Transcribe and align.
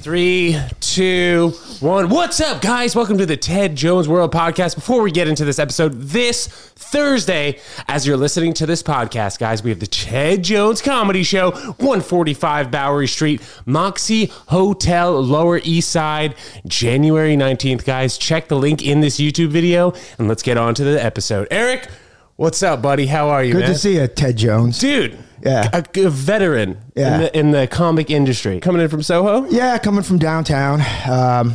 Three, 0.00 0.58
two, 0.80 1.50
one. 1.80 2.08
What's 2.08 2.40
up, 2.40 2.62
guys? 2.62 2.96
Welcome 2.96 3.18
to 3.18 3.26
the 3.26 3.36
Ted 3.36 3.76
Jones 3.76 4.08
World 4.08 4.32
Podcast. 4.32 4.74
Before 4.74 5.02
we 5.02 5.10
get 5.10 5.28
into 5.28 5.44
this 5.44 5.58
episode, 5.58 5.92
this 6.00 6.46
Thursday, 6.46 7.58
as 7.86 8.06
you're 8.06 8.16
listening 8.16 8.54
to 8.54 8.64
this 8.66 8.82
podcast, 8.82 9.38
guys, 9.38 9.62
we 9.62 9.68
have 9.68 9.78
the 9.78 9.86
Ted 9.86 10.42
Jones 10.42 10.80
Comedy 10.80 11.22
Show, 11.22 11.50
145 11.50 12.70
Bowery 12.70 13.06
Street, 13.08 13.42
Moxy 13.66 14.26
Hotel, 14.46 15.20
Lower 15.20 15.60
East 15.64 15.90
Side, 15.90 16.34
January 16.66 17.36
19th, 17.36 17.84
guys. 17.84 18.16
Check 18.16 18.48
the 18.48 18.56
link 18.56 18.82
in 18.82 19.00
this 19.00 19.18
YouTube 19.20 19.48
video 19.48 19.92
and 20.18 20.28
let's 20.28 20.42
get 20.42 20.56
on 20.56 20.74
to 20.76 20.84
the 20.84 21.04
episode. 21.04 21.46
Eric, 21.50 21.88
what's 22.36 22.62
up, 22.62 22.80
buddy? 22.80 23.04
How 23.04 23.28
are 23.28 23.44
you, 23.44 23.52
Good 23.52 23.60
man? 23.60 23.68
to 23.72 23.78
see 23.78 23.96
you, 23.96 24.06
Ted 24.08 24.38
Jones. 24.38 24.78
Dude, 24.78 25.18
Yeah. 25.42 25.68
a, 25.72 25.84
a 26.06 26.10
veteran 26.10 26.78
Yeah. 26.94 27.14
in, 27.14 27.20
the, 27.22 27.38
in 27.38 27.50
the 27.52 27.66
comic 27.66 28.10
industry. 28.10 28.60
Coming 28.60 28.82
in 28.82 28.88
from 28.88 29.02
Soho? 29.02 29.46
Yeah, 29.50 29.78
coming 29.78 30.02
from 30.02 30.18
downtown. 30.18 30.82
Um, 31.10 31.54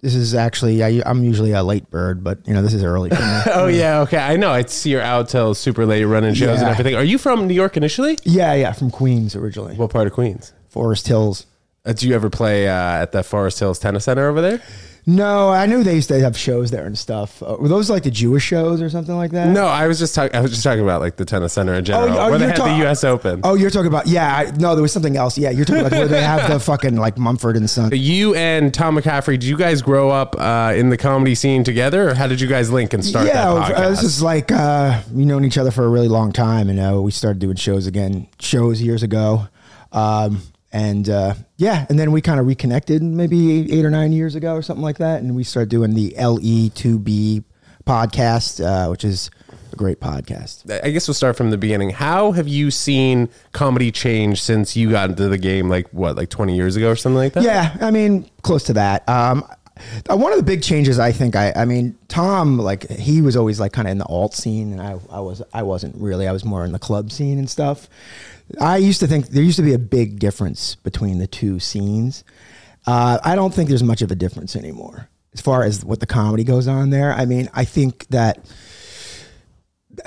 this 0.00 0.14
is 0.14 0.34
actually 0.34 0.82
I, 0.84 1.02
I'm 1.04 1.24
usually 1.24 1.50
a 1.52 1.62
late 1.62 1.90
bird, 1.90 2.22
but 2.22 2.46
you 2.46 2.54
know 2.54 2.62
this 2.62 2.72
is 2.74 2.84
early 2.84 3.10
for 3.10 3.16
me. 3.16 3.40
Oh 3.52 3.66
yeah, 3.66 4.00
okay. 4.02 4.18
I 4.18 4.36
know. 4.36 4.50
I 4.50 4.62
see 4.62 4.90
you're 4.90 5.02
out 5.02 5.28
till 5.28 5.54
super 5.54 5.84
late 5.86 6.04
running 6.04 6.34
shows 6.34 6.58
and 6.60 6.66
Yeah. 6.68 6.70
everything. 6.70 6.94
Are 6.94 7.02
you 7.04 7.18
from 7.18 7.46
New 7.48 7.54
York 7.54 7.76
initially? 7.76 8.16
yeah, 8.24 8.54
yeah, 8.54 8.72
from 8.72 8.90
Queens 8.90 9.34
originally. 9.34 9.74
What 9.74 9.90
part 9.90 10.06
of 10.06 10.12
Queens? 10.12 10.52
Forest 10.68 11.08
Hills. 11.08 11.46
Uh, 11.84 11.92
do 11.94 12.06
you 12.08 12.14
ever 12.14 12.30
play 12.30 12.68
uh, 12.68 12.72
at 13.02 13.12
the 13.12 13.22
Forest 13.24 13.58
Hills 13.58 13.78
Tennis 13.78 14.04
Center 14.04 14.28
over 14.28 14.40
there? 14.40 14.62
No, 15.08 15.48
I 15.48 15.64
knew 15.64 15.82
they 15.82 15.94
used 15.94 16.08
to 16.08 16.20
have 16.20 16.36
shows 16.36 16.70
there 16.70 16.84
and 16.84 16.96
stuff. 16.96 17.42
Uh, 17.42 17.56
were 17.58 17.68
those 17.68 17.88
like 17.88 18.02
the 18.02 18.10
Jewish 18.10 18.42
shows 18.42 18.82
or 18.82 18.90
something 18.90 19.16
like 19.16 19.30
that? 19.30 19.48
No, 19.48 19.64
I 19.64 19.86
was 19.86 19.98
just 19.98 20.14
talking. 20.14 20.36
I 20.36 20.42
was 20.42 20.50
just 20.50 20.62
talking 20.62 20.82
about 20.82 21.00
like 21.00 21.16
the 21.16 21.24
tennis 21.24 21.54
center 21.54 21.72
in 21.72 21.86
general, 21.86 22.14
oh, 22.18 22.28
where 22.28 22.38
they 22.38 22.48
had 22.48 22.56
talk- 22.56 22.66
the 22.66 22.76
U.S. 22.84 23.04
Open. 23.04 23.40
Oh, 23.42 23.54
you're 23.54 23.70
talking 23.70 23.86
about 23.86 24.06
yeah. 24.06 24.36
I, 24.36 24.50
no, 24.58 24.74
there 24.74 24.82
was 24.82 24.92
something 24.92 25.16
else. 25.16 25.38
Yeah, 25.38 25.48
you're 25.48 25.64
talking 25.64 25.80
about 25.80 25.92
where 25.92 26.08
they 26.08 26.22
have 26.22 26.50
the 26.50 26.60
fucking 26.60 26.96
like 26.96 27.16
Mumford 27.16 27.56
and 27.56 27.70
Son. 27.70 27.90
You 27.94 28.34
and 28.34 28.74
Tom 28.74 28.98
McCaffrey, 28.98 29.38
did 29.38 29.44
you 29.44 29.56
guys 29.56 29.80
grow 29.80 30.10
up 30.10 30.36
uh, 30.38 30.74
in 30.76 30.90
the 30.90 30.98
comedy 30.98 31.34
scene 31.34 31.64
together, 31.64 32.10
or 32.10 32.14
how 32.14 32.26
did 32.26 32.38
you 32.38 32.46
guys 32.46 32.70
link 32.70 32.92
and 32.92 33.02
start 33.02 33.26
yeah, 33.26 33.54
that 33.54 33.72
podcast? 33.72 33.78
uh, 33.78 33.88
this 33.88 34.02
is 34.02 34.22
like 34.22 34.52
uh, 34.52 35.00
we 35.14 35.24
known 35.24 35.46
each 35.46 35.56
other 35.56 35.70
for 35.70 35.86
a 35.86 35.88
really 35.88 36.08
long 36.08 36.32
time, 36.32 36.68
and 36.68 36.78
uh, 36.78 37.00
we 37.00 37.12
started 37.12 37.38
doing 37.38 37.56
shows 37.56 37.86
again, 37.86 38.28
shows 38.40 38.82
years 38.82 39.02
ago, 39.02 39.48
um, 39.90 40.42
and 40.72 41.08
uh, 41.08 41.34
yeah, 41.56 41.86
and 41.88 41.98
then 41.98 42.12
we 42.12 42.20
kind 42.20 42.38
of 42.38 42.46
reconnected 42.46 43.02
maybe 43.02 43.72
eight 43.72 43.84
or 43.84 43.90
nine 43.90 44.12
years 44.12 44.34
ago 44.34 44.54
or 44.54 44.62
something 44.62 44.82
like 44.82 44.98
that, 44.98 45.22
and 45.22 45.34
we 45.34 45.44
started 45.44 45.70
doing 45.70 45.94
the 45.94 46.14
LE2B 46.18 47.44
podcast, 47.86 48.62
uh, 48.64 48.88
which 48.90 49.04
is 49.04 49.30
a 49.72 49.76
great 49.76 49.98
podcast. 50.00 50.70
I 50.84 50.90
guess 50.90 51.08
we'll 51.08 51.14
start 51.14 51.36
from 51.36 51.50
the 51.50 51.56
beginning. 51.56 51.90
How 51.90 52.32
have 52.32 52.48
you 52.48 52.70
seen 52.70 53.30
comedy 53.52 53.90
change 53.90 54.42
since 54.42 54.76
you 54.76 54.90
got 54.90 55.10
into 55.10 55.28
the 55.28 55.38
game? 55.38 55.68
Like 55.68 55.88
what, 55.90 56.16
like 56.16 56.28
twenty 56.28 56.54
years 56.54 56.76
ago 56.76 56.90
or 56.90 56.96
something 56.96 57.16
like 57.16 57.32
that? 57.32 57.44
Yeah, 57.44 57.76
I 57.80 57.90
mean, 57.90 58.28
close 58.42 58.64
to 58.64 58.74
that. 58.74 59.08
Um, 59.08 59.44
uh, 60.08 60.16
one 60.16 60.32
of 60.32 60.38
the 60.38 60.44
big 60.44 60.62
changes, 60.62 60.98
I 60.98 61.12
think, 61.12 61.36
I, 61.36 61.52
I 61.54 61.64
mean, 61.64 61.96
Tom, 62.08 62.58
like 62.58 62.88
he 62.90 63.22
was 63.22 63.36
always 63.36 63.60
like 63.60 63.72
kind 63.72 63.86
of 63.86 63.92
in 63.92 63.98
the 63.98 64.06
alt 64.06 64.34
scene, 64.34 64.72
and 64.72 64.80
I, 64.80 64.98
I 65.10 65.20
was, 65.20 65.42
I 65.52 65.62
wasn't 65.62 65.96
really. 65.96 66.26
I 66.26 66.32
was 66.32 66.44
more 66.44 66.64
in 66.64 66.72
the 66.72 66.78
club 66.78 67.12
scene 67.12 67.38
and 67.38 67.48
stuff. 67.48 67.88
I 68.60 68.78
used 68.78 69.00
to 69.00 69.06
think 69.06 69.28
there 69.28 69.42
used 69.42 69.56
to 69.56 69.62
be 69.62 69.74
a 69.74 69.78
big 69.78 70.18
difference 70.18 70.74
between 70.74 71.18
the 71.18 71.26
two 71.26 71.58
scenes. 71.58 72.24
Uh, 72.86 73.18
I 73.22 73.34
don't 73.34 73.52
think 73.52 73.68
there's 73.68 73.82
much 73.82 74.02
of 74.02 74.10
a 74.10 74.14
difference 74.14 74.56
anymore 74.56 75.08
as 75.34 75.40
far 75.40 75.62
as 75.62 75.84
what 75.84 76.00
the 76.00 76.06
comedy 76.06 76.44
goes 76.44 76.66
on 76.66 76.90
there. 76.90 77.12
I 77.12 77.26
mean, 77.26 77.50
I 77.52 77.64
think 77.64 78.06
that 78.08 78.44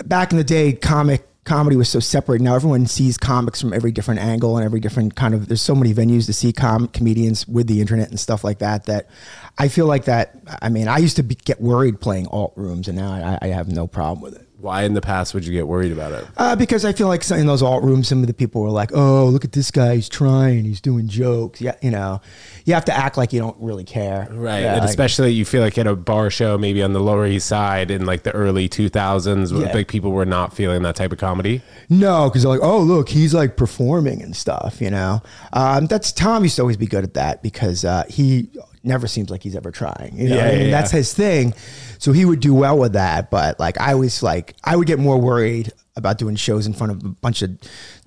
back 0.06 0.31
in 0.31 0.38
the 0.38 0.44
day, 0.44 0.73
comic 0.73 1.28
comedy 1.44 1.75
was 1.75 1.89
so 1.89 2.00
separate. 2.00 2.42
Now 2.42 2.56
everyone 2.56 2.86
sees 2.86 3.17
comics 3.17 3.59
from 3.59 3.73
every 3.73 3.92
different 3.92 4.20
angle 4.20 4.58
and 4.58 4.66
every 4.66 4.80
different 4.80 5.16
kind 5.16 5.33
of. 5.33 5.48
There's 5.48 5.61
so 5.61 5.76
many 5.76 5.94
venues 5.94 6.26
to 6.28 6.33
see 6.33 6.53
com- 6.53 6.88
comedians 6.88 7.48
with 7.48 7.67
the 7.67 7.81
internet 7.81 8.09
and 8.09 8.20
stuff 8.20 8.44
like 8.44 8.59
that. 8.59 8.86
That 8.86 9.09
I 9.58 9.67
feel 9.67 9.86
like 9.86 10.05
that. 10.05 10.36
I 10.61 10.70
mean, 10.70 10.88
I 10.88 10.98
used 10.98 11.16
to 11.17 11.23
be, 11.23 11.36
get 11.36 11.61
worried 11.61 12.00
playing 12.00 12.28
alt 12.28 12.53
rooms, 12.55 12.88
and 12.88 12.98
now 12.98 13.11
I, 13.11 13.39
I 13.42 13.48
have 13.48 13.67
no 13.67 13.88
problem 13.88 14.22
with 14.22 14.36
it. 14.36 14.48
Why 14.62 14.84
in 14.84 14.94
the 14.94 15.02
past 15.02 15.34
would 15.34 15.45
you 15.45 15.52
get 15.52 15.67
worried 15.67 15.92
about 15.92 16.11
it? 16.11 16.26
Uh, 16.38 16.55
because 16.55 16.86
I 16.86 16.94
feel 16.94 17.08
like 17.08 17.30
in 17.32 17.48
those 17.48 17.64
alt 17.64 17.83
rooms, 17.83 18.08
some 18.08 18.22
of 18.22 18.27
the 18.27 18.33
people 18.33 18.61
were 18.61 18.70
like, 18.70 18.92
"Oh, 18.94 19.26
look 19.26 19.44
at 19.44 19.54
this 19.54 19.72
guy! 19.72 19.95
He's 19.95 20.08
trying. 20.08 20.66
He's 20.66 20.80
doing 20.82 21.08
jokes." 21.08 21.60
Yeah, 21.61 21.76
you 21.82 21.89
know, 21.89 22.22
you 22.66 22.73
have 22.76 22.86
to 22.86 22.94
act 22.95 23.17
like 23.17 23.33
you 23.33 23.39
don't 23.39 23.58
really 23.60 23.83
care, 23.83 24.27
Right. 24.32 24.60
Yeah, 24.60 24.73
and 24.73 24.82
like- 24.82 24.89
especially 24.89 25.32
you 25.32 25.45
feel 25.45 25.61
like 25.64 25.77
at 25.77 25.88
a 25.88 25.95
bar 25.95 26.30
show, 26.30 26.58
maybe 26.58 26.83
on 26.83 26.94
the 26.94 26.99
Lower 26.99 27.26
East 27.26 27.48
Side 27.48 27.89
in 27.89 28.05
like 28.05 28.23
the 28.23 28.32
early 28.32 28.70
2000s, 28.70 29.52
where 29.52 29.64
Yeah. 29.67 29.73
big 29.73 29.88
people 29.88 30.11
were 30.11 30.26
not 30.26 30.54
feeling 30.55 30.83
that 30.83 30.95
type 30.95 31.11
of 31.11 31.17
comedy. 31.17 31.61
No, 31.89 32.30
because 32.30 32.43
they're 32.43 32.52
like, 32.52 32.61
oh, 32.61 32.80
look, 32.80 33.10
he's 33.10 33.33
like 33.33 33.58
performing 33.58 34.22
and 34.22 34.36
stuff, 34.36 34.80
you 34.80 34.89
know. 34.92 35.22
Um, 35.54 35.88
that's 35.88 36.11
Tom 36.11 36.43
used 36.43 36.55
to 36.58 36.61
always 36.61 36.78
be 36.78 36.86
good 36.88 37.04
at 37.04 37.14
that 37.16 37.42
because 37.42 37.83
uh, 37.83 38.04
he 38.10 38.49
never 38.83 39.08
seems 39.08 39.30
like 39.30 39.43
he's 39.43 39.55
ever 39.55 39.71
trying. 39.71 40.17
You 40.17 40.30
know, 40.30 40.36
Yeah, 40.36 40.43
I 40.43 40.52
yeah, 40.52 40.58
mean, 40.58 40.65
yeah. 40.65 40.71
that's 40.71 40.92
his 40.92 41.14
thing. 41.14 41.53
So 41.99 42.11
he 42.11 42.25
would 42.25 42.39
do 42.39 42.53
well 42.53 42.77
with 42.77 42.93
that. 42.93 43.30
But 43.30 43.59
like, 43.59 43.80
I 43.80 43.93
always 43.93 44.21
like, 44.23 44.55
I 44.64 44.75
would 44.75 44.87
get 44.87 44.99
more 44.99 45.17
worried 45.19 45.71
about 45.97 46.17
doing 46.17 46.37
shows 46.37 46.65
in 46.65 46.73
front 46.73 46.89
of 46.93 47.03
a 47.03 47.09
bunch 47.09 47.42
of 47.42 47.52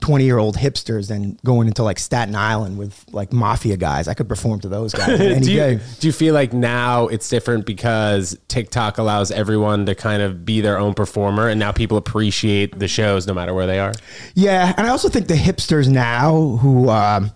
20 0.01 0.25
year 0.25 0.39
old 0.39 0.57
hipsters 0.57 1.09
than 1.09 1.39
going 1.45 1.69
into 1.69 1.83
like 1.83 1.99
Staten 1.99 2.35
Island 2.35 2.79
with 2.79 3.05
like 3.13 3.31
mafia 3.31 3.77
guys. 3.77 4.09
I 4.09 4.15
could 4.15 4.27
perform 4.29 4.59
to 4.61 4.69
those 4.69 4.95
guys 4.95 5.09
any 5.21 5.41
do, 5.45 5.53
you, 5.53 5.59
day. 5.59 5.81
do 6.01 6.07
you 6.07 6.13
feel 6.13 6.33
like 6.33 6.55
now 6.55 7.09
it's 7.09 7.29
different 7.29 7.67
because 7.67 8.37
TikTok 8.49 8.97
allows 8.97 9.31
everyone 9.31 9.85
to 9.87 9.95
kind 9.95 10.23
of 10.23 10.47
be 10.47 10.63
their 10.63 10.79
own 10.79 10.95
performer 10.95 11.47
and 11.49 11.61
now 11.61 11.73
people 11.73 11.99
appreciate 11.99 12.79
the 12.79 12.89
shows 12.89 13.27
no 13.27 13.35
matter 13.35 13.53
where 13.53 13.67
they 13.67 13.79
are? 13.79 13.93
Yeah, 14.35 14.73
and 14.79 14.87
I 14.87 14.91
also 14.91 15.11
think 15.11 15.29
the 15.29 15.35
hipsters 15.35 15.87
now 15.87 16.57
who 16.57 16.89
um, 16.89 17.33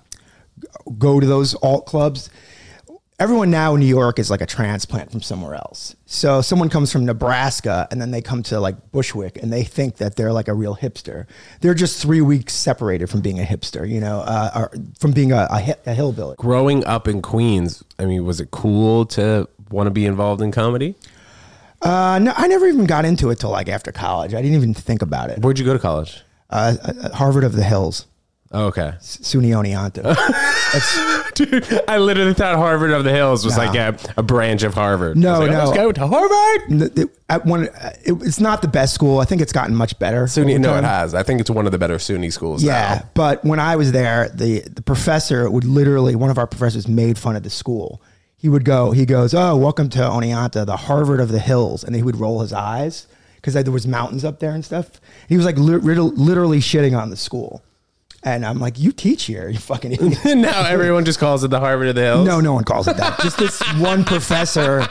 go 0.99 1.21
to 1.21 1.27
those 1.27 1.55
alt 1.57 1.85
clubs, 1.87 2.31
everyone 3.19 3.51
now 3.51 3.75
in 3.75 3.81
New 3.81 3.87
York 3.87 4.19
is 4.19 4.31
like 4.31 4.41
a 4.41 4.47
transplant 4.47 5.11
from 5.11 5.21
somewhere 5.21 5.55
else. 5.55 5.97
So 6.07 6.41
someone 6.41 6.69
comes 6.69 6.93
from 6.93 7.05
Nebraska 7.05 7.89
and 7.91 8.01
then 8.01 8.11
they 8.11 8.23
come 8.23 8.43
to 8.45 8.61
like 8.61 8.93
Bushwick 8.93 9.43
and 9.43 9.53
they 9.53 9.65
think 9.65 9.97
that 9.97 10.17
they're 10.17 10.33
like 10.33 10.49
a 10.49 10.55
real 10.55 10.77
hipster. 10.77 11.27
They're 11.61 11.75
just 11.75 12.01
three 12.01 12.21
weeks 12.21 12.55
separated 12.55 13.09
from 13.11 13.21
being 13.21 13.41
a 13.41 13.45
hipster, 13.45 13.89
you 13.89 14.01
know, 14.01 14.21
uh, 14.21 14.51
or 14.55 14.73
from 14.99 15.13
being 15.13 15.33
a, 15.33 15.49
a, 15.51 15.75
a 15.87 15.95
hillbilly. 15.95 16.37
Growing 16.39 16.85
up 16.85 17.09
in 17.09 17.21
Queens, 17.21 17.83
I 17.99 18.07
mean, 18.07 18.25
was 18.25 18.41
it 18.41 18.51
cool 18.51 19.05
to 19.07 19.49
want 19.71 19.89
to 19.89 19.91
be 19.91 20.07
involved 20.07 20.41
in 20.41 20.53
comedy? 20.53 20.95
Uh, 21.83 22.19
no, 22.21 22.33
I 22.37 22.49
never 22.49 22.67
even 22.67 22.87
got 22.87 23.05
into 23.05 23.31
it 23.31 23.39
till 23.39 23.51
like 23.51 23.69
after 23.69 23.93
college. 23.93 24.35
I 24.35 24.43
didn't 24.43 24.57
even 24.57 24.75
think 24.75 25.03
about 25.03 25.31
it. 25.31 25.41
Where'd 25.41 25.59
you 25.59 25.65
go 25.65 25.73
to 25.73 25.79
college? 25.79 26.23
Uh, 26.51 26.77
uh, 26.83 27.15
Harvard 27.15 27.45
of 27.45 27.53
the 27.53 27.63
Hills, 27.63 28.07
Oh, 28.51 28.67
okay. 28.67 28.95
SUNY 29.01 29.51
Oneonta. 29.51 31.35
Dude, 31.35 31.85
I 31.87 31.99
literally 31.99 32.33
thought 32.33 32.57
Harvard 32.57 32.93
of 32.93 33.05
the 33.05 33.13
Hills 33.13 33.45
was 33.45 33.59
like 33.59 33.75
a, 33.75 33.99
a 34.17 34.23
branch 34.23 34.63
of 34.63 34.73
Harvard. 34.73 35.19
No, 35.19 35.35
I 35.35 35.39
was 35.39 35.49
like, 35.49 35.51
oh, 35.51 35.61
no. 35.61 35.65
Let's 35.67 35.77
go 35.77 35.93
to 35.93 36.07
Harvard. 36.07 36.73
N- 36.83 36.93
it, 36.97 37.19
at 37.29 37.45
one, 37.45 37.65
it, 37.65 38.15
it's 38.23 38.41
not 38.41 38.63
the 38.63 38.69
best 38.69 38.95
school. 38.95 39.19
I 39.19 39.27
think 39.27 39.43
it's 39.43 39.53
gotten 39.53 39.75
much 39.75 39.99
better. 39.99 40.25
SUNY, 40.25 40.53
over 40.53 40.59
no, 40.61 40.69
time. 40.71 40.85
it 40.85 40.87
has. 40.87 41.15
I 41.15 41.23
think 41.23 41.41
it's 41.41 41.51
one 41.51 41.67
of 41.67 41.73
the 41.73 41.79
better 41.79 41.97
SUNY 41.97 42.33
schools. 42.33 42.63
Yeah, 42.63 43.01
now. 43.03 43.11
but 43.13 43.45
when 43.45 43.61
I 43.61 43.77
was 43.77 43.93
there, 43.93 44.31
the 44.31 44.61
the 44.61 44.83
professor 44.83 45.51
would 45.51 45.65
literally 45.65 46.17
one 46.17 46.31
of 46.31 46.39
our 46.39 46.47
professors 46.47 46.89
made 46.89 47.19
fun 47.19 47.37
of 47.37 47.43
the 47.43 47.51
school. 47.51 48.01
He 48.37 48.49
would 48.49 48.65
go, 48.65 48.93
he 48.93 49.05
goes, 49.05 49.35
"Oh, 49.35 49.57
welcome 49.57 49.91
to 49.91 49.99
Oneonta, 49.99 50.65
the 50.65 50.77
Harvard 50.77 51.21
of 51.21 51.29
the 51.31 51.41
hills," 51.41 51.85
and 51.85 51.95
he 51.95 52.03
would 52.03 52.17
roll 52.17 52.41
his 52.41 52.53
eyes 52.55 53.07
because 53.37 53.53
there 53.55 53.71
was 53.71 53.87
mountains 53.87 54.25
up 54.25 54.39
there 54.41 54.53
and 54.53 54.65
stuff. 54.65 55.01
He 55.29 55.37
was 55.37 55.45
like 55.45 55.59
li- 55.59 55.77
lit- 55.77 56.15
literally 56.15 56.61
shitting 56.61 56.99
on 56.99 57.11
the 57.11 57.17
school, 57.17 57.63
and 58.23 58.45
I'm 58.45 58.59
like, 58.59 58.79
"You 58.79 58.93
teach 58.93 59.25
here, 59.25 59.49
you 59.49 59.59
fucking 59.59 59.93
idiot." 59.93 60.19
now 60.37 60.67
everyone 60.67 61.05
just 61.05 61.19
calls 61.19 61.45
it 61.45 61.49
the 61.49 61.61
Harvard 61.61 61.89
of 61.89 61.95
the 61.95 62.03
Hills. 62.03 62.27
no, 62.27 62.41
no 62.41 62.53
one 62.55 62.65
calls 62.65 62.89
it 62.89 62.97
that. 62.97 63.19
Just 63.21 63.39
this 63.39 63.61
one 63.79 64.05
professor. 64.05 64.87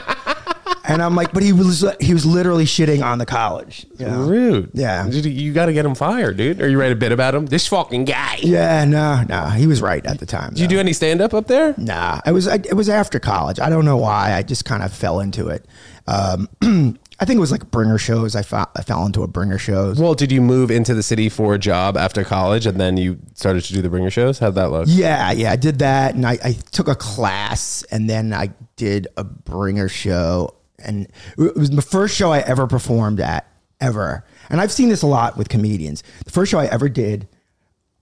And 0.84 1.02
I'm 1.02 1.14
like, 1.14 1.32
but 1.34 1.42
he 1.42 1.52
was 1.52 1.84
he 2.00 2.14
was 2.14 2.24
literally 2.24 2.64
shitting 2.64 3.04
on 3.04 3.18
the 3.18 3.26
college. 3.26 3.84
you 3.98 4.06
know? 4.06 4.22
Rude. 4.22 4.70
Yeah. 4.72 5.06
Dude, 5.06 5.26
You 5.26 5.52
got 5.52 5.66
to 5.66 5.74
get 5.74 5.84
him 5.84 5.94
fired, 5.94 6.38
dude. 6.38 6.62
Are 6.62 6.68
you 6.68 6.80
write 6.80 6.92
a 6.92 6.96
bit 6.96 7.12
about 7.12 7.34
him? 7.34 7.44
This 7.44 7.66
fucking 7.66 8.06
guy. 8.06 8.38
Yeah, 8.40 8.86
no, 8.86 9.22
no, 9.28 9.46
he 9.50 9.66
was 9.66 9.82
right 9.82 10.04
at 10.06 10.18
the 10.18 10.24
time. 10.24 10.50
Did 10.54 10.60
you 10.60 10.66
do 10.66 10.78
any 10.80 10.94
stand 10.94 11.20
up 11.20 11.34
up 11.34 11.46
there? 11.46 11.74
Nah, 11.76 12.20
it 12.24 12.32
was 12.32 12.48
I, 12.48 12.54
it 12.54 12.72
was 12.74 12.88
after 12.88 13.18
college. 13.20 13.60
I 13.60 13.68
don't 13.68 13.84
know 13.84 13.98
why. 13.98 14.32
I 14.32 14.42
just 14.42 14.64
kind 14.64 14.82
of 14.82 14.90
fell 14.90 15.20
into 15.20 15.48
it. 15.48 15.66
Um, 16.06 16.48
I 17.20 17.24
think 17.24 17.38
it 17.38 17.40
was 17.40 17.50
like 17.50 17.70
bringer 17.70 17.98
shows. 17.98 18.36
I, 18.36 18.42
fell 18.42 18.70
I 18.76 18.82
fell 18.82 19.04
into 19.04 19.22
a 19.24 19.26
bringer 19.26 19.58
shows. 19.58 20.00
Well, 20.00 20.14
did 20.14 20.30
you 20.30 20.40
move 20.40 20.70
into 20.70 20.94
the 20.94 21.02
city 21.02 21.28
for 21.28 21.54
a 21.54 21.58
job 21.58 21.96
after 21.96 22.22
college 22.22 22.64
and 22.64 22.80
then 22.80 22.96
you 22.96 23.18
started 23.34 23.64
to 23.64 23.72
do 23.72 23.82
the 23.82 23.88
bringer 23.90 24.10
shows? 24.10 24.38
How'd 24.38 24.54
that 24.54 24.70
look? 24.70 24.86
Yeah, 24.88 25.32
yeah, 25.32 25.50
I 25.50 25.56
did 25.56 25.80
that, 25.80 26.14
and 26.14 26.24
I, 26.24 26.38
I 26.44 26.52
took 26.70 26.86
a 26.86 26.94
class, 26.94 27.82
and 27.90 28.08
then 28.08 28.32
I 28.32 28.50
did 28.76 29.08
a 29.16 29.24
bringer 29.24 29.88
show, 29.88 30.54
and 30.78 31.08
it 31.36 31.56
was 31.56 31.70
the 31.70 31.82
first 31.82 32.14
show 32.14 32.30
I 32.30 32.38
ever 32.40 32.66
performed 32.68 33.18
at 33.20 33.50
ever. 33.80 34.24
And 34.48 34.60
I've 34.60 34.72
seen 34.72 34.88
this 34.88 35.02
a 35.02 35.06
lot 35.06 35.36
with 35.36 35.48
comedians. 35.48 36.02
The 36.24 36.30
first 36.30 36.50
show 36.52 36.58
I 36.58 36.66
ever 36.66 36.88
did, 36.88 37.28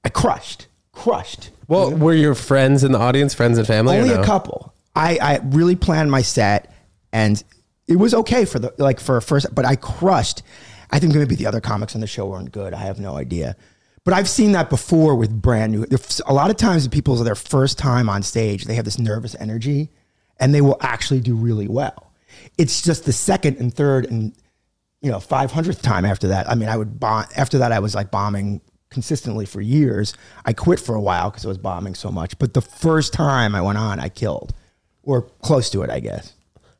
I 0.04 0.10
crushed, 0.10 0.66
crushed. 0.92 1.50
Well, 1.68 1.90
were 1.90 2.14
your 2.14 2.34
friends 2.34 2.84
in 2.84 2.92
the 2.92 2.98
audience, 2.98 3.34
friends 3.34 3.56
and 3.58 3.66
family? 3.66 3.96
or 3.96 4.02
Only 4.02 4.14
no? 4.14 4.20
a 4.20 4.24
couple. 4.24 4.74
I, 4.94 5.18
I 5.20 5.40
really 5.42 5.74
planned 5.76 6.10
my 6.10 6.22
set 6.22 6.72
and 7.12 7.42
it 7.88 7.96
was 7.96 8.14
okay 8.14 8.44
for 8.44 8.58
the 8.58 8.72
like 8.78 9.00
for 9.00 9.16
a 9.16 9.22
first 9.22 9.54
but 9.54 9.64
I 9.64 9.76
crushed. 9.76 10.42
I 10.90 10.98
think 10.98 11.14
maybe 11.14 11.34
the 11.34 11.46
other 11.46 11.60
comics 11.60 11.94
on 11.94 12.00
the 12.00 12.06
show 12.06 12.26
weren't 12.26 12.52
good. 12.52 12.72
I 12.72 12.78
have 12.78 13.00
no 13.00 13.16
idea. 13.16 13.56
But 14.04 14.14
I've 14.14 14.28
seen 14.28 14.52
that 14.52 14.70
before 14.70 15.16
with 15.16 15.42
brand 15.42 15.72
new. 15.72 15.84
A 16.26 16.32
lot 16.32 16.48
of 16.48 16.56
times, 16.56 16.86
people 16.86 17.16
their 17.16 17.34
first 17.34 17.76
time 17.76 18.08
on 18.08 18.22
stage, 18.22 18.64
they 18.64 18.76
have 18.76 18.84
this 18.84 19.00
nervous 19.00 19.34
energy, 19.40 19.90
and 20.38 20.54
they 20.54 20.60
will 20.60 20.76
actually 20.80 21.18
do 21.18 21.34
really 21.34 21.66
well. 21.66 22.12
It's 22.56 22.82
just 22.82 23.04
the 23.04 23.12
second 23.12 23.56
and 23.56 23.74
third 23.74 24.06
and 24.06 24.32
you 25.02 25.10
know 25.10 25.18
500th 25.18 25.82
time 25.82 26.04
after 26.04 26.28
that. 26.28 26.48
I 26.48 26.54
mean, 26.54 26.68
I 26.68 26.76
would 26.76 27.00
bomb. 27.00 27.26
After 27.36 27.58
that, 27.58 27.72
I 27.72 27.80
was 27.80 27.96
like 27.96 28.12
bombing 28.12 28.60
consistently 28.90 29.44
for 29.44 29.60
years. 29.60 30.14
I 30.44 30.52
quit 30.52 30.78
for 30.78 30.94
a 30.94 31.00
while 31.00 31.30
because 31.30 31.44
I 31.44 31.48
was 31.48 31.58
bombing 31.58 31.96
so 31.96 32.12
much. 32.12 32.38
But 32.38 32.54
the 32.54 32.62
first 32.62 33.12
time 33.12 33.56
I 33.56 33.60
went 33.60 33.76
on, 33.76 33.98
I 33.98 34.08
killed, 34.08 34.54
or 35.02 35.22
close 35.22 35.68
to 35.70 35.82
it, 35.82 35.90
I 35.90 35.98
guess. 35.98 36.35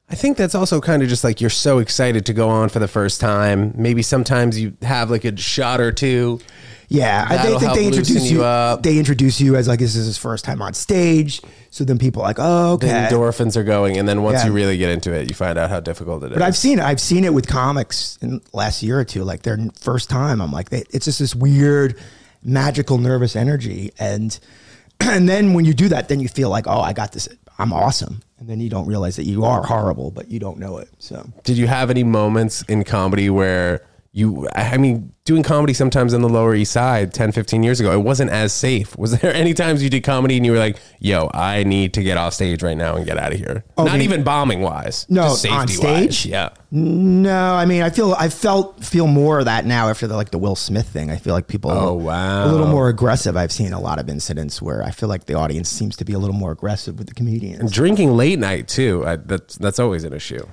I 0.08 0.14
think 0.14 0.36
that's 0.36 0.54
also 0.54 0.80
kind 0.80 1.02
of 1.02 1.08
just 1.08 1.24
like 1.24 1.40
you're 1.40 1.50
so 1.50 1.78
excited 1.78 2.26
to 2.26 2.32
go 2.32 2.48
on 2.48 2.68
for 2.68 2.78
the 2.78 2.86
first 2.88 3.20
time. 3.20 3.72
Maybe 3.74 4.02
sometimes 4.02 4.58
you 4.60 4.76
have 4.82 5.10
like 5.10 5.24
a 5.24 5.36
shot 5.36 5.80
or 5.80 5.90
two. 5.90 6.40
Yeah, 6.88 7.26
I 7.28 7.38
think 7.38 7.60
they 7.74 7.86
introduce 7.86 8.30
you. 8.30 8.44
you. 8.44 8.76
They 8.80 8.98
introduce 8.98 9.40
you 9.40 9.56
as 9.56 9.66
like 9.66 9.80
this 9.80 9.96
is 9.96 10.06
his 10.06 10.16
first 10.16 10.44
time 10.44 10.62
on 10.62 10.72
stage. 10.74 11.42
So 11.70 11.82
then 11.82 11.98
people 11.98 12.22
are 12.22 12.26
like, 12.28 12.36
oh, 12.38 12.74
okay. 12.74 12.86
The 12.86 12.92
endorphins 13.16 13.56
are 13.56 13.64
going, 13.64 13.96
and 13.98 14.08
then 14.08 14.22
once 14.22 14.38
Yeah. 14.38 14.46
you 14.46 14.52
really 14.52 14.78
get 14.78 14.90
into 14.90 15.12
it, 15.12 15.28
you 15.28 15.34
find 15.34 15.58
out 15.58 15.68
how 15.68 15.80
difficult 15.80 16.22
it 16.22 16.30
is. 16.30 16.34
But 16.38 16.42
I've 16.42 16.56
seen 16.56 16.78
it. 16.78 16.84
I've 16.84 17.00
seen 17.00 17.24
it 17.24 17.34
with 17.34 17.48
comics 17.48 18.16
in 18.22 18.38
the 18.38 18.42
last 18.52 18.84
year 18.84 19.00
or 19.00 19.04
two. 19.04 19.24
Like 19.24 19.42
their 19.42 19.58
first 19.80 20.08
time, 20.08 20.40
I'm 20.40 20.52
like, 20.52 20.70
they, 20.70 20.84
it's 20.90 21.06
just 21.06 21.18
this 21.18 21.34
weird, 21.34 21.98
magical, 22.44 22.98
nervous 22.98 23.34
energy, 23.34 23.90
and 23.98 24.38
and 25.00 25.28
then 25.28 25.54
when 25.54 25.64
you 25.64 25.74
do 25.74 25.88
that, 25.88 26.08
then 26.08 26.20
you 26.20 26.28
feel 26.28 26.50
like, 26.50 26.68
oh, 26.68 26.80
I 26.80 26.92
got 26.92 27.10
this. 27.10 27.28
I'm 27.58 27.72
awesome, 27.72 28.22
and 28.38 28.48
then 28.48 28.60
you 28.60 28.68
don't 28.68 28.86
realize 28.86 29.16
that 29.16 29.24
you 29.24 29.44
are 29.44 29.62
horrible, 29.62 30.10
but 30.10 30.28
you 30.28 30.38
don't 30.38 30.58
know 30.58 30.78
it. 30.78 30.88
So 30.98 31.26
Did 31.44 31.56
you 31.56 31.66
have 31.66 31.90
any 31.90 32.04
moments 32.04 32.62
in 32.62 32.84
comedy 32.84 33.30
where 33.30 33.82
you, 34.16 34.48
I 34.54 34.78
mean, 34.78 35.12
doing 35.26 35.42
comedy 35.42 35.74
sometimes 35.74 36.14
on 36.14 36.22
the 36.22 36.28
Lower 36.30 36.54
East 36.54 36.72
Side 36.72 37.12
10, 37.12 37.32
15 37.32 37.62
years 37.62 37.80
ago, 37.80 37.92
it 37.92 37.98
wasn't 38.02 38.30
as 38.30 38.50
safe. 38.50 38.96
Was 38.98 39.20
there 39.20 39.30
any 39.34 39.52
times 39.52 39.82
you 39.82 39.90
did 39.90 40.04
comedy 40.04 40.38
and 40.38 40.46
you 40.46 40.52
were 40.52 40.58
like, 40.58 40.78
yo, 40.98 41.30
I 41.34 41.64
need 41.64 41.92
to 41.94 42.02
get 42.02 42.16
off 42.16 42.32
stage 42.32 42.62
right 42.62 42.78
now 42.78 42.96
and 42.96 43.04
get 43.04 43.18
out 43.18 43.34
of 43.34 43.38
here? 43.38 43.62
Not 43.76 44.00
even 44.00 44.24
bombing 44.24 44.62
wise. 44.62 45.04
No, 45.10 45.24
just 45.24 45.46
on 45.48 45.68
safety 45.68 45.86
wise. 45.86 46.18
stage? 46.18 46.32
Yeah. 46.32 46.48
no, 46.70 47.52
I 47.54 47.66
mean, 47.66 47.82
I 47.82 47.90
feel 47.90 48.14
I 48.14 48.30
felt 48.30 48.82
feel 48.82 49.06
more 49.06 49.38
of 49.40 49.44
that 49.44 49.66
now 49.66 49.90
after 49.90 50.06
the 50.06 50.16
like 50.16 50.30
the 50.30 50.38
Will 50.38 50.56
Smith 50.56 50.88
thing. 50.88 51.10
I 51.10 51.16
feel 51.16 51.34
like 51.34 51.46
people, 51.46 51.70
oh, 51.70 51.74
are 51.74 51.86
Oh, 51.88 51.92
wow. 51.92 52.46
a 52.46 52.50
little 52.50 52.68
more 52.68 52.88
aggressive. 52.88 53.36
I've 53.36 53.52
seen 53.52 53.74
a 53.74 53.80
lot 53.80 53.98
of 53.98 54.08
incidents 54.08 54.62
where 54.62 54.82
I 54.82 54.92
feel 54.92 55.10
like 55.10 55.26
the 55.26 55.34
audience 55.34 55.68
seems 55.68 55.94
to 55.96 56.06
be 56.06 56.14
a 56.14 56.18
little 56.18 56.34
more 56.34 56.52
aggressive 56.52 56.96
with 56.96 57.08
the 57.08 57.14
comedians. 57.14 57.70
Drinking 57.70 58.16
late 58.16 58.38
night 58.38 58.66
too. 58.66 59.04
I, 59.06 59.16
that's, 59.16 59.56
that's 59.56 59.78
always 59.78 60.04
an 60.04 60.14
issue 60.14 60.46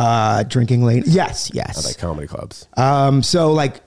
Uh, 0.00 0.42
drinking 0.44 0.82
late, 0.82 1.06
yes, 1.06 1.50
yes. 1.52 1.84
like 1.84 1.98
comedy 1.98 2.26
clubs. 2.26 2.66
Um, 2.78 3.22
so 3.22 3.52
like 3.52 3.82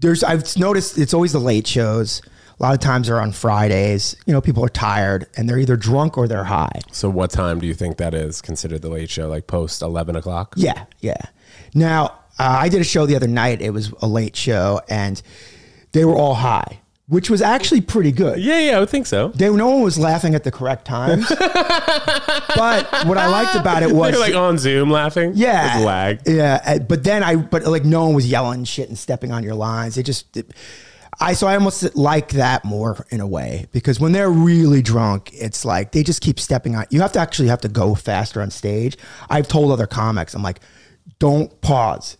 there's 0.00 0.24
I've 0.24 0.56
noticed 0.56 0.98
it's 0.98 1.14
always 1.14 1.32
the 1.32 1.38
late 1.38 1.68
shows. 1.68 2.20
A 2.58 2.62
lot 2.62 2.74
of 2.74 2.80
times 2.80 3.06
they're 3.06 3.20
on 3.20 3.30
Fridays. 3.30 4.16
You 4.26 4.32
know, 4.32 4.40
people 4.40 4.64
are 4.64 4.68
tired 4.68 5.26
and 5.36 5.48
they're 5.48 5.58
either 5.58 5.76
drunk 5.76 6.18
or 6.18 6.26
they're 6.26 6.44
high. 6.44 6.80
So 6.90 7.08
what 7.08 7.30
time 7.30 7.60
do 7.60 7.68
you 7.68 7.74
think 7.74 7.96
that 7.98 8.12
is 8.12 8.42
considered 8.42 8.82
the 8.82 8.88
late 8.88 9.08
show? 9.08 9.28
Like 9.28 9.46
post 9.46 9.82
11 9.82 10.16
o'clock? 10.16 10.54
Yeah, 10.56 10.84
yeah. 10.98 11.20
Now 11.74 12.06
uh, 12.38 12.58
I 12.60 12.68
did 12.68 12.80
a 12.80 12.84
show 12.84 13.06
the 13.06 13.14
other 13.14 13.28
night. 13.28 13.62
It 13.62 13.70
was 13.70 13.92
a 14.02 14.08
late 14.08 14.34
show 14.34 14.80
and 14.88 15.22
they 15.92 16.04
were 16.04 16.16
all 16.16 16.34
high, 16.34 16.80
which 17.12 17.28
was 17.28 17.42
actually 17.42 17.82
pretty 17.82 18.10
good. 18.10 18.38
Yeah, 18.38 18.58
yeah, 18.58 18.76
I 18.78 18.80
would 18.80 18.88
think 18.88 19.06
so. 19.06 19.28
They, 19.28 19.50
no 19.50 19.68
one 19.68 19.82
was 19.82 19.98
laughing 19.98 20.34
at 20.34 20.44
the 20.44 20.50
correct 20.50 20.86
times. 20.86 21.28
but 21.28 22.90
what 23.06 23.18
I 23.18 23.26
liked 23.26 23.54
about 23.54 23.82
it 23.82 23.92
was 23.92 24.12
They're 24.12 24.18
like 24.18 24.34
on 24.34 24.56
Zoom 24.56 24.90
laughing. 24.90 25.32
Yeah, 25.34 25.76
With 25.76 25.84
lag. 25.86 26.20
Yeah, 26.24 26.62
uh, 26.64 26.78
but 26.78 27.04
then 27.04 27.22
I, 27.22 27.36
but 27.36 27.66
like 27.66 27.84
no 27.84 28.04
one 28.06 28.14
was 28.14 28.26
yelling 28.26 28.64
shit 28.64 28.88
and 28.88 28.96
stepping 28.96 29.30
on 29.30 29.42
your 29.42 29.54
lines. 29.54 29.96
They 29.96 30.02
just, 30.02 30.34
it- 30.38 30.54
I 31.20 31.34
so 31.34 31.46
I 31.46 31.54
almost 31.54 31.94
like 31.94 32.30
that 32.30 32.64
more 32.64 33.04
in 33.10 33.20
a 33.20 33.26
way 33.26 33.66
because 33.72 34.00
when 34.00 34.12
they're 34.12 34.30
really 34.30 34.80
drunk, 34.80 35.28
it's 35.34 35.66
like 35.66 35.92
they 35.92 36.02
just 36.02 36.22
keep 36.22 36.40
stepping 36.40 36.74
on. 36.76 36.86
You 36.88 37.02
have 37.02 37.12
to 37.12 37.18
actually 37.20 37.48
have 37.48 37.60
to 37.60 37.68
go 37.68 37.94
faster 37.94 38.40
on 38.40 38.50
stage. 38.50 38.96
I've 39.28 39.46
told 39.48 39.70
other 39.70 39.86
comics, 39.86 40.32
I'm 40.34 40.42
like, 40.42 40.60
don't 41.18 41.60
pause, 41.60 42.16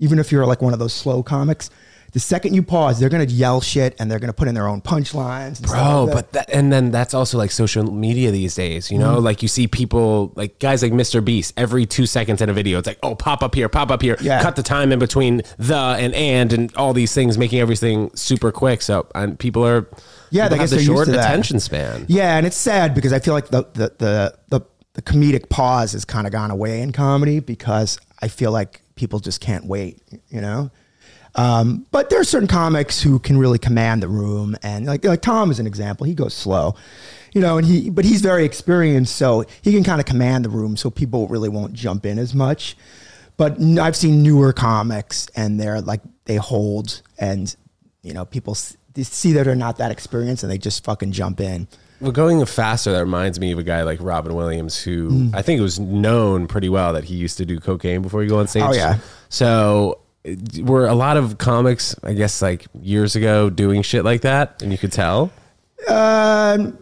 even 0.00 0.18
if 0.18 0.30
you're 0.30 0.44
like 0.44 0.60
one 0.60 0.74
of 0.74 0.78
those 0.78 0.92
slow 0.92 1.22
comics. 1.22 1.70
The 2.14 2.20
second 2.20 2.54
you 2.54 2.62
pause, 2.62 3.00
they're 3.00 3.08
gonna 3.08 3.24
yell 3.24 3.60
shit 3.60 3.96
and 3.98 4.08
they're 4.08 4.20
gonna 4.20 4.32
put 4.32 4.46
in 4.46 4.54
their 4.54 4.68
own 4.68 4.80
punchlines. 4.80 5.60
Bro, 5.60 6.04
like 6.04 6.06
that. 6.06 6.14
but 6.14 6.32
that, 6.32 6.50
and 6.56 6.72
then 6.72 6.92
that's 6.92 7.12
also 7.12 7.36
like 7.38 7.50
social 7.50 7.82
media 7.92 8.30
these 8.30 8.54
days, 8.54 8.88
you 8.88 8.98
know? 8.98 9.16
Mm-hmm. 9.16 9.24
Like 9.24 9.42
you 9.42 9.48
see 9.48 9.66
people, 9.66 10.32
like 10.36 10.60
guys 10.60 10.80
like 10.80 10.92
Mr. 10.92 11.22
Beast, 11.24 11.52
every 11.56 11.86
two 11.86 12.06
seconds 12.06 12.40
in 12.40 12.48
a 12.48 12.52
video, 12.52 12.78
it's 12.78 12.86
like, 12.86 13.00
oh, 13.02 13.16
pop 13.16 13.42
up 13.42 13.52
here, 13.56 13.68
pop 13.68 13.90
up 13.90 14.00
here, 14.00 14.16
Yeah. 14.20 14.40
cut 14.40 14.54
the 14.54 14.62
time 14.62 14.92
in 14.92 15.00
between 15.00 15.42
the 15.58 15.74
and 15.76 16.14
and 16.14 16.52
and 16.52 16.74
all 16.76 16.92
these 16.92 17.12
things, 17.12 17.36
making 17.36 17.58
everything 17.58 18.10
super 18.14 18.52
quick. 18.52 18.80
So 18.82 19.08
and 19.16 19.36
people 19.36 19.66
are, 19.66 19.88
Yeah, 20.30 20.44
people 20.44 20.54
I 20.54 20.58
guess 20.62 20.70
have 20.70 20.78
the 20.78 20.84
short 20.84 21.08
attention 21.08 21.58
span. 21.58 22.06
Yeah, 22.08 22.36
and 22.36 22.46
it's 22.46 22.56
sad 22.56 22.94
because 22.94 23.12
I 23.12 23.18
feel 23.18 23.34
like 23.34 23.48
the 23.48 23.62
the 23.74 23.92
the 23.98 24.34
the, 24.50 24.60
the 24.92 25.02
comedic 25.02 25.48
pause 25.48 25.92
has 25.94 26.04
kind 26.04 26.28
of 26.28 26.32
gone 26.32 26.52
away 26.52 26.80
in 26.80 26.92
comedy 26.92 27.40
because 27.40 27.98
I 28.22 28.28
feel 28.28 28.52
like 28.52 28.82
people 28.94 29.18
just 29.18 29.40
can't 29.40 29.66
wait, 29.66 30.00
you 30.28 30.40
know. 30.40 30.70
Um, 31.36 31.86
but 31.90 32.10
there 32.10 32.20
are 32.20 32.24
certain 32.24 32.48
comics 32.48 33.02
who 33.02 33.18
can 33.18 33.38
really 33.38 33.58
command 33.58 34.02
the 34.02 34.08
room, 34.08 34.56
and 34.62 34.86
like 34.86 35.04
like 35.04 35.22
Tom 35.22 35.50
is 35.50 35.58
an 35.58 35.66
example. 35.66 36.06
He 36.06 36.14
goes 36.14 36.32
slow, 36.32 36.76
you 37.32 37.40
know, 37.40 37.58
and 37.58 37.66
he 37.66 37.90
but 37.90 38.04
he's 38.04 38.20
very 38.20 38.44
experienced, 38.44 39.16
so 39.16 39.44
he 39.62 39.72
can 39.72 39.82
kind 39.82 40.00
of 40.00 40.06
command 40.06 40.44
the 40.44 40.50
room, 40.50 40.76
so 40.76 40.90
people 40.90 41.26
really 41.28 41.48
won't 41.48 41.72
jump 41.72 42.06
in 42.06 42.18
as 42.18 42.34
much. 42.34 42.76
But 43.36 43.60
I've 43.60 43.96
seen 43.96 44.22
newer 44.22 44.52
comics, 44.52 45.28
and 45.34 45.58
they're 45.58 45.80
like 45.80 46.02
they 46.24 46.36
hold, 46.36 47.02
and 47.18 47.54
you 48.02 48.12
know, 48.14 48.24
people 48.24 48.56
they 48.94 49.02
see 49.02 49.32
that 49.32 49.42
they're 49.44 49.56
not 49.56 49.78
that 49.78 49.90
experienced, 49.90 50.44
and 50.44 50.52
they 50.52 50.58
just 50.58 50.84
fucking 50.84 51.10
jump 51.10 51.40
in. 51.40 51.66
Well, 52.00 52.12
going 52.12 52.44
faster, 52.44 52.92
that 52.92 53.00
reminds 53.00 53.40
me 53.40 53.50
of 53.52 53.58
a 53.58 53.62
guy 53.62 53.82
like 53.82 53.98
Robin 54.00 54.34
Williams, 54.34 54.78
who 54.80 55.08
Mm. 55.10 55.34
I 55.34 55.42
think 55.42 55.58
it 55.58 55.62
was 55.62 55.80
known 55.80 56.46
pretty 56.46 56.68
well 56.68 56.92
that 56.92 57.04
he 57.04 57.14
used 57.16 57.38
to 57.38 57.46
do 57.46 57.58
cocaine 57.58 58.02
before 58.02 58.22
he 58.22 58.28
go 58.28 58.38
on 58.38 58.46
stage. 58.46 58.64
Oh, 58.64 58.72
yeah. 58.72 58.98
So 59.30 59.98
were 60.62 60.86
a 60.86 60.94
lot 60.94 61.16
of 61.16 61.38
comics, 61.38 61.94
I 62.02 62.12
guess, 62.14 62.40
like 62.42 62.66
years 62.80 63.14
ago, 63.16 63.50
doing 63.50 63.82
shit 63.82 64.04
like 64.04 64.22
that, 64.22 64.62
and 64.62 64.72
you 64.72 64.78
could 64.78 64.92
tell. 64.92 65.30
Um, 65.88 66.78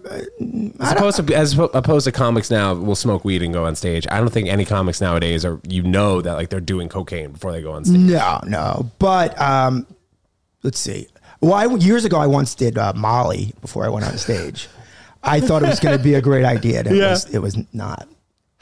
As 0.78 0.92
opposed 0.92 1.26
to 1.26 1.34
as 1.34 1.58
opposed 1.58 2.04
to 2.04 2.12
comics 2.12 2.50
now 2.52 2.72
will 2.74 2.94
smoke 2.94 3.24
weed 3.24 3.42
and 3.42 3.52
go 3.52 3.64
on 3.64 3.74
stage. 3.74 4.06
I 4.08 4.18
don't 4.18 4.30
think 4.32 4.48
any 4.48 4.64
comics 4.64 5.00
nowadays 5.00 5.44
are 5.44 5.60
you 5.66 5.82
know 5.82 6.20
that 6.22 6.34
like 6.34 6.50
they're 6.50 6.60
doing 6.60 6.88
cocaine 6.88 7.32
before 7.32 7.50
they 7.50 7.62
go 7.62 7.72
on 7.72 7.84
stage. 7.84 7.98
no, 7.98 8.38
no. 8.46 8.90
But 9.00 9.40
um, 9.40 9.86
let's 10.62 10.78
see. 10.78 11.08
Well, 11.40 11.54
I, 11.54 11.64
years 11.74 12.04
ago, 12.04 12.18
I 12.18 12.28
once 12.28 12.54
did 12.54 12.78
uh, 12.78 12.92
Molly 12.94 13.52
before 13.60 13.84
I 13.84 13.88
went 13.88 14.06
on 14.06 14.16
stage. 14.18 14.68
I 15.24 15.40
thought 15.40 15.64
it 15.64 15.68
was 15.68 15.80
going 15.80 15.96
to 15.96 16.02
be 16.02 16.14
a 16.14 16.20
great 16.20 16.44
idea. 16.44 16.80
And 16.80 16.88
it, 16.88 16.94
Yeah. 16.96 17.10
was, 17.10 17.34
it 17.34 17.38
was 17.40 17.58
not. 17.72 18.08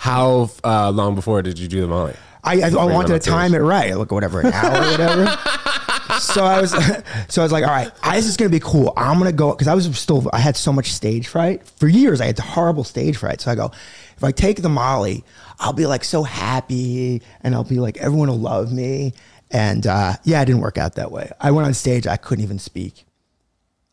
How 0.00 0.49
uh, 0.64 0.90
long 0.90 1.14
before 1.14 1.42
did 1.42 1.59
you 1.59 1.69
do 1.69 1.83
the 1.83 1.87
Molly? 1.87 2.14
I, 2.42 2.62
I, 2.62 2.69
I 2.71 2.85
wanted 2.87 3.21
to 3.21 3.30
time 3.30 3.52
it 3.54 3.59
right. 3.59 3.95
Like 3.95 4.11
whatever, 4.11 4.40
an 4.40 4.50
hour 4.50 4.78
or 4.78 4.90
whatever. 4.92 5.26
so 6.21 6.42
I 6.42 6.59
was, 6.59 6.71
so 7.28 7.42
I 7.42 7.45
was 7.45 7.52
like, 7.52 7.64
all 7.64 7.71
right, 7.71 7.90
I, 8.02 8.16
this 8.16 8.25
is 8.26 8.38
going 8.38 8.50
to 8.50 8.57
be 8.57 8.64
cool. 8.64 8.95
I'm 8.97 9.19
going 9.19 9.30
to 9.30 9.37
go 9.37 9.50
because 9.50 9.69
I 9.69 9.75
was 9.75 9.95
still, 9.99 10.26
I 10.33 10.38
had 10.38 10.57
so 10.57 10.73
much 10.73 10.90
stage 10.95 11.28
fright 11.28 11.66
for 11.66 11.87
years. 11.87 12.23
I 12.23 12.26
had 12.28 12.38
horrible 12.38 12.83
stage 12.83 13.19
fright. 13.19 13.42
So 13.42 13.50
I 13.50 13.57
go, 13.57 13.73
if 14.16 14.25
I 14.25 14.33
take 14.33 14.62
the 14.62 14.71
Molly, 14.71 15.23
I'll 15.59 15.75
be 15.75 15.85
like 15.85 16.02
so 16.02 16.23
happy, 16.23 17.21
and 17.42 17.54
I'll 17.54 17.62
be 17.64 17.78
like, 17.78 17.99
everyone 17.99 18.28
will 18.30 18.38
love 18.40 18.73
me. 18.73 19.12
And 19.50 19.87
uh, 19.87 20.14
yeah, 20.25 20.40
it 20.40 20.47
didn't 20.47 20.62
work 20.62 20.78
out 20.78 20.95
that 20.95 21.12
way. 21.12 21.30
I 21.38 21.50
went 21.50 21.66
on 21.66 21.75
stage, 21.75 22.07
I 22.07 22.16
couldn't 22.16 22.42
even 22.42 22.59
speak. 22.59 23.04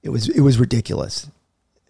It 0.04 0.10
was, 0.10 0.30
it 0.30 0.40
was 0.40 0.58
ridiculous. 0.58 1.30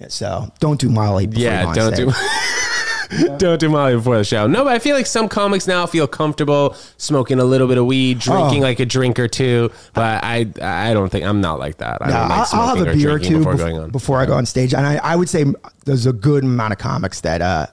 So 0.08 0.52
don't 0.60 0.80
do 0.80 0.90
Molly. 0.90 1.28
Before 1.28 1.44
you 1.44 1.50
go 1.50 1.54
Yeah, 1.54 1.66
on 1.68 1.76
don't 1.76 1.94
stage. 1.94 2.08
do 2.08 2.14
don't 3.38 3.60
do 3.60 3.70
Molly 3.70 3.96
before 3.96 4.18
the 4.18 4.24
show. 4.24 4.48
No, 4.48 4.64
but 4.64 4.74
I 4.74 4.80
feel 4.80 4.96
like 4.96 5.06
some 5.06 5.30
comics 5.30 5.68
now 5.68 5.86
feel 5.86 6.08
comfortable 6.08 6.76
smoking 6.98 7.40
a 7.40 7.44
little 7.44 7.68
bit 7.68 7.78
of 7.78 7.86
weed, 7.86 8.20
drinking 8.20 8.60
Oh. 8.64 8.68
like 8.68 8.80
a 8.80 8.86
drink 8.86 9.20
or 9.20 9.28
two. 9.28 9.72
But 9.94 10.24
I 10.24 10.48
I 10.62 10.94
don't 10.94 11.10
think 11.10 11.26
I'm 11.26 11.42
not 11.42 11.60
like 11.60 11.78
that. 11.78 12.02
I 12.02 12.08
No, 12.08 12.14
don't 12.14 12.22
like 12.30 12.32
I'll, 12.32 12.40
I'll 12.40 12.46
smoking 12.46 12.86
have 12.86 12.96
a 12.96 12.98
beer 12.98 13.10
or 13.10 13.18
drinking 13.20 13.32
two 13.32 13.38
before 13.40 13.54
bef- 13.54 13.58
going 13.58 13.78
on. 13.78 13.90
before 13.92 14.20
I 14.20 14.26
go 14.26 14.34
on 14.34 14.46
stage, 14.46 14.74
and 14.74 14.86
I, 14.86 14.96
I 14.98 15.16
would 15.16 15.30
say 15.30 15.46
there's 15.86 16.06
a 16.06 16.14
good 16.14 16.44
amount 16.44 16.74
of 16.74 16.80
comics 16.80 17.22
that 17.22 17.42
uh, 17.42 17.68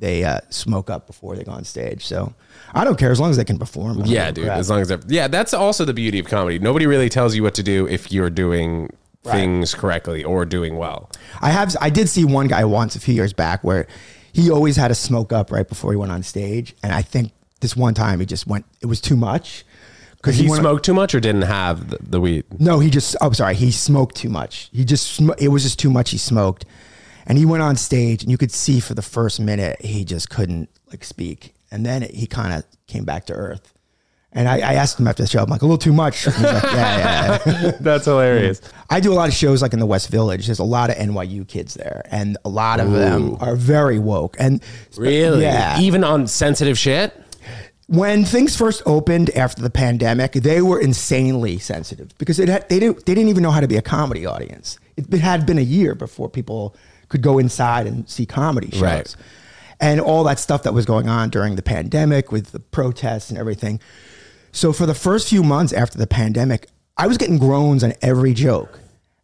they 0.00 0.24
uh, 0.24 0.40
smoke 0.50 0.90
up 0.90 1.06
before 1.06 1.36
they 1.36 1.44
go 1.44 1.52
on 1.52 1.64
stage. 1.64 2.06
So 2.06 2.32
I 2.72 2.84
don't 2.84 2.98
care 2.98 3.10
as 3.10 3.18
long 3.20 3.30
as 3.30 3.36
they 3.36 3.44
can 3.44 3.58
perform. 3.58 3.98
I 3.98 4.00
don't 4.02 4.06
Yeah, 4.08 4.24
give 4.26 4.30
a 4.30 4.32
dude. 4.34 4.44
crap. 4.46 4.58
As 4.58 4.70
long 4.70 4.80
as 4.80 4.88
they're 4.88 5.00
yeah, 5.08 5.28
that's 5.28 5.52
also 5.54 5.84
the 5.84 5.94
beauty 5.94 6.18
of 6.18 6.26
comedy. 6.26 6.58
Nobody 6.58 6.86
really 6.86 7.08
tells 7.08 7.34
you 7.34 7.42
what 7.42 7.54
to 7.54 7.62
do 7.62 7.86
if 7.88 8.10
you're 8.12 8.30
doing 8.30 8.90
things 9.24 9.74
correctly 9.74 10.24
or 10.24 10.46
doing 10.46 10.76
well. 10.78 11.10
I 11.42 11.50
have 11.50 11.76
I 11.80 11.90
did 11.90 12.08
see 12.08 12.24
one 12.24 12.46
guy 12.46 12.64
once 12.64 12.96
a 12.96 13.00
few 13.00 13.12
years 13.14 13.32
back 13.34 13.62
where 13.62 13.86
he 14.32 14.50
always 14.50 14.76
had 14.76 14.88
to 14.88 14.94
smoke 14.94 15.32
up 15.32 15.50
right 15.50 15.68
before 15.68 15.92
he 15.92 15.96
went 15.96 16.12
on 16.12 16.22
stage, 16.22 16.74
and 16.82 16.92
I 16.92 17.02
think 17.02 17.32
this 17.60 17.76
one 17.76 17.94
time 17.94 18.20
he 18.20 18.26
just 18.26 18.46
went. 18.46 18.64
It 18.80 18.86
was 18.86 19.00
too 19.00 19.16
much 19.16 19.64
because 20.16 20.36
He 20.36 20.48
went, 20.48 20.60
smoked 20.60 20.84
too 20.84 20.94
much 20.94 21.14
or 21.14 21.20
didn't 21.20 21.42
have 21.42 21.90
the, 21.90 21.98
the 22.00 22.20
weed. 22.20 22.44
No, 22.58 22.78
he 22.80 22.90
just. 22.90 23.16
Oh, 23.20 23.32
sorry. 23.32 23.54
He 23.54 23.70
smoked 23.70 24.16
too 24.16 24.28
much. 24.28 24.70
He 24.72 24.84
just. 24.84 25.12
Sm- 25.12 25.30
it 25.38 25.48
was 25.48 25.62
just 25.62 25.78
too 25.78 25.90
much. 25.90 26.10
He 26.10 26.18
smoked, 26.18 26.64
and 27.26 27.38
he 27.38 27.44
went 27.44 27.62
on 27.62 27.76
stage, 27.76 28.22
and 28.22 28.30
you 28.30 28.38
could 28.38 28.52
see 28.52 28.80
for 28.80 28.94
the 28.94 29.02
first 29.02 29.40
minute 29.40 29.80
he 29.80 30.04
just 30.04 30.30
couldn't 30.30 30.68
like 30.90 31.04
speak, 31.04 31.54
and 31.70 31.84
then 31.84 32.02
he 32.02 32.26
kind 32.26 32.52
of 32.52 32.64
came 32.86 33.04
back 33.04 33.26
to 33.26 33.32
earth, 33.32 33.72
And 34.32 34.46
I, 34.48 34.56
I 34.56 34.74
asked 34.74 35.00
him 35.00 35.08
after 35.08 35.22
the 35.22 35.28
show, 35.28 35.42
I'm 35.42 35.48
like, 35.48 35.62
a 35.62 35.64
little 35.64 35.78
too 35.78 35.92
much. 35.92 36.24
He's 36.24 36.38
like, 36.42 36.62
yeah, 36.62 37.38
yeah, 37.46 37.52
yeah. 37.62 37.70
That's 37.80 38.04
hilarious. 38.04 38.60
I 38.90 39.00
do 39.00 39.10
a 39.12 39.14
lot 39.14 39.28
of 39.28 39.34
shows 39.34 39.62
like 39.62 39.72
in 39.72 39.78
the 39.78 39.86
West 39.86 40.10
Village. 40.10 40.46
There's 40.46 40.58
a 40.58 40.64
lot 40.64 40.90
of 40.90 40.96
NYU 40.96 41.48
kids 41.48 41.74
there, 41.74 42.02
and 42.10 42.36
a 42.44 42.48
lot 42.50 42.78
of 42.78 42.92
them 42.92 43.36
are 43.40 43.56
very 43.56 43.98
woke. 43.98 44.36
And 44.38 44.62
Really? 44.98 45.42
yeah, 45.42 45.80
Even 45.80 46.04
on 46.04 46.26
sensitive 46.26 46.78
shit? 46.78 47.14
when 47.86 48.22
things 48.22 48.54
first 48.54 48.82
opened 48.84 49.30
after 49.30 49.62
the 49.62 49.70
pandemic, 49.70 50.32
they 50.32 50.60
were 50.60 50.78
insanely 50.78 51.58
sensitive 51.58 52.10
because 52.18 52.38
it 52.38 52.46
had, 52.50 52.68
they 52.68 52.78
didn't 52.78 53.06
they 53.06 53.14
didn't 53.14 53.30
even 53.30 53.42
know 53.42 53.50
how 53.50 53.60
to 53.60 53.66
be 53.68 53.76
a 53.76 53.82
comedy 53.82 54.26
audience. 54.26 54.78
It 54.98 55.10
had 55.20 55.46
been 55.46 55.56
a 55.56 55.62
year 55.62 55.94
before 55.94 56.28
people 56.28 56.76
could 57.08 57.22
go 57.22 57.38
inside 57.38 57.86
and 57.86 58.06
see 58.06 58.26
comedy 58.26 58.70
shows, 58.72 58.82
Right. 58.82 59.16
and 59.80 60.02
all 60.02 60.22
that 60.24 60.38
stuff 60.38 60.64
that 60.64 60.74
was 60.74 60.84
going 60.84 61.08
on 61.08 61.30
during 61.30 61.56
the 61.56 61.62
pandemic 61.62 62.30
with 62.30 62.52
the 62.52 62.60
protests 62.60 63.30
and 63.30 63.38
everything. 63.38 63.80
So 64.52 64.72
for 64.72 64.86
the 64.86 64.94
first 64.94 65.28
few 65.28 65.42
months 65.42 65.72
after 65.72 65.98
the 65.98 66.06
pandemic, 66.06 66.68
I 66.96 67.06
was 67.06 67.16
getting 67.18 67.38
groans 67.38 67.84
on 67.84 67.92
every 68.02 68.34
joke, 68.34 68.80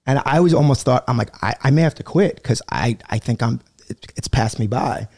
and 0.06 0.20
I 0.24 0.40
was 0.40 0.54
almost 0.54 0.84
thought 0.84 1.04
I'm 1.08 1.16
like 1.16 1.30
I, 1.42 1.54
I 1.62 1.70
may 1.70 1.82
have 1.82 1.94
to 1.96 2.02
quit 2.02 2.36
because 2.36 2.62
I 2.70 2.98
I 3.10 3.18
think 3.18 3.42
I'm 3.42 3.60
it, 3.88 4.06
it's 4.16 4.28
passed 4.28 4.58
me 4.58 4.66
by. 4.66 5.08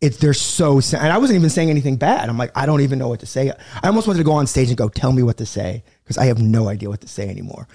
It's 0.00 0.18
they're 0.18 0.34
so 0.34 0.80
and 0.92 1.12
I 1.12 1.18
wasn't 1.18 1.38
even 1.38 1.50
saying 1.50 1.70
anything 1.70 1.96
bad. 1.96 2.28
I'm 2.28 2.38
like 2.38 2.52
I 2.56 2.66
don't 2.66 2.80
even 2.80 2.98
know 2.98 3.08
what 3.08 3.20
to 3.20 3.26
say. 3.26 3.50
I 3.82 3.86
almost 3.86 4.06
wanted 4.06 4.18
to 4.18 4.24
go 4.24 4.32
on 4.32 4.46
stage 4.46 4.68
and 4.68 4.76
go 4.76 4.88
tell 4.88 5.12
me 5.12 5.22
what 5.22 5.38
to 5.38 5.46
say 5.46 5.82
because 6.04 6.18
I 6.18 6.26
have 6.26 6.40
no 6.40 6.68
idea 6.68 6.88
what 6.88 7.00
to 7.02 7.08
say 7.08 7.28
anymore. 7.28 7.66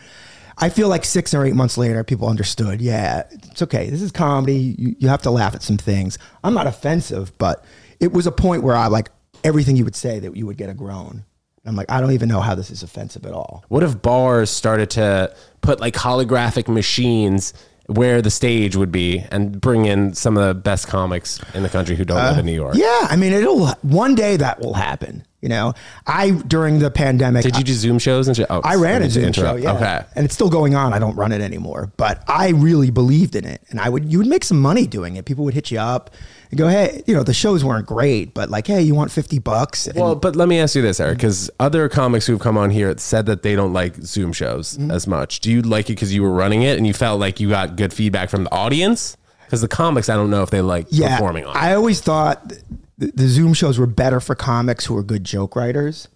I 0.58 0.70
feel 0.70 0.90
like 0.90 1.06
six 1.06 1.34
or 1.34 1.44
eight 1.44 1.56
months 1.56 1.78
later, 1.78 2.04
people 2.04 2.28
understood. 2.28 2.82
Yeah, 2.82 3.24
it's 3.32 3.62
okay. 3.64 3.90
This 3.90 4.02
is 4.02 4.12
comedy. 4.12 4.76
You, 4.78 4.96
you 5.00 5.08
have 5.08 5.24
to 5.24 5.32
laugh 5.32 5.56
at 5.56 5.64
some 5.64 5.78
things. 5.78 6.20
I'm 6.44 6.54
not 6.54 6.68
offensive, 6.68 7.36
but 7.38 7.66
it 8.00 8.12
was 8.12 8.28
a 8.28 8.32
point 8.32 8.62
where 8.62 8.76
I 8.76 8.88
like 8.88 9.10
everything 9.44 9.76
you 9.76 9.86
would 9.86 9.96
say 9.96 10.20
that 10.20 10.36
you 10.36 10.46
would 10.46 10.58
get 10.58 10.70
a 10.70 10.74
groan. 10.74 11.26
I'm 11.66 11.76
like, 11.76 11.92
I 11.92 12.02
don't 12.02 12.12
even 12.14 12.28
know 12.30 12.42
how 12.42 12.56
this 12.56 12.72
is 12.72 12.82
offensive 12.84 13.26
at 13.26 13.34
all. 13.34 13.64
What 13.68 13.84
if 13.84 14.02
bars 14.02 14.50
started 14.50 14.90
to 14.92 15.36
put 15.62 15.80
like 15.80 15.94
holographic 15.94 16.68
machines 16.68 17.54
where 17.88 18.22
the 18.22 18.32
stage 18.32 18.76
would 18.76 18.92
be 18.92 19.20
and 19.32 19.60
bring 19.60 19.86
in 19.86 20.14
some 20.14 20.38
of 20.38 20.48
the 20.48 20.54
best 20.56 20.88
comics 20.88 21.40
in 21.54 21.62
the 21.62 21.70
country 21.70 21.96
who 21.96 22.06
don't 22.06 22.18
live 22.18 22.38
in 22.40 22.46
New 22.46 22.54
York? 22.54 22.76
Uh, 22.76 22.80
yeah, 22.80 23.08
I 23.10 23.16
mean, 23.16 23.32
it'll 23.34 23.68
one 23.84 24.16
day 24.16 24.38
that 24.38 24.60
will 24.60 24.74
happen. 24.74 25.24
You 25.42 25.50
know, 25.50 25.74
I 26.06 26.32
during 26.32 26.78
the 26.80 26.92
pandemic, 26.92 27.42
Did 27.44 27.58
you 27.58 27.64
do 27.64 27.74
Zoom 27.74 27.98
shows 27.98 28.28
and 28.28 28.38
shit? 28.38 28.46
Oh, 28.52 28.62
I 28.64 28.76
ran 28.76 29.02
a 29.02 29.10
Zoom 29.10 29.34
show, 29.34 29.56
yeah, 29.56 29.74
Okay. 29.74 30.02
and 30.16 30.24
it's 30.24 30.36
still 30.36 30.52
going 30.52 30.76
on. 30.76 30.94
I 30.94 31.00
don't 31.00 31.16
run 31.16 31.32
it 31.32 31.42
anymore, 31.42 31.92
but 31.98 32.24
I 32.28 32.50
really 32.50 32.92
believed 32.92 33.36
in 33.36 33.46
it, 33.46 33.60
and 33.72 33.80
I 33.80 33.90
would 33.90 34.12
you 34.12 34.20
would 34.20 34.28
make 34.28 34.44
some 34.44 34.62
money 34.62 34.86
doing 34.86 35.16
it. 35.16 35.26
People 35.26 35.44
would 35.46 35.56
hit 35.56 35.72
you 35.72 35.80
up 35.80 36.12
and 36.52 36.58
go, 36.60 36.68
"Hey, 36.68 37.02
you 37.08 37.16
know, 37.16 37.24
the 37.24 37.34
shows 37.34 37.64
weren't 37.64 37.88
great, 37.88 38.34
but 38.36 38.50
like, 38.50 38.68
hey, 38.68 38.82
you 38.82 38.94
want 38.94 39.12
fifty 39.12 39.40
bucks?" 39.40 39.88
And 39.88 39.98
Well, 39.98 40.16
but 40.16 40.36
let 40.36 40.48
me 40.48 40.60
ask 40.60 40.76
you 40.76 40.82
this, 40.84 41.00
Eric, 41.00 41.18
because 41.18 41.50
other 41.60 41.90
comics 41.90 42.28
who've 42.28 42.40
come 42.40 42.58
on 42.58 42.70
here 42.70 42.94
said 42.98 43.26
that 43.26 43.42
they 43.42 43.56
don't 43.56 43.74
like 43.74 43.96
Zoom 44.04 44.32
shows 44.34 44.78
Mm-hmm. 44.78 44.92
as 44.92 45.08
much. 45.08 45.40
Do 45.40 45.50
you 45.52 45.62
like 45.62 45.90
it 45.90 45.94
because 45.94 46.14
you 46.14 46.22
were 46.22 46.32
running 46.32 46.62
it 46.62 46.78
and 46.78 46.86
you 46.86 46.94
felt 46.94 47.20
like 47.20 47.40
you 47.40 47.50
got 47.50 47.76
good 47.76 47.94
feedback 47.94 48.30
from 48.30 48.44
the 48.44 48.52
audience? 48.54 49.18
Because 49.46 49.62
the 49.62 49.68
comics, 49.68 50.08
I 50.08 50.16
don't 50.16 50.30
know 50.30 50.44
if 50.44 50.50
they 50.50 50.62
like 50.62 50.88
yeah, 50.92 51.16
performing 51.18 51.46
on. 51.46 51.58
I 51.58 51.74
always 51.74 52.00
thought 52.00 52.50
th- 52.50 52.62
the, 52.98 53.08
the 53.16 53.28
Zoom 53.28 53.54
shows 53.54 53.78
were 53.80 53.88
better 53.88 54.20
for 54.20 54.36
comics 54.36 54.86
who 54.86 54.96
are 54.98 55.04
good 55.04 55.24
joke 55.24 55.56
writers, 55.56 56.08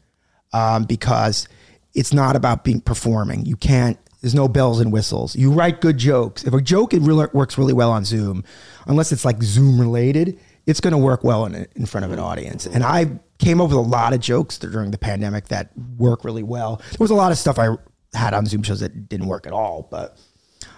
um, 0.54 0.84
because 0.86 1.48
it's 1.94 2.13
not 2.13 2.36
about 2.36 2.63
being 2.63 2.80
performing. 2.82 3.46
You 3.46 3.56
can't. 3.58 3.98
There's 4.25 4.34
no 4.34 4.48
bells 4.48 4.79
and 4.79 4.91
whistles. 4.91 5.36
You 5.36 5.51
write 5.51 5.82
good 5.82 6.00
jokes. 6.00 6.46
If 6.46 6.53
a 6.55 6.60
joke 6.60 6.96
it 6.96 7.01
really 7.03 7.27
works 7.32 7.60
really 7.60 7.74
well 7.74 7.91
on 7.91 8.05
Zoom, 8.05 8.44
unless 8.88 9.12
it's 9.12 9.24
like 9.24 9.44
Zoom 9.44 9.79
related, 9.79 10.39
it's 10.65 10.79
going 10.79 10.94
to 10.94 10.98
work 10.98 11.24
well 11.24 11.46
in 11.46 11.67
in 11.75 11.86
front 11.86 12.05
of 12.05 12.12
an 12.12 12.17
audience. 12.17 12.65
And 12.65 12.84
I 12.84 13.20
came 13.38 13.62
up 13.62 13.67
with 13.67 13.77
a 13.77 13.82
lot 13.82 14.13
of 14.13 14.22
jokes 14.22 14.58
during 14.58 14.89
the 14.89 14.98
pandemic 14.98 15.50
that 15.50 15.70
work 16.00 16.25
really 16.25 16.41
well. 16.41 16.77
There 16.77 16.98
was 16.98 17.12
a 17.12 17.15
lot 17.15 17.32
of 17.32 17.38
stuff 17.38 17.60
I 17.60 17.75
had 18.15 18.34
on 18.34 18.48
Zoom 18.48 18.63
shows 18.63 18.79
that 18.79 19.08
didn't 19.08 19.27
work 19.27 19.46
at 19.46 19.53
all, 19.53 19.88
but 19.91 20.17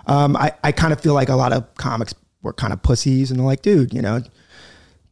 um, 0.08 0.36
I, 0.36 0.52
I 0.66 0.74
kind 0.74 0.92
of 0.92 1.00
feel 1.00 1.14
like 1.14 1.30
a 1.30 1.36
lot 1.38 1.54
of 1.54 1.74
comics 1.76 2.14
were 2.42 2.52
kind 2.52 2.74
of 2.74 2.84
pussies 2.84 3.32
and 3.32 3.40
they're 3.40 3.48
like, 3.48 3.62
dude, 3.62 3.94
you 3.94 4.02
know, 4.02 4.22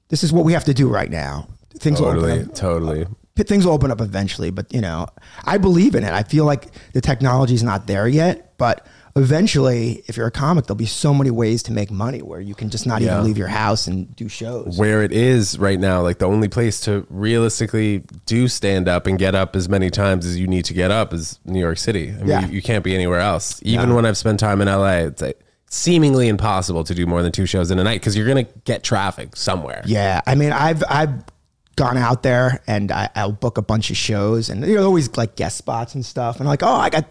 this 0.09 0.25
is 0.25 0.33
what 0.33 0.43
we 0.43 0.51
have 0.51 0.65
to 0.65 0.73
do 0.73 0.89
right 0.89 1.09
now. 1.09 1.47
Things 1.79 2.01
will 2.01 2.09
totally, 2.09 2.33
open 2.33 2.49
up. 2.49 2.55
totally. 2.55 3.07
Things 3.37 3.65
will 3.65 3.73
open 3.73 3.91
up 3.91 3.99
eventually, 3.99 4.49
but 4.49 4.73
you 4.73 4.79
know, 4.79 5.07
I 5.43 5.57
believe 5.57 5.93
in 5.93 6.05
it. 6.05 6.13
I 6.13 6.23
feel 6.23 6.45
like 6.45 6.67
the 6.93 7.01
technology's 7.01 7.63
not 7.63 7.85
there 7.85 8.07
yet, 8.07 8.57
but 8.57 8.87
eventually, 9.17 10.03
if 10.07 10.15
you're 10.15 10.27
a 10.27 10.31
comic, 10.31 10.65
there'll 10.67 10.77
be 10.77 10.85
so 10.85 11.13
many 11.13 11.31
ways 11.31 11.61
to 11.63 11.73
make 11.73 11.91
money 11.91 12.21
where 12.21 12.39
you 12.39 12.55
can 12.55 12.69
just 12.69 12.87
not 12.87 13.01
Yeah. 13.01 13.13
even 13.15 13.25
leave 13.25 13.37
your 13.37 13.49
house 13.49 13.87
and 13.87 14.15
do 14.15 14.29
shows. 14.29 14.77
Where 14.77 15.03
it 15.03 15.11
is 15.11 15.59
right 15.59 15.77
now, 15.79 16.01
like 16.01 16.19
the 16.19 16.27
only 16.27 16.47
place 16.47 16.79
to 16.81 17.05
realistically 17.09 18.03
do 18.25 18.47
stand 18.47 18.87
up 18.87 19.05
and 19.05 19.19
get 19.19 19.35
up 19.35 19.53
as 19.53 19.67
many 19.67 19.89
times 19.89 20.25
as 20.25 20.39
you 20.39 20.47
need 20.47 20.63
to 20.65 20.73
get 20.73 20.89
up 20.89 21.13
is 21.13 21.37
New 21.43 21.59
York 21.59 21.77
City. 21.77 22.11
I 22.11 22.19
mean, 22.19 22.27
Yeah. 22.27 22.47
you, 22.47 22.53
you 22.53 22.61
can't 22.61 22.85
be 22.85 22.95
anywhere 22.95 23.19
else. 23.19 23.59
Even 23.63 23.89
Yeah. 23.89 23.95
when 23.95 24.05
I've 24.05 24.17
spent 24.17 24.39
time 24.39 24.61
in 24.61 24.69
LA, 24.69 25.07
it's 25.07 25.21
like 25.21 25.39
seemingly 25.69 26.29
impossible 26.29 26.85
to 26.85 26.95
do 26.95 27.05
more 27.05 27.21
than 27.21 27.33
two 27.33 27.45
shows 27.45 27.69
in 27.69 27.79
a 27.79 27.83
night 27.83 27.99
because 27.99 28.15
you're 28.15 28.27
going 28.27 28.45
to 28.45 28.51
get 28.63 28.81
traffic 28.81 29.35
somewhere. 29.35 29.81
Yeah, 29.85 30.21
I 30.25 30.35
mean, 30.35 30.53
I've 30.53 30.83
I've 30.89 31.11
gone 31.75 31.97
out 31.97 32.23
there 32.23 32.61
and 32.67 32.91
I, 32.91 33.09
I'll 33.15 33.31
book 33.31 33.57
a 33.57 33.61
bunch 33.61 33.89
of 33.89 33.97
shows, 33.97 34.49
and 34.49 34.65
you 34.65 34.75
know, 34.75 34.85
always 34.85 35.15
like 35.17 35.35
guest 35.35 35.57
spots 35.57 35.95
and 35.95 36.05
stuff. 36.05 36.39
And 36.39 36.47
like, 36.47 36.63
oh, 36.63 36.75
I 36.75 36.89
got, 36.89 37.05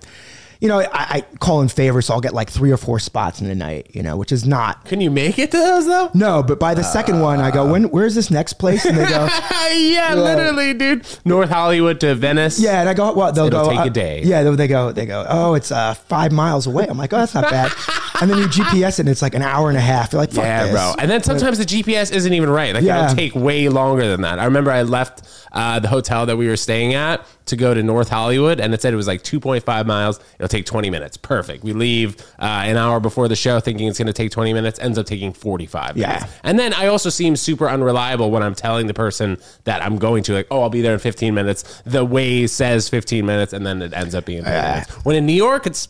you 0.61 0.69
know, 0.69 0.81
I, 0.81 0.87
I 0.93 1.21
call 1.39 1.61
in 1.63 1.69
favors, 1.69 2.07
so 2.07 2.15
I'll 2.15 2.21
get 2.21 2.35
like 2.35 2.51
three 2.51 2.71
or 2.71 2.77
four 2.77 2.99
spots 2.99 3.41
in 3.41 3.49
the 3.49 3.55
night, 3.55 3.91
you 3.93 4.03
know, 4.03 4.17
which 4.17 4.33
is 4.33 4.47
not. 4.47 4.85
Can 4.85 5.01
you 5.01 5.11
make 5.11 5.39
it 5.39 5.51
to 5.51 5.57
those 5.59 5.87
though? 5.87 6.11
No, 6.15 6.43
but 6.43 6.59
by 6.61 6.75
the 6.75 6.83
second 6.85 7.21
one, 7.21 7.41
I 7.41 7.51
go, 7.51 7.71
when? 7.71 7.85
Where's 7.91 8.15
this 8.15 8.31
next 8.31 8.55
place? 8.55 8.85
And 8.85 8.97
they 8.97 9.09
go, 9.09 9.29
yeah, 9.75 10.15
literally, 10.15 10.75
dude. 10.75 11.07
North 11.25 11.51
Hollywood 11.51 12.01
to 12.01 12.15
Venice. 12.15 12.61
yeah, 12.61 12.81
and 12.81 12.89
I 12.89 12.95
go, 12.95 13.13
well, 13.13 13.33
they'll 13.33 13.47
It'll 13.47 13.65
go, 13.65 13.71
take 13.71 13.79
a 13.79 13.83
uh, 13.83 13.89
day. 13.89 14.23
Yeah, 14.25 14.43
they, 14.43 14.55
they 14.57 14.69
go, 14.69 14.93
they 14.93 15.07
go, 15.07 15.27
oh, 15.29 15.55
it's 15.55 15.71
uh, 15.73 15.95
five 15.95 16.33
miles 16.33 16.67
away. 16.67 16.87
I'm 16.89 16.99
like, 16.99 17.13
oh, 17.13 17.19
that's 17.19 17.35
not 17.35 17.51
bad. 17.51 17.73
and 18.21 18.31
then 18.31 18.39
you 18.39 18.47
GPS 18.47 18.95
it, 18.95 19.01
and 19.01 19.09
it's 19.09 19.23
like 19.23 19.35
an 19.35 19.43
hour 19.43 19.69
and 19.69 19.77
a 19.77 19.81
half. 19.83 20.13
You're 20.13 20.21
like, 20.23 20.31
fuck 20.33 20.45
Yeah, 20.45 20.65
this. 20.65 20.73
bro. 20.73 20.95
And 20.99 21.11
then 21.11 21.23
sometimes 21.23 21.59
the 21.59 21.65
GPS 21.65 22.13
isn't 22.13 22.33
even 22.33 22.49
right. 22.51 22.75
Like 22.75 22.85
Yeah. 22.85 23.05
it'll 23.05 23.17
take 23.17 23.35
way 23.35 23.69
longer 23.69 24.07
than 24.09 24.23
that. 24.23 24.39
I 24.39 24.45
remember 24.45 24.71
I 24.71 24.83
left 24.83 25.23
uh, 25.53 25.79
the 25.81 25.89
hotel 25.89 26.27
that 26.27 26.37
we 26.37 26.47
were 26.49 26.57
staying 26.57 26.95
at 26.95 27.25
to 27.47 27.57
go 27.57 27.75
to 27.75 27.83
North 27.83 28.09
Hollywood, 28.09 28.59
and 28.61 28.73
it 28.73 28.81
said 28.81 28.93
it 28.93 28.97
was 28.97 29.07
like 29.07 29.23
2.5 29.23 29.87
miles. 29.87 30.19
It'll 30.39 30.49
take 30.49 30.65
20 30.67 30.89
minutes. 30.91 31.17
Perfect. 31.17 31.63
We 31.63 31.73
leave 31.75 32.21
uh, 32.39 32.45
an 32.65 32.77
hour 32.77 33.01
before 33.01 33.29
the 33.29 33.37
show, 33.37 33.61
thinking 33.61 33.87
it's 33.89 33.99
going 33.99 34.07
to 34.07 34.13
take 34.15 34.31
20 34.31 34.53
minutes. 34.55 34.79
Ends 34.79 34.97
up 34.99 35.07
taking 35.07 35.33
45 35.33 35.97
Yeah. 35.97 36.07
minutes. 36.07 36.33
And 36.43 36.59
then 36.59 36.73
I 36.73 36.87
also 36.87 37.11
seem 37.11 37.37
super 37.37 37.69
unreliable 37.69 38.31
when 38.31 38.43
I'm 38.43 38.55
telling 38.55 38.87
the 38.87 38.95
person 38.95 39.37
that 39.65 39.83
I'm 39.83 39.99
going 39.99 40.23
to, 40.25 40.33
like, 40.33 40.47
oh, 40.51 40.63
I'll 40.63 40.71
be 40.71 40.81
there 40.81 40.95
in 40.95 40.99
15 41.01 41.35
minutes. 41.35 41.83
The 41.85 42.05
way 42.05 42.47
says 42.47 42.89
15 42.89 43.27
minutes, 43.27 43.53
and 43.53 43.67
then 43.67 43.83
it 43.83 43.93
ends 43.93 44.15
up 44.15 44.25
being 44.25 44.45
30 44.45 44.57
minutes. 44.69 44.91
When 45.05 45.17
in 45.17 45.27
New 45.27 45.33
York, 45.35 45.67
it's 45.67 45.87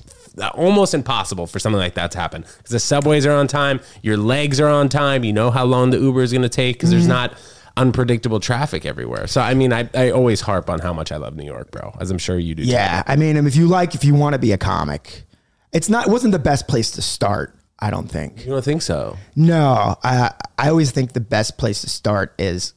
almost 0.54 0.94
impossible 0.94 1.46
for 1.46 1.60
something 1.60 1.78
like 1.78 1.94
that 1.94 2.10
to 2.10 2.18
happen 2.18 2.42
because 2.42 2.70
the 2.70 2.80
subways 2.80 3.24
are 3.24 3.30
on 3.32 3.46
time, 3.46 3.78
your 4.02 4.16
legs 4.16 4.58
are 4.58 4.68
on 4.68 4.88
time, 4.88 5.22
you 5.22 5.32
know 5.32 5.48
how 5.52 5.64
long 5.64 5.90
the 5.90 5.98
Uber 5.98 6.22
is 6.22 6.32
going 6.32 6.42
to 6.42 6.48
take 6.48 6.74
because 6.76 6.90
Mm-hmm. 6.90 6.98
there's 6.98 7.06
not 7.08 7.34
unpredictable 7.76 8.40
traffic 8.40 8.86
everywhere. 8.86 9.26
So 9.26 9.40
I 9.40 9.54
mean, 9.54 9.72
I, 9.72 9.88
I 9.94 10.10
always 10.10 10.40
harp 10.40 10.70
on 10.70 10.80
how 10.80 10.92
much 10.92 11.12
I 11.12 11.16
love 11.16 11.36
New 11.36 11.44
York, 11.46 11.70
bro, 11.70 11.94
as 12.00 12.10
I'm 12.10 12.18
sure 12.18 12.38
you 12.38 12.54
do. 12.54 12.64
too. 12.64 12.70
Yeah, 12.70 13.02
I 13.06 13.16
mean, 13.16 13.36
if 13.36 13.56
you 13.56 13.66
like, 13.66 13.94
if 13.94 14.04
you 14.04 14.14
want 14.14 14.34
to 14.34 14.38
be 14.38 14.52
a 14.52 14.58
comic, 14.58 15.24
it's 15.72 15.88
not. 15.88 16.06
It 16.06 16.10
wasn't 16.10 16.32
the 16.32 16.38
best 16.38 16.68
place 16.68 16.92
to 16.92 17.02
start. 17.02 17.58
I 17.80 17.90
don't 17.90 18.08
think. 18.08 18.46
you 18.46 18.52
don't 18.52 18.64
think 18.64 18.82
so? 18.82 19.16
No, 19.36 19.96
I 20.02 20.32
I 20.56 20.68
always 20.68 20.92
think 20.92 21.12
the 21.12 21.20
best 21.20 21.58
place 21.58 21.80
to 21.82 21.88
start 21.88 22.34
is 22.38 22.72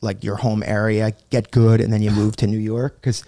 like 0.00 0.22
your 0.22 0.36
home 0.36 0.62
area, 0.64 1.12
get 1.30 1.50
good, 1.50 1.80
and 1.80 1.92
then 1.92 2.02
you 2.02 2.10
move 2.10 2.36
to 2.36 2.46
New 2.46 2.58
York. 2.58 3.00
Because 3.00 3.24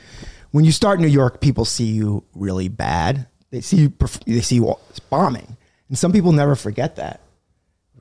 when 0.52 0.64
you 0.64 0.72
start 0.72 0.98
in 0.98 1.04
New 1.04 1.12
York, 1.12 1.40
people 1.40 1.64
see 1.64 1.87
you 1.87 2.25
really 2.34 2.68
bad. 2.68 3.26
They 3.50 3.60
see 3.60 3.78
you. 3.78 3.92
They 4.26 4.40
see 4.40 4.56
you 4.56 4.76
bombing, 5.10 5.56
and 5.88 5.98
some 5.98 6.12
people 6.12 6.32
never 6.32 6.54
forget 6.54 6.96
that. 6.96 7.20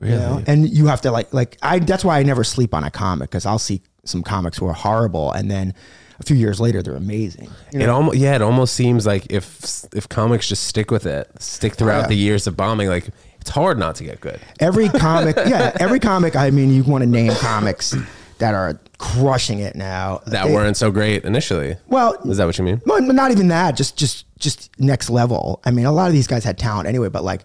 Really? 0.00 0.14
You 0.14 0.18
know? 0.18 0.42
And 0.46 0.68
you 0.68 0.86
have 0.86 1.00
to 1.02 1.10
like 1.10 1.32
like 1.32 1.58
I. 1.62 1.78
That's 1.78 2.04
why 2.04 2.18
I 2.18 2.22
never 2.22 2.44
sleep 2.44 2.74
on 2.74 2.84
a 2.84 2.90
comic 2.90 3.30
because 3.30 3.46
I'll 3.46 3.58
see 3.58 3.82
some 4.04 4.22
comics 4.22 4.58
who 4.58 4.66
are 4.66 4.74
horrible, 4.74 5.32
and 5.32 5.50
then 5.50 5.74
a 6.20 6.22
few 6.22 6.36
years 6.36 6.60
later 6.60 6.82
they're 6.82 6.96
amazing. 6.96 7.50
You 7.72 7.80
know? 7.80 7.84
It 7.84 7.88
almost 7.88 8.18
yeah, 8.18 8.34
it 8.34 8.42
almost 8.42 8.74
seems 8.74 9.06
like 9.06 9.30
if 9.30 9.84
if 9.94 10.08
comics 10.08 10.48
just 10.48 10.64
stick 10.64 10.90
with 10.90 11.06
it, 11.06 11.30
stick 11.40 11.74
throughout 11.74 12.02
yeah. 12.02 12.08
the 12.08 12.16
years 12.16 12.46
of 12.46 12.56
bombing, 12.56 12.88
like 12.88 13.08
it's 13.40 13.50
hard 13.50 13.78
not 13.78 13.96
to 13.96 14.04
get 14.04 14.20
good. 14.20 14.40
Every 14.60 14.88
comic, 15.00 15.36
yeah, 15.36 15.76
every 15.80 16.00
comic. 16.00 16.36
I 16.36 16.50
mean, 16.50 16.70
you 16.70 16.82
want 16.84 17.02
to 17.02 17.08
name 17.08 17.32
comics 17.32 17.94
that 18.38 18.54
are 18.54 18.80
crushing 18.98 19.60
it 19.60 19.76
now. 19.76 20.20
That 20.26 20.46
They- 20.46 20.54
weren't 20.54 20.76
so 20.76 20.90
great 20.90 21.24
initially. 21.24 21.76
well. 21.88 22.14
Is 22.28 22.36
that 22.38 22.46
what 22.46 22.58
you 22.58 22.64
mean? 22.64 22.80
Well, 22.86 23.00
not 23.00 23.30
even 23.30 23.48
that. 23.48 23.76
Just, 23.76 23.96
just, 23.96 24.26
just 24.38 24.70
next 24.78 25.10
level. 25.10 25.60
I 25.64 25.70
mean, 25.70 25.86
a 25.86 25.92
lot 25.92 26.06
of 26.08 26.12
these 26.12 26.26
guys 26.26 26.44
had 26.44 26.58
talent 26.58 26.88
anyway, 26.88 27.08
but 27.08 27.24
like, 27.24 27.42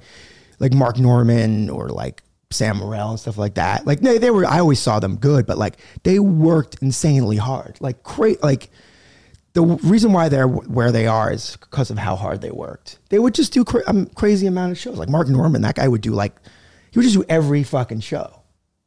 like 0.59 0.73
Mark 0.73 0.97
Normand 0.97 1.69
or 1.69 1.89
like 1.89 2.21
Sam 2.53 2.77
Morrell 2.77 3.09
and 3.11 3.19
stuff 3.19 3.37
like 3.37 3.55
that. 3.55 3.85
Like 3.85 4.01
they, 4.01 4.17
they 4.17 4.31
were. 4.31 4.45
I 4.45 4.59
always 4.59 4.79
saw 4.79 4.99
them 4.99 5.17
good, 5.17 5.45
but 5.45 5.57
like 5.57 5.77
they 6.03 6.19
worked 6.19 6.81
insanely 6.81 7.37
hard. 7.37 7.77
Like 7.81 8.03
great. 8.03 8.41
Like 8.41 8.69
the 9.53 9.63
reason 9.63 10.13
why 10.13 10.29
they're 10.29 10.47
where 10.47 10.91
they 10.91 11.07
are 11.07 11.31
is 11.31 11.57
because 11.57 11.89
of 11.91 11.97
how 11.97 12.15
hard 12.15 12.41
they 12.41 12.51
worked. 12.51 12.99
They 13.09 13.19
would 13.19 13.35
just 13.35 13.53
do 13.53 13.63
cra- 13.63 13.83
um, 13.87 14.07
crazy 14.15 14.47
amount 14.47 14.71
of 14.71 14.77
shows. 14.77 14.97
Like 14.97 15.09
Mark 15.09 15.27
Normand, 15.27 15.63
that 15.63 15.75
guy 15.75 15.87
would 15.87 16.01
do 16.01 16.11
like 16.11 16.35
he 16.91 16.99
would 16.99 17.03
just 17.03 17.15
do 17.15 17.25
every 17.29 17.63
fucking 17.63 18.01
show, 18.01 18.41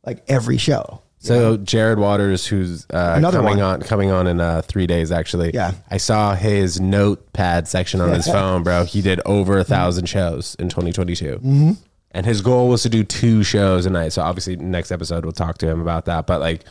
like 0.04 0.24
every 0.28 0.58
show. 0.58 1.02
So 1.18 1.56
Jared 1.56 1.98
Waters, 1.98 2.46
who's 2.46 2.86
uh, 2.92 3.14
Another 3.16 3.38
coming 3.38 3.58
one. 3.58 3.80
on, 3.80 3.82
coming 3.82 4.10
on 4.10 4.26
in 4.26 4.40
uh, 4.40 4.62
three 4.62 4.86
days, 4.86 5.10
actually. 5.10 5.50
Yeah. 5.52 5.72
I 5.90 5.96
saw 5.96 6.34
his 6.34 6.80
notepad 6.80 7.66
section 7.66 8.00
on 8.00 8.10
his 8.10 8.26
phone, 8.30 8.62
bro. 8.62 8.84
He 8.84 9.02
did 9.02 9.20
over 9.26 9.58
a 9.58 9.64
thousand 9.64 10.06
shows 10.06 10.54
in 10.58 10.68
2022, 10.68 11.36
mm-hmm. 11.36 11.72
And 12.16 12.24
his 12.24 12.40
goal 12.40 12.68
was 12.70 12.82
to 12.82 12.88
do 12.88 13.04
two 13.04 13.42
shows 13.42 13.84
a 13.84 13.90
night. 13.90 14.10
So 14.10 14.22
obviously, 14.22 14.56
next 14.56 14.90
episode 14.90 15.22
we'll 15.26 15.32
talk 15.32 15.58
to 15.58 15.68
him 15.68 15.82
about 15.82 16.06
that. 16.06 16.26
But 16.26 16.40
like, 16.40 16.64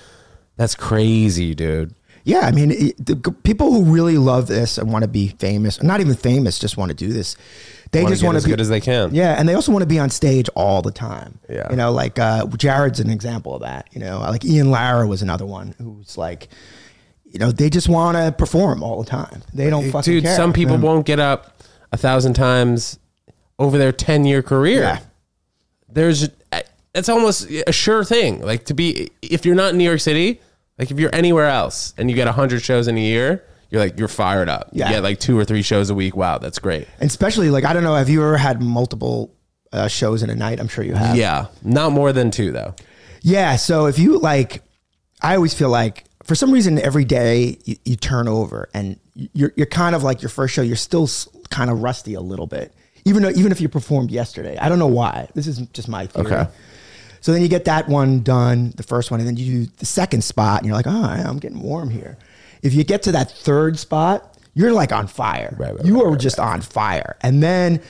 that's 0.57 0.73
crazy, 0.73 1.53
dude. 1.53 1.93
Yeah, 2.23 2.39
I 2.39 2.51
mean, 2.51 2.71
it, 2.71 3.05
the 3.05 3.13
g- 3.13 3.31
people 3.43 3.71
who 3.71 3.83
really 3.93 4.17
love 4.17 4.47
this 4.47 4.79
and 4.79 4.91
want 4.91 5.03
to 5.03 5.07
be 5.07 5.27
famous, 5.37 5.83
not 5.83 5.99
even 6.01 6.15
famous, 6.15 6.57
just 6.57 6.77
want 6.77 6.89
to 6.89 6.95
do 6.95 7.13
this. 7.13 7.37
They 7.91 8.01
Wanna 8.01 8.13
just 8.13 8.23
get 8.23 8.25
want 8.25 8.37
as 8.37 8.43
to 8.43 8.47
be 8.47 8.53
as 8.53 8.55
good 8.55 8.61
as 8.61 8.69
they 8.69 8.81
can. 8.81 9.13
Yeah, 9.13 9.35
and 9.39 9.47
they 9.47 9.53
also 9.53 9.71
want 9.71 9.83
to 9.83 9.87
be 9.87 9.99
on 9.99 10.09
stage 10.09 10.49
all 10.55 10.81
the 10.81 10.91
time. 10.91 11.37
Yeah. 11.47 11.69
you 11.69 11.75
know, 11.75 11.91
like 11.91 12.17
uh, 12.17 12.47
Jared's 12.57 12.99
an 12.99 13.11
example 13.11 13.53
of 13.53 13.61
that. 13.61 13.87
You 13.91 13.99
know, 13.99 14.17
like 14.21 14.43
Ian 14.43 14.71
Lara 14.71 15.05
was 15.05 15.21
another 15.21 15.45
one 15.45 15.75
who's 15.77 16.17
like, 16.17 16.47
you 17.23 17.37
know, 17.37 17.51
they 17.51 17.69
just 17.69 17.87
want 17.87 18.17
to 18.17 18.31
perform 18.35 18.81
all 18.81 19.03
the 19.03 19.07
time. 19.09 19.43
They 19.53 19.69
don't 19.69 19.91
fucking 19.91 20.11
dude. 20.11 20.23
care. 20.23 20.35
Some 20.35 20.53
people 20.53 20.79
won't 20.79 21.05
get 21.05 21.19
up 21.19 21.61
a 21.91 21.97
thousand 21.97 22.33
times 22.33 22.97
over 23.59 23.77
their 23.77 23.91
10 23.91 24.25
year 24.25 24.41
career. 24.41 24.81
Yeah. 24.81 24.99
There's, 25.88 26.30
it's 26.94 27.10
almost 27.10 27.50
a 27.50 27.72
sure 27.72 28.04
thing. 28.04 28.42
Like 28.42 28.65
to 28.65 28.74
be, 28.74 29.12
if 29.22 29.46
you're 29.46 29.56
not 29.56 29.72
in 29.72 29.77
New 29.77 29.84
York 29.84 30.00
City, 30.00 30.42
like 30.77 30.92
if 30.92 31.00
you're 31.00 31.13
anywhere 31.13 31.48
else 31.48 31.94
and 31.98 32.10
you 32.10 32.15
get 32.15 32.25
100 32.25 32.62
shows 32.62 32.88
in 32.88 32.98
a 32.98 33.01
year, 33.01 33.46
you're 33.70 33.82
like, 33.82 33.98
you're 33.98 34.08
fired 34.08 34.50
up. 34.50 34.70
Yeah. 34.72 34.88
You 34.88 34.96
get 34.96 35.04
like 35.04 35.20
two 35.20 35.38
or 35.38 35.46
three 35.46 35.62
shows 35.62 35.89
a 35.89 35.96
week. 35.96 36.15
Wow, 36.15 36.38
that's 36.38 36.60
great. 36.60 36.88
And 37.00 37.10
especially 37.10 37.50
like 37.50 37.65
I 37.65 37.74
don't 37.74 37.84
know, 37.84 37.96
have 37.96 38.10
you 38.10 38.22
ever 38.22 38.38
had 38.38 38.62
multiple 38.62 39.34
uh, 39.72 39.88
shows 39.88 40.24
in 40.24 40.30
a 40.30 40.36
night? 40.36 40.60
I'm 40.60 40.68
sure 40.68 40.84
you 40.84 40.94
have. 40.94 41.15
Yeah. 41.15 41.48
Not 41.63 41.92
more 41.92 42.13
than 42.13 42.32
two, 42.32 42.51
though. 42.51 42.75
Yeah. 43.22 43.56
So 43.56 43.88
if 43.88 44.00
you 44.00 44.20
like, 44.20 44.62
I 45.22 45.36
always 45.36 45.54
feel 45.54 45.70
like 45.70 46.06
for 46.24 46.36
some 46.36 46.51
reason 46.51 46.80
every 46.80 47.06
day 47.06 47.58
you, 47.65 47.75
you 47.86 47.96
turn 47.96 48.27
over 48.27 48.70
and 48.74 49.00
you're 49.13 49.54
you're 49.56 49.65
kind 49.65 49.96
of 49.96 50.04
like 50.04 50.22
your 50.22 50.30
first 50.30 50.54
show. 50.54 50.62
You're 50.62 50.75
still 50.75 51.10
kind 51.50 51.70
of 51.70 51.82
rusty 51.82 52.13
a 52.13 52.22
little 52.22 52.48
bit, 52.48 52.74
even 53.05 53.24
though 53.24 53.29
even 53.29 53.51
if 53.51 53.62
you 53.62 53.69
performed 53.69 54.12
yesterday. 54.12 54.57
I 54.57 54.67
don't 54.67 54.79
know 54.79 54.88
why. 54.88 55.29
This 55.33 55.47
is 55.47 55.59
just 55.74 55.88
my 55.88 56.07
theory. 56.07 56.33
Okay. 56.33 56.51
So 57.21 57.31
then 57.31 57.41
you 57.41 57.47
get 57.47 57.65
that 57.65 57.88
one 57.88 58.21
done, 58.21 58.71
the 58.75 58.83
first 58.83 59.09
one, 59.09 59.19
and 59.19 59.27
then 59.27 59.35
you 59.35 59.65
do 59.65 59.71
the 59.77 59.85
second 59.85 60.24
spot, 60.24 60.59
and 60.59 60.67
you're 60.67 60.75
like, 60.75 60.85
oh, 60.85 61.03
I'm 61.03 61.39
getting 61.39 61.59
warm 61.59 61.89
here. 61.89 62.17
If 62.62 62.75
you 62.75 62.83
get 62.83 63.01
to 63.03 63.12
that 63.13 63.31
third 63.31 63.79
spot, 63.79 64.38
you're 64.53 64.71
like 64.71 64.91
on 64.91 65.07
fire. 65.07 65.55
Right, 65.57 65.75
right, 65.75 65.85
you 65.85 66.03
right, 66.03 66.13
are 66.13 66.17
just 66.17 66.39
on 66.39 66.62
fire. 66.62 67.17
And 67.21 67.41
then, 67.41 67.81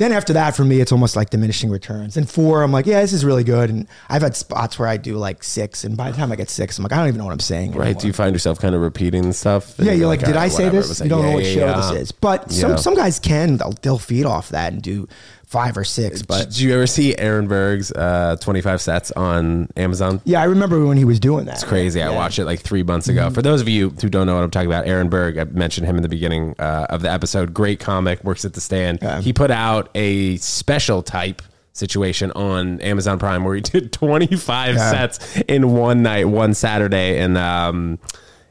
then 0.00 0.12
after 0.12 0.32
that, 0.32 0.56
for 0.56 0.64
me, 0.64 0.80
it's 0.80 0.92
almost 0.92 1.14
like 1.14 1.28
diminishing 1.28 1.68
returns. 1.68 2.16
And 2.16 2.28
four, 2.28 2.62
I'm 2.62 2.72
like, 2.72 2.86
yeah, 2.86 3.02
this 3.02 3.12
is 3.12 3.22
really 3.22 3.44
good. 3.44 3.68
And 3.68 3.86
I've 4.08 4.22
had 4.22 4.34
spots 4.34 4.78
where 4.78 4.88
I 4.88 4.96
do 4.96 5.16
like 5.18 5.44
six, 5.44 5.84
and 5.84 5.94
by 5.94 6.10
the 6.10 6.16
time 6.16 6.32
I 6.32 6.36
get 6.36 6.48
six, 6.48 6.78
I'm 6.78 6.84
like, 6.84 6.92
I 6.92 6.96
don't 6.96 7.08
even 7.08 7.18
know 7.18 7.26
what 7.26 7.32
I'm 7.34 7.38
saying. 7.40 7.72
Right. 7.72 7.88
anymore. 7.88 8.00
Do 8.00 8.06
you 8.06 8.12
find 8.14 8.34
yourself 8.34 8.58
kind 8.58 8.74
of 8.74 8.80
repeating 8.80 9.30
stuff? 9.34 9.74
Yeah, 9.78 9.92
you're 9.92 10.06
like, 10.06 10.20
did 10.20 10.36
"Ah, 10.38 10.40
I 10.40 10.48
say 10.48 10.70
this? 10.70 11.00
You 11.00 11.10
don't 11.10 11.22
know 11.22 11.32
what 11.32 11.44
yeah, 11.44 11.52
show 11.52 11.66
yeah." 11.66 11.92
this 11.92 12.00
is. 12.00 12.12
But 12.12 12.50
some 12.50 12.78
some 12.78 12.94
guys 12.94 13.18
can. 13.18 13.58
They'll, 13.58 13.74
they'll 13.82 13.98
feed 13.98 14.24
off 14.24 14.48
that 14.48 14.72
and 14.72 14.80
do 14.80 15.06
five 15.50 15.76
or 15.76 15.82
six. 15.84 16.22
But 16.22 16.44
Did 16.50 16.60
you 16.60 16.72
ever 16.74 16.86
see 16.86 17.16
Aaron 17.18 17.48
Berg's 17.48 17.90
uh, 17.90 18.36
25 18.40 18.80
sets 18.80 19.10
on 19.12 19.68
Amazon? 19.76 20.20
yeah, 20.24 20.40
I 20.40 20.44
remember 20.44 20.86
when 20.86 20.96
he 20.96 21.04
was 21.04 21.18
doing 21.18 21.44
that. 21.46 21.56
It's 21.56 21.64
crazy. 21.64 22.00
I 22.00 22.10
Yeah. 22.10 22.16
watched 22.16 22.38
it 22.38 22.44
like 22.44 22.60
three 22.60 22.84
months 22.84 23.08
ago. 23.08 23.30
For 23.30 23.42
those 23.42 23.60
of 23.60 23.68
you 23.68 23.90
who 23.90 24.08
don't 24.08 24.26
know 24.28 24.36
what 24.36 24.44
I'm 24.44 24.50
talking 24.52 24.68
about, 24.70 24.86
Aaron 24.86 25.08
Berg, 25.08 25.38
I 25.38 25.44
mentioned 25.44 25.88
him 25.88 25.96
in 25.96 26.02
the 26.02 26.08
beginning 26.08 26.54
uh, 26.60 26.86
of 26.88 27.02
the 27.02 27.10
episode. 27.10 27.52
Great 27.52 27.80
comic, 27.80 28.22
works 28.22 28.44
at 28.44 28.52
the 28.54 28.60
stand. 28.60 29.00
Yeah. 29.02 29.20
He 29.20 29.32
put 29.32 29.50
out 29.50 29.90
a 29.96 30.36
special 30.36 31.02
type 31.02 31.42
situation 31.72 32.30
on 32.32 32.80
Amazon 32.80 33.18
Prime 33.18 33.42
where 33.44 33.54
he 33.56 33.60
did 33.60 33.92
25 33.92 34.74
Yeah. 34.76 34.90
sets 34.90 35.36
in 35.48 35.72
one 35.72 36.02
night, 36.04 36.28
one 36.28 36.54
Saturday 36.54 37.18
and 37.18 37.36
um, 37.36 37.98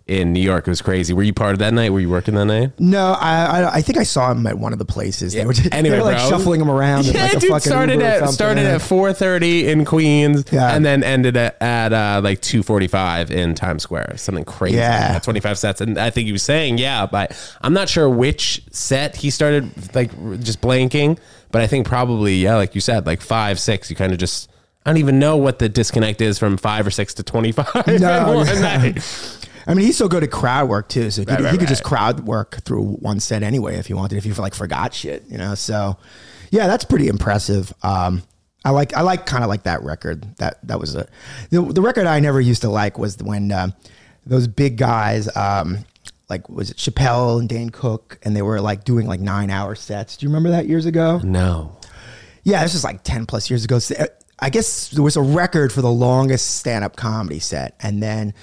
in 0.10 0.34
New 0.34 0.42
York. 0.42 0.68
It 0.68 0.72
was 0.72 0.82
crazy. 0.82 1.14
Were 1.14 1.22
you 1.24 1.34
part 1.34 1.54
of 1.54 1.60
that 1.60 1.74
night? 1.74 1.92
Were 1.92 2.00
you 2.00 2.10
working 2.10 2.34
that 2.34 2.46
night? 2.46 2.72
No, 2.80 3.14
I, 3.20 3.46
I 3.62 3.74
I 3.76 3.82
think 3.82 3.98
I 4.00 4.04
saw 4.04 4.32
him 4.32 4.46
at 4.48 4.58
one 4.58 4.74
of 4.74 4.80
the 4.80 4.86
places. 4.86 5.34
They 5.34 5.46
were, 5.46 5.54
just, 5.54 5.74
Anyway, 5.74 5.96
they 5.96 6.02
were 6.02 6.06
like 6.08 6.18
bro. 6.18 6.30
shuffling 6.30 6.60
him 6.60 6.70
around. 6.70 7.06
Yeah, 7.06 7.24
like 7.24 7.34
a 7.36 7.40
dude. 7.40 7.62
Started 7.62 8.02
at 8.02 8.30
started 8.32 8.66
at 8.66 8.82
four 8.82 9.14
thirty 9.14 9.68
in 9.70 9.86
Queens, 9.86 10.46
Yeah. 10.52 10.76
and 10.76 10.84
then 10.84 11.04
ended 11.04 11.38
at, 11.38 11.62
at 11.62 11.94
uh, 11.94 12.22
like 12.24 12.42
two 12.42 12.64
forty 12.64 12.88
five 12.88 13.30
in 13.30 13.54
Times 13.54 13.84
Square. 13.84 14.14
Something 14.18 14.46
crazy. 14.46 14.78
Yeah. 14.78 15.20
twenty 15.20 15.40
five 15.40 15.58
sets, 15.60 15.80
and 15.80 15.98
I 16.00 16.10
think 16.10 16.26
he 16.26 16.32
was 16.32 16.44
saying 16.44 16.80
yeah, 16.80 17.06
but 17.06 17.32
I'm 17.62 17.74
not 17.74 17.88
sure 17.88 18.10
which 18.10 18.64
set 18.72 19.16
he 19.16 19.30
started 19.30 19.70
like 19.96 20.12
just 20.42 20.60
blanking. 20.62 21.20
But 21.52 21.62
I 21.62 21.68
think 21.68 21.86
probably 21.88 22.36
yeah, 22.36 22.56
like 22.56 22.74
you 22.76 22.82
said, 22.82 23.06
like 23.06 23.22
five 23.22 23.60
six. 23.60 23.90
You 23.90 23.96
kind 23.96 24.12
of 24.12 24.18
just 24.18 24.50
I 24.86 24.90
don't 24.92 24.98
even 24.98 25.20
know 25.20 25.38
what 25.38 25.60
the 25.60 25.68
disconnect 25.70 26.22
is 26.22 26.40
from 26.40 26.58
five 26.58 26.88
or 26.88 26.92
six 26.92 27.14
to 27.16 27.24
twenty 27.24 27.52
five. 27.52 27.86
No, 27.88 28.42
yeah. 28.44 28.94
I 29.70 29.76
mean, 29.76 29.86
he's 29.86 29.98
so 29.98 30.08
good 30.08 30.24
at 30.24 30.32
crowd 30.32 30.68
work 30.68 30.90
too. 30.90 31.12
So 31.12 31.22
he, 31.22 31.26
could, 31.26 31.40
right, 31.40 31.52
he 31.52 31.58
could 31.58 31.62
right. 31.62 31.70
just 31.70 31.84
crowd 31.84 32.22
work 32.22 32.62
through 32.64 32.84
one 32.84 33.20
set 33.20 33.44
anyway 33.44 33.76
if 33.76 33.86
he 33.86 33.94
wanted. 33.94 34.18
If 34.18 34.26
you 34.26 34.34
like 34.34 34.56
forgot 34.56 34.94
shit, 34.94 35.24
you 35.30 35.38
know. 35.38 35.54
So 35.56 35.98
yeah, 36.50 36.68
that's 36.68 36.84
pretty 36.84 37.08
impressive. 37.08 37.72
Um, 37.84 38.24
I 38.66 38.72
like 38.72 38.96
I 38.96 39.02
like 39.02 39.26
kind 39.26 39.44
of 39.44 39.50
like 39.50 39.64
that 39.64 39.84
record. 39.84 40.26
That 40.38 40.60
that 40.68 40.80
was 40.80 40.96
a 40.96 41.08
the, 41.52 41.62
the 41.62 41.82
record 41.82 42.08
I 42.08 42.20
never 42.20 42.42
used 42.42 42.64
to 42.64 42.70
like 42.70 42.98
was 42.98 43.18
when 43.18 43.52
um, 43.52 43.74
those 44.26 44.48
big 44.48 44.78
guys. 44.78 45.34
Um, 45.36 45.86
like 46.30 46.48
was 46.50 46.72
it 46.72 46.78
Chappelle 46.78 47.40
and 47.40 47.48
Dane 47.48 47.70
Cook, 47.70 48.20
and 48.24 48.36
they 48.36 48.42
were 48.42 48.62
like 48.62 48.84
doing 48.84 49.08
like 49.08 49.20
nine 49.20 49.50
hour 49.50 49.76
sets. 49.76 50.18
Do 50.18 50.26
you 50.26 50.30
remember 50.30 50.50
that 50.50 50.68
years 50.68 50.86
ago? 50.86 51.20
No. 51.24 51.78
Yeah, 52.44 52.64
this 52.64 52.74
is 52.74 52.84
like 52.84 53.04
10 53.04 53.26
plus 53.26 53.50
years 53.50 53.66
ago. 53.66 53.80
Uh, 53.98 54.06
I 54.40 54.50
guess 54.50 54.90
there 54.90 55.04
was 55.04 55.18
a 55.18 55.22
record 55.22 55.72
for 55.74 55.82
the 55.82 55.92
longest 55.92 56.58
stand 56.58 56.84
up 56.84 56.96
comedy 56.96 57.40
set. 57.40 57.76
And 57.82 58.02
then 58.02 58.34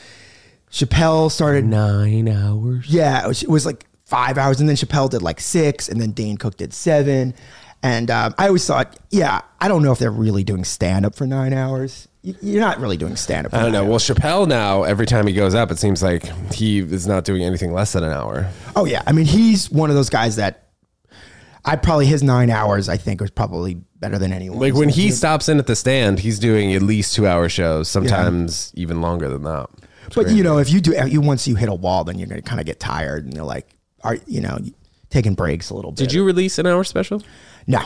Chappelle 0.70 1.30
started, 1.30 1.64
Nine 1.64 2.28
hours. 2.28 2.86
yeah, 2.88 3.24
it 3.24 3.28
was, 3.28 3.42
it 3.42 3.48
was 3.48 3.64
like 3.66 3.86
five 4.04 4.36
hours. 4.38 4.60
And 4.60 4.68
then 4.68 4.76
Chappelle 4.76 5.08
did 5.10 5.22
like 5.22 5.40
six. 5.40 5.88
And 5.88 6.00
then 6.00 6.10
Dane 6.12 6.36
Cook 6.36 6.56
did 6.56 6.72
seven. 6.74 7.34
And 7.82 8.10
um, 8.10 8.34
I 8.38 8.46
always 8.48 8.66
thought, 8.66 8.98
yeah, 9.10 9.42
I 9.60 9.68
don't 9.68 9.82
know 9.82 9.92
if 9.92 9.98
they're 9.98 10.10
really 10.10 10.44
doing 10.44 10.64
stand 10.64 11.06
up 11.06 11.14
for 11.14 11.26
nine 11.26 11.52
hours. 11.52 12.08
You- 12.22 12.34
You're 12.42 12.60
not 12.60 12.80
really 12.80 12.96
doing 12.96 13.14
stand 13.16 13.46
up. 13.46 13.54
I 13.54 13.62
don't 13.62 13.72
know. 13.72 13.84
Well, 13.84 13.98
Chappelle 14.00 14.48
now, 14.48 14.82
every 14.82 15.06
time 15.06 15.26
he 15.26 15.32
goes 15.32 15.54
up, 15.54 15.70
it 15.70 15.78
seems 15.78 16.02
like 16.02 16.24
he 16.52 16.80
is 16.80 17.06
not 17.06 17.24
doing 17.24 17.42
anything 17.44 17.72
less 17.72 17.92
than 17.92 18.02
an 18.02 18.12
hour. 18.12 18.50
Oh, 18.74 18.84
yeah. 18.86 19.02
I 19.06 19.12
mean, 19.12 19.26
he's 19.26 19.70
one 19.70 19.88
of 19.90 19.96
those 19.96 20.10
guys 20.10 20.36
that 20.36 20.64
I 21.64 21.76
probably, 21.76 22.06
his 22.06 22.22
nine 22.22 22.50
hours, 22.50 22.88
I 22.88 22.96
think, 22.96 23.20
was 23.20 23.30
probably 23.30 23.74
better 24.00 24.18
than 24.18 24.32
anyone. 24.32 24.58
Like 24.58 24.74
when 24.74 24.88
he 24.88 25.10
stops 25.10 25.48
in 25.48 25.58
at 25.58 25.66
the 25.66 25.76
stand, 25.76 26.18
he's 26.20 26.38
doing 26.38 26.74
at 26.74 26.82
least 26.82 27.14
two 27.14 27.26
hour 27.26 27.48
shows, 27.48 27.88
sometimes 27.88 28.72
even 28.74 29.00
longer 29.00 29.28
than 29.28 29.42
that. 29.42 29.68
But 30.14 30.30
you 30.30 30.42
know, 30.42 30.58
if 30.58 30.70
you 30.70 30.80
do, 30.80 30.94
you 31.08 31.20
once 31.20 31.46
you 31.48 31.54
hit 31.56 31.68
a 31.68 31.74
wall, 31.74 32.04
then 32.04 32.18
you're 32.18 32.28
gonna 32.28 32.42
kind 32.42 32.60
of 32.60 32.66
get 32.66 32.78
tired, 32.80 33.24
and 33.24 33.34
you're 33.34 33.44
like, 33.44 33.66
are 34.04 34.16
you 34.26 34.40
know, 34.40 34.58
taking 35.10 35.34
breaks 35.34 35.70
a 35.70 35.74
little 35.74 35.92
bit. 35.92 35.98
Did 35.98 36.12
you 36.12 36.24
release 36.24 36.58
an 36.58 36.66
hour 36.66 36.84
special? 36.84 37.22
No, 37.66 37.80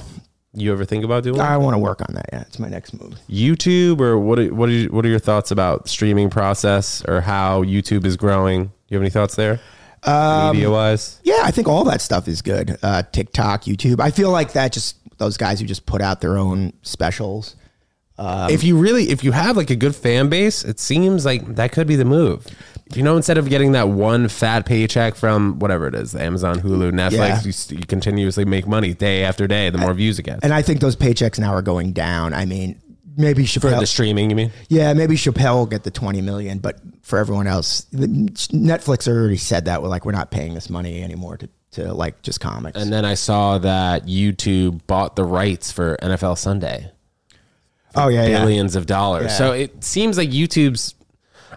You 0.53 0.73
ever 0.73 0.85
think 0.85 1.05
about 1.05 1.23
doing? 1.23 1.41
I 1.41 1.57
want 1.57 1.75
to 1.75 1.79
work 1.79 2.01
on 2.07 2.15
that. 2.15 2.27
Yeah, 2.33 2.41
it's 2.43 2.59
my 2.59 2.69
next 2.69 2.93
move. 3.01 3.15
YouTube 3.29 4.01
or 4.01 4.19
what? 4.19 4.39
Are, 4.39 4.53
what 4.55 4.69
are 4.69 4.73
you, 4.73 4.89
what 4.89 5.05
are 5.05 5.09
your 5.09 5.19
thoughts 5.21 5.51
about 5.51 5.89
streaming 5.89 6.29
process 6.31 7.03
or 7.07 7.21
how 7.21 7.63
YouTube 7.65 8.05
is 8.05 8.17
growing? 8.17 8.65
Do 8.65 8.71
you 8.89 8.97
have 8.97 9.03
any 9.03 9.11
thoughts 9.11 9.37
there, 9.37 9.61
Um, 10.03 10.53
media 10.57 10.71
wise? 10.71 11.21
Yeah, 11.23 11.41
I 11.45 11.51
think 11.53 11.69
all 11.69 11.85
that 11.85 12.01
stuff 12.03 12.27
is 12.27 12.43
good. 12.43 12.77
Uh, 12.83 13.03
TikTok, 13.13 13.63
YouTube. 13.65 14.01
I 14.01 14.11
feel 14.11 14.31
like 14.31 14.53
that 14.55 14.73
just 14.73 14.97
those 15.19 15.37
guys 15.37 15.61
who 15.61 15.67
just 15.67 15.87
put 15.87 16.01
out 16.03 16.21
their 16.21 16.37
own 16.37 16.73
specials. 16.83 17.55
Um, 18.21 18.51
if 18.51 18.63
you 18.63 18.77
really, 18.77 19.09
if 19.11 19.25
you 19.25 19.33
have 19.33 19.57
like 19.57 19.71
a 19.71 19.77
good 19.77 19.97
fan 19.97 20.29
base, 20.29 20.63
it 20.65 20.79
seems 20.79 21.25
like 21.25 21.55
that 21.57 21.73
could 21.73 21.87
be 21.87 21.97
the 21.97 22.05
move. 22.05 22.47
You 22.95 23.03
know, 23.03 23.17
instead 23.17 23.39
of 23.39 23.49
getting 23.49 23.73
that 23.73 23.89
one 23.89 24.29
fat 24.29 24.67
paycheck 24.67 25.15
from 25.15 25.59
whatever 25.59 25.87
it 25.87 25.95
is, 25.95 26.15
Amazon, 26.15 26.61
Hulu, 26.61 26.91
Netflix, 26.93 27.13
Yeah. 27.71 27.75
you, 27.77 27.79
you 27.81 27.87
continuously 27.87 28.45
make 28.45 28.67
money 28.67 28.93
day 28.95 29.25
after 29.25 29.47
day. 29.47 29.71
The 29.71 29.79
more 29.79 29.95
views 29.95 30.19
it 30.19 30.25
gets. 30.25 30.41
And 30.43 30.53
I 30.53 30.61
think 30.63 30.81
those 30.81 30.97
paychecks 30.97 31.39
now 31.39 31.55
are 31.55 31.63
going 31.63 31.93
down. 31.93 32.35
I 32.35 32.45
mean, 32.47 32.81
maybe 33.17 33.47
For 33.47 33.61
Chappelle. 33.61 33.81
the 33.81 33.87
streaming, 33.87 34.29
you 34.29 34.37
mean? 34.37 34.51
yeah, 34.69 34.93
maybe 34.93 35.15
Chappelle 35.15 35.55
will 35.55 35.67
get 35.67 35.85
the 35.85 35.91
twenty 35.91 36.21
million, 36.21 36.59
but 36.59 36.81
for 37.03 37.19
everyone 37.19 37.47
else, 37.47 37.83
the, 37.93 38.07
Netflix 38.07 39.09
already 39.09 39.37
said 39.37 39.65
that. 39.67 39.83
We're 39.83 39.89
like, 39.89 40.05
we're 40.05 40.13
not 40.13 40.31
paying 40.31 40.55
this 40.55 40.69
money 40.69 41.03
anymore 41.03 41.37
to, 41.39 41.49
to 41.73 41.95
like 41.95 42.21
just 42.23 42.41
comics. 42.41 42.77
And 42.81 42.93
then 42.93 43.05
I 43.05 43.15
saw 43.15 43.59
that 43.59 44.07
YouTube 44.07 44.81
bought 44.87 45.17
the 45.17 45.25
rights 45.25 45.71
for 45.73 45.97
NFL 46.03 46.39
Sunday, 46.39 46.91
oh 47.97 48.09
yeah, 48.09 48.27
yeah. 48.27 48.41
billions 48.41 48.77
of 48.77 48.87
dollars. 48.87 49.25
Yeah. 49.27 49.37
So 49.39 49.53
it 49.53 49.83
seems 49.85 50.17
like 50.19 50.31
YouTube's, 50.31 50.95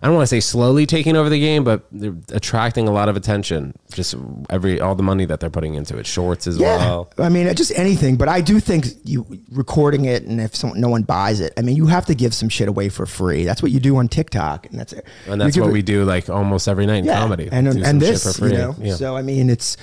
I 0.02 0.08
don't 0.08 0.16
want 0.16 0.24
to 0.24 0.28
say 0.28 0.40
slowly 0.42 0.86
taking 0.86 1.16
over 1.16 1.30
the 1.30 1.40
game, 1.40 1.64
but 1.64 1.86
they're 1.92 2.16
attracting 2.34 2.88
a 2.88 2.92
lot 2.92 3.08
of 3.08 3.16
attention. 3.16 3.74
Just 3.94 4.16
every 4.50 4.82
all 4.82 4.96
the 4.96 5.04
money 5.04 5.24
that 5.26 5.40
they're 5.40 5.50
putting 5.52 5.76
into 5.76 5.98
it, 5.98 6.06
shorts 6.06 6.46
as 6.48 6.58
Yeah, 6.58 6.78
well. 6.78 7.14
I 7.20 7.30
mean, 7.30 7.54
just 7.56 7.72
anything. 7.78 8.18
But 8.18 8.28
I 8.28 8.42
do 8.42 8.60
think 8.60 8.88
you 9.06 9.26
recording 9.52 10.06
it, 10.06 10.24
and 10.24 10.42
if 10.42 10.56
someone, 10.56 10.82
no 10.82 10.90
one 10.90 11.04
buys 11.04 11.40
it, 11.40 11.54
I 11.58 11.62
mean, 11.62 11.76
you 11.78 11.86
have 11.86 12.06
to 12.08 12.16
give 12.16 12.34
some 12.34 12.50
shit 12.50 12.68
away 12.68 12.90
for 12.90 13.06
free. 13.06 13.46
That's 13.46 13.62
what 13.62 13.72
you 13.72 13.80
do 13.80 13.96
on 13.98 14.08
TikTok, 14.10 14.66
and 14.72 14.80
that's 14.80 14.94
it. 14.94 15.06
And 15.28 15.40
that's 15.40 15.58
what 15.58 15.70
it- 15.70 15.74
we 15.74 15.82
do 15.84 16.04
like 16.06 16.30
almost 16.30 16.68
every 16.68 16.86
night 16.88 16.98
in 17.00 17.06
yeah, 17.06 17.20
comedy. 17.20 17.48
and 17.52 17.72
Do 17.72 17.84
and 17.84 18.02
this, 18.02 18.24
for 18.24 18.34
free. 18.34 18.52
you 18.52 18.58
know. 18.58 18.76
Yeah. 18.80 18.96
So 18.96 19.16
I 19.16 19.22
mean, 19.22 19.50
it's 19.50 19.78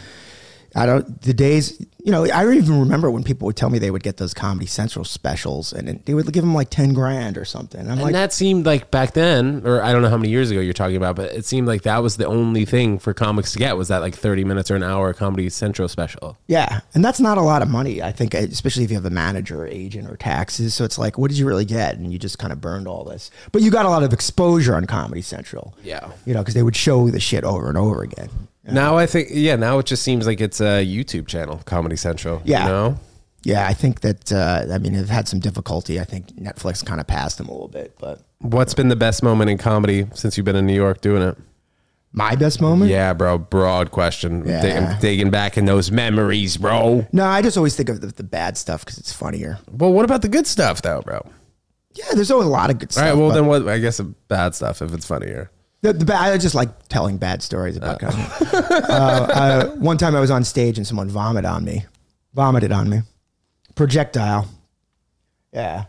I 0.74 0.86
don't 0.86 1.20
the 1.22 1.34
days. 1.34 1.84
You 2.02 2.12
know, 2.12 2.24
I 2.24 2.50
even 2.50 2.80
remember 2.80 3.10
when 3.10 3.22
people 3.24 3.44
would 3.44 3.56
tell 3.56 3.68
me 3.68 3.78
they 3.78 3.90
would 3.90 4.02
get 4.02 4.16
those 4.16 4.32
Comedy 4.32 4.64
Central 4.64 5.04
specials, 5.04 5.70
and 5.74 5.86
it- 5.86 6.06
they 6.06 6.14
would 6.14 6.32
give 6.32 6.42
them 6.42 6.54
like 6.54 6.70
ten 6.70 6.94
grand 6.94 7.36
or 7.36 7.44
something. 7.44 7.80
I'm 7.82 7.90
And 7.92 8.00
like, 8.00 8.12
that 8.14 8.32
seemed 8.32 8.64
like 8.64 8.90
back 8.90 9.12
then, 9.12 9.60
or 9.66 9.82
I 9.82 9.92
don't 9.92 10.00
know 10.00 10.08
how 10.08 10.16
many 10.16 10.30
years 10.30 10.50
ago 10.50 10.60
you're 10.60 10.72
talking 10.72 10.96
about, 10.96 11.16
but 11.16 11.30
it 11.32 11.44
seemed 11.44 11.66
like 11.68 11.82
that 11.82 12.02
was 12.02 12.16
the 12.16 12.24
only 12.26 12.64
thing 12.64 12.98
for 12.98 13.12
comics 13.12 13.52
to 13.52 13.58
get 13.58 13.76
was 13.76 13.88
that 13.88 13.98
like 13.98 14.14
30 14.14 14.44
minutes 14.44 14.70
or 14.70 14.76
an 14.76 14.82
hour 14.82 15.12
Comedy 15.12 15.50
Central 15.50 15.88
special. 15.88 16.38
yeah, 16.46 16.80
and 16.94 17.04
that's 17.04 17.20
not 17.20 17.36
a 17.36 17.42
lot 17.42 17.60
of 17.60 17.68
money. 17.68 18.02
I 18.02 18.12
think, 18.12 18.34
eh, 18.34 18.46
especially 18.50 18.84
if 18.84 18.90
you 18.90 18.96
have 18.96 19.04
a 19.04 19.10
manager, 19.10 19.64
or 19.64 19.66
agent, 19.66 20.08
or 20.10 20.16
taxes. 20.16 20.72
So 20.74 20.84
it's 20.84 20.96
like, 20.96 21.18
what 21.18 21.28
did 21.30 21.36
you 21.36 21.44
really 21.46 21.66
get? 21.66 21.98
And 21.98 22.10
you 22.10 22.18
just 22.18 22.38
kind 22.38 22.52
of 22.52 22.62
burned 22.62 22.88
all 22.88 23.04
this, 23.04 23.30
but 23.52 23.60
you 23.60 23.70
got 23.70 23.84
a 23.84 23.90
lot 23.90 24.02
of 24.04 24.14
exposure 24.14 24.74
on 24.74 24.86
Comedy 24.86 25.20
Central. 25.22 25.74
Yeah. 25.84 26.08
you 26.24 26.32
know, 26.32 26.40
because 26.40 26.54
they 26.54 26.62
would 26.62 26.76
show 26.76 27.10
the 27.10 27.20
shit 27.20 27.44
over 27.44 27.68
and 27.68 27.76
over 27.76 28.02
again. 28.02 28.30
Now 28.72 28.96
I 28.98 29.06
think, 29.06 29.28
yeah, 29.30 29.56
now 29.56 29.78
it 29.78 29.86
just 29.86 30.02
seems 30.02 30.26
like 30.26 30.40
it's 30.40 30.60
a 30.60 30.84
YouTube 30.86 31.26
channel, 31.26 31.60
Comedy 31.64 31.96
Central. 31.96 32.42
Yeah. 32.44 32.62
You 32.64 32.68
know? 32.68 33.00
Yeah, 33.42 33.66
I 33.66 33.72
think 33.72 34.00
that. 34.00 34.30
Uh, 34.30 34.66
I 34.70 34.78
mean, 34.78 34.92
they've 34.92 35.08
had 35.08 35.26
some 35.26 35.40
difficulty. 35.40 35.98
I 35.98 36.04
think 36.04 36.26
Netflix 36.36 36.84
kind 36.84 37.00
of 37.00 37.06
passed 37.06 37.38
them 37.38 37.48
a 37.48 37.52
little 37.52 37.68
bit, 37.68 37.96
but 37.98 38.20
What's 38.40 38.74
been 38.74 38.88
the 38.88 38.96
best 38.96 39.22
moment 39.22 39.50
in 39.50 39.56
comedy 39.58 40.06
since 40.14 40.36
you've 40.36 40.44
been 40.44 40.56
in 40.56 40.66
New 40.66 40.74
York 40.74 41.00
doing 41.00 41.22
it? 41.22 41.36
my 42.12 42.34
best 42.34 42.60
moment. 42.60 42.90
Yeah, 42.90 43.12
bro. 43.12 43.38
Broad 43.38 43.90
question. 43.90 44.46
Yeah. 44.46 44.62
Dig- 44.62 44.76
I'm 44.76 45.00
digging 45.00 45.30
back 45.30 45.56
in 45.56 45.64
those 45.64 45.90
memories, 45.90 46.56
bro. 46.56 47.06
No, 47.12 47.24
I 47.24 47.42
just 47.42 47.56
always 47.56 47.76
think 47.76 47.88
of 47.88 48.00
the, 48.00 48.08
the 48.08 48.24
bad 48.24 48.56
stuff 48.56 48.84
because 48.84 48.98
it's 48.98 49.12
funnier. 49.12 49.58
Well, 49.70 49.92
what 49.92 50.04
about 50.04 50.22
the 50.22 50.28
good 50.28 50.46
stuff, 50.46 50.82
though, 50.82 51.02
bro? 51.02 51.24
Yeah, 51.94 52.06
there's 52.14 52.30
always 52.30 52.46
a 52.46 52.50
lot 52.50 52.70
of 52.70 52.78
good 52.78 52.92
stuff. 52.92 53.04
right. 53.04 53.16
Well, 53.16 53.28
but 53.28 53.34
then 53.34 53.46
what? 53.46 53.68
I 53.68 53.78
guess 53.78 53.98
the 53.98 54.04
bad 54.04 54.54
stuff 54.54 54.82
if 54.82 54.92
it's 54.92 55.06
funnier. 55.06 55.50
The, 55.82 55.92
the 55.92 56.04
bad, 56.04 56.32
I 56.32 56.38
just 56.38 56.54
like 56.54 56.88
telling 56.88 57.16
bad 57.16 57.42
stories 57.42 57.76
about 57.76 58.00
comedy. 58.00 58.22
uh, 58.52 58.94
uh, 58.94 59.66
one 59.76 59.96
time 59.98 60.14
I 60.14 60.20
was 60.20 60.30
on 60.30 60.44
stage 60.44 60.76
and 60.78 60.86
someone 60.86 61.08
vomited 61.08 61.46
on 61.50 61.64
me, 61.64 61.86
vomited 62.34 62.72
on 62.72 62.88
me, 62.90 63.00
projectile. 63.74 64.46
Yeah, 65.52 65.84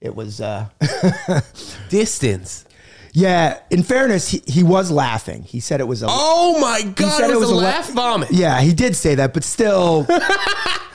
it 0.00 0.14
was. 0.14 0.40
Uh, 0.40 0.68
Distance. 1.88 2.64
yeah, 3.12 3.58
in 3.70 3.82
fairness, 3.82 4.28
he, 4.28 4.42
he 4.46 4.62
was 4.62 4.90
laughing. 4.90 5.42
He 5.42 5.60
said 5.60 5.80
it 5.80 5.84
was 5.88 6.02
a. 6.02 6.06
Oh 6.08 6.58
my 6.60 6.82
god! 6.82 7.04
He 7.04 7.10
said 7.10 7.30
it 7.30 7.38
was, 7.38 7.50
a 7.50 7.54
la- 7.54 7.62
laugh 7.62 7.90
vomit. 7.90 8.30
Yeah, 8.32 8.60
he 8.60 8.72
did 8.72 8.96
say 8.96 9.14
that, 9.16 9.34
but 9.34 9.44
still, 9.44 10.06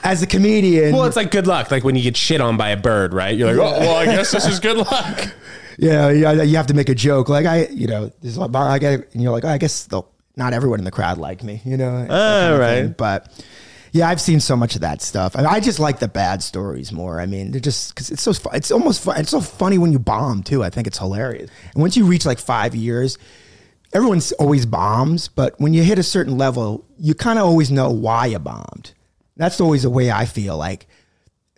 as 0.02 0.22
a 0.22 0.26
comedian, 0.26 0.92
Well, 0.94 1.04
it's 1.04 1.16
like 1.16 1.30
good 1.30 1.46
luck. 1.46 1.70
Like 1.70 1.84
when 1.84 1.94
you 1.96 2.02
get 2.02 2.16
shit 2.16 2.40
on 2.40 2.56
by 2.56 2.70
a 2.70 2.76
bird, 2.76 3.14
right? 3.14 3.36
You're 3.36 3.52
like, 3.54 3.58
oh, 3.74 3.78
well, 3.80 3.96
I 3.96 4.06
guess 4.06 4.32
this 4.32 4.46
is 4.46 4.60
good 4.60 4.78
luck. 4.78 5.34
Yeah, 5.78 6.10
yeah, 6.10 6.42
you 6.42 6.56
have 6.56 6.66
to 6.68 6.74
make 6.74 6.88
a 6.88 6.94
joke. 6.94 7.28
Like 7.28 7.46
I, 7.46 7.66
you 7.66 7.86
know, 7.86 8.06
this 8.20 8.32
is 8.32 8.38
what 8.38 8.54
I 8.54 8.78
get, 8.78 9.12
and 9.12 9.22
you're 9.22 9.32
like, 9.32 9.44
oh, 9.44 9.48
I 9.48 9.58
guess 9.58 9.88
not 10.36 10.52
everyone 10.52 10.78
in 10.78 10.84
the 10.84 10.90
crowd 10.90 11.18
liked 11.18 11.42
me, 11.42 11.60
you 11.64 11.76
know. 11.76 12.06
of 12.52 12.58
right. 12.58 12.96
But 12.96 13.44
yeah, 13.92 14.08
I've 14.08 14.20
seen 14.20 14.40
so 14.40 14.56
much 14.56 14.74
of 14.74 14.82
that 14.82 15.02
stuff. 15.02 15.36
I, 15.36 15.44
I 15.44 15.60
just 15.60 15.78
like 15.78 15.98
the 15.98 16.08
bad 16.08 16.42
stories 16.42 16.92
more. 16.92 17.20
I 17.20 17.26
mean, 17.26 17.50
they're 17.50 17.60
just 17.60 17.94
because 17.94 18.10
it's 18.10 18.22
so 18.22 18.32
fu- 18.32 18.50
it's 18.50 18.70
almost 18.70 19.02
fun. 19.02 19.18
It's 19.18 19.30
so 19.30 19.40
funny 19.40 19.78
when 19.78 19.92
you 19.92 19.98
bomb 19.98 20.42
too. 20.42 20.62
I 20.62 20.70
think 20.70 20.86
it's 20.86 20.98
hilarious. 20.98 21.50
And 21.74 21.80
once 21.82 21.96
you 21.96 22.04
reach 22.04 22.24
like 22.24 22.38
five 22.38 22.74
years, 22.74 23.18
everyone's 23.92 24.32
always 24.32 24.66
bombs, 24.66 25.28
but 25.28 25.60
when 25.60 25.74
you 25.74 25.82
hit 25.82 25.98
a 25.98 26.02
certain 26.02 26.38
level, 26.38 26.84
you 26.98 27.14
kind 27.14 27.38
of 27.38 27.46
always 27.46 27.70
know 27.70 27.90
why 27.90 28.26
you 28.26 28.38
bombed. 28.38 28.92
That's 29.36 29.60
always 29.60 29.82
the 29.82 29.90
way 29.90 30.10
I 30.10 30.26
feel 30.26 30.56
like. 30.56 30.86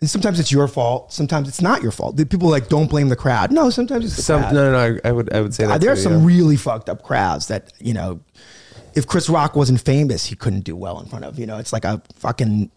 And 0.03 0.09
sometimes 0.09 0.37
it's 0.37 0.51
your 0.51 0.67
fault. 0.67 1.13
Sometimes 1.13 1.47
it's 1.47 1.61
not 1.61 1.81
your 1.81 1.93
fault. 1.93 2.17
The 2.17 2.25
People 2.25 2.49
like 2.49 2.67
don't 2.67 2.89
blame 2.89 3.07
the 3.07 3.15
crowd. 3.15 3.53
No, 3.53 3.69
sometimes 3.69 4.03
it's 4.03 4.17
the 4.17 4.21
Some 4.21 4.41
crowd. 4.41 4.53
no, 4.53 4.69
no, 4.69 4.71
no. 4.73 4.99
I, 5.05 5.07
I 5.07 5.11
would, 5.13 5.31
I 5.33 5.39
would 5.39 5.53
say 5.53 5.63
Uh, 5.63 5.67
that. 5.69 5.79
there's 5.81 5.99
too, 5.99 6.09
some 6.09 6.19
yeah. 6.19 6.27
really 6.27 6.57
fucked 6.57 6.89
up 6.89 7.03
crowds 7.03 7.47
that 7.47 7.71
you 7.79 7.93
know. 7.93 8.19
If 8.95 9.07
Chris 9.07 9.29
Rock 9.29 9.55
wasn't 9.55 9.79
famous, 9.79 10.25
he 10.25 10.35
couldn't 10.35 10.65
do 10.65 10.75
well 10.75 10.99
in 10.99 11.05
front 11.05 11.23
of. 11.23 11.39
You 11.39 11.45
know, 11.45 11.57
it's 11.57 11.71
like 11.71 11.85
a 11.85 12.01
fucking 12.15 12.69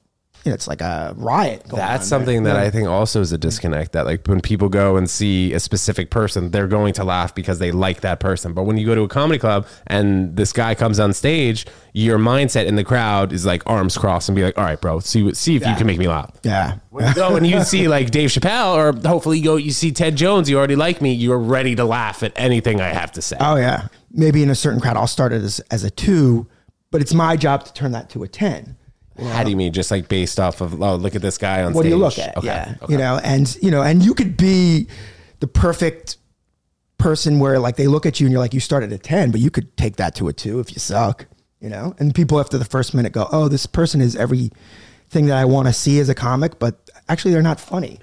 you 0.47 0.51
know, 0.51 0.55
it's 0.55 0.69
like 0.69 0.81
a 0.81 1.13
riot. 1.17 1.65
That's 1.67 2.05
on, 2.05 2.21
something 2.21 2.45
that 2.45 2.55
yeah. 2.55 2.63
I 2.63 2.71
think 2.71 2.87
also 2.87 3.21
is 3.21 3.33
a 3.33 3.39
disconnect 3.39 3.91
that 3.93 4.07
like 4.07 4.25
when 4.29 4.41
people 4.41 4.69
go 4.69 4.97
and 4.97 5.11
see 5.11 5.53
a 5.53 5.59
specific 5.59 6.09
person, 6.09 6.53
they're 6.53 6.69
going 6.69 6.95
to 6.95 7.05
laugh 7.05 7.35
because 7.35 7.59
they 7.59 7.73
like 7.73 8.03
that 8.03 8.21
person. 8.21 8.53
But 8.53 8.63
when 8.63 8.79
you 8.79 8.87
go 8.87 8.95
to 8.95 9.03
a 9.03 9.09
comedy 9.09 9.41
club 9.41 9.67
and 9.89 10.37
this 10.37 10.53
guy 10.53 10.77
comes 10.77 11.01
on 11.01 11.13
stage, 11.15 11.67
your 11.95 12.17
mindset 12.17 12.67
in 12.67 12.77
the 12.77 12.85
crowd 12.85 13.33
is 13.33 13.45
like 13.45 13.65
arms 13.67 13.99
crossed 13.99 14.29
and 14.29 14.37
be 14.37 14.45
like, 14.45 14.57
all 14.57 14.63
right, 14.63 14.81
bro, 14.81 15.01
see 15.01 15.35
see 15.35 15.57
if 15.57 15.63
yeah. 15.63 15.71
you 15.73 15.77
can 15.77 15.89
make 15.89 15.99
me 15.99 16.07
laugh. 16.07 16.31
Yeah. 16.45 16.79
When 16.91 17.09
you 17.09 17.15
go 17.17 17.35
and 17.35 17.45
you 17.45 17.65
see 17.65 17.89
like 17.89 18.13
Dave 18.13 18.31
Chappelle 18.31 18.77
or 18.77 19.09
hopefully 19.09 19.39
you 19.39 19.45
go, 19.45 19.57
you 19.57 19.73
see 19.73 19.91
Ted 19.91 20.15
Jones, 20.15 20.49
you 20.49 20.59
already 20.59 20.77
like 20.77 21.03
me, 21.03 21.13
you're 21.13 21.41
ready 21.41 21.75
to 21.75 21.85
laugh 21.85 22.23
at 22.23 22.33
anything 22.37 22.81
I 22.81 22.91
have 22.91 23.11
to 23.13 23.23
say. 23.23 23.37
Oh 23.41 23.57
yeah. 23.57 23.89
Maybe 24.13 24.45
in 24.45 24.51
a 24.51 24.55
certain 24.55 24.79
crowd, 24.79 24.97
I'll 24.97 25.09
start 25.09 25.33
it 25.33 25.43
as, 25.43 25.59
as 25.73 25.83
a 25.83 25.91
two, 25.91 26.47
but 26.93 27.01
it's 27.01 27.13
my 27.13 27.37
job 27.37 27.65
to 27.65 27.73
turn 27.73 27.91
that 27.93 28.11
to 28.11 28.23
a 28.23 28.29
10 28.29 28.77
yeah. 29.19 29.33
heading 29.33 29.57
me 29.57 29.71
just 29.71 29.91
like 29.91 30.09
based 30.09 30.39
off 30.39 30.61
of 30.61 30.81
oh 30.83 30.97
look 30.97 31.15
at 31.15 31.23
this 31.23 31.39
guy 31.39 31.63
on 31.63 31.73
what 31.73 31.83
stage. 31.83 31.93
do 31.93 31.97
you 31.97 32.03
look 32.03 32.19
at 32.19 32.37
okay. 32.37 32.47
yeah 32.47 32.75
okay. 32.83 32.93
you 32.93 32.99
know 32.99 33.21
and 33.23 33.57
you 33.63 33.71
know 33.71 33.83
and 33.83 34.05
you 34.05 34.15
could 34.15 34.37
be 34.37 34.87
the 35.41 35.47
perfect 35.47 36.17
person 36.99 37.39
where 37.39 37.59
like 37.59 37.77
they 37.77 37.87
look 37.87 38.07
at 38.07 38.21
you 38.21 38.27
and 38.27 38.33
you're 38.33 38.41
like 38.41 38.55
you 38.55 38.61
started 38.61 38.93
at 38.93 39.03
10 39.03 39.31
but 39.31 39.41
you 39.41 39.51
could 39.51 39.75
take 39.77 39.97
that 39.97 40.15
to 40.15 40.29
a 40.29 40.33
2 40.33 40.61
if 40.61 40.73
you 40.73 40.79
suck 40.79 41.27
you 41.61 41.69
know 41.69 41.95
and 41.99 42.15
people 42.15 42.41
after 42.41 42.59
the 42.59 42.65
first 42.65 42.95
minute 42.95 43.13
go 43.13 43.29
oh 43.33 43.49
this 43.49 43.67
person 43.67 44.01
is 44.01 44.17
everything 44.17 45.27
that 45.27 45.37
i 45.37 45.45
want 45.45 45.67
to 45.67 45.73
see 45.73 45.99
as 45.99 46.09
a 46.09 46.15
comic 46.15 46.59
but 46.59 46.89
actually 47.09 47.33
they're 47.33 47.43
not 47.43 47.61
funny 47.61 47.99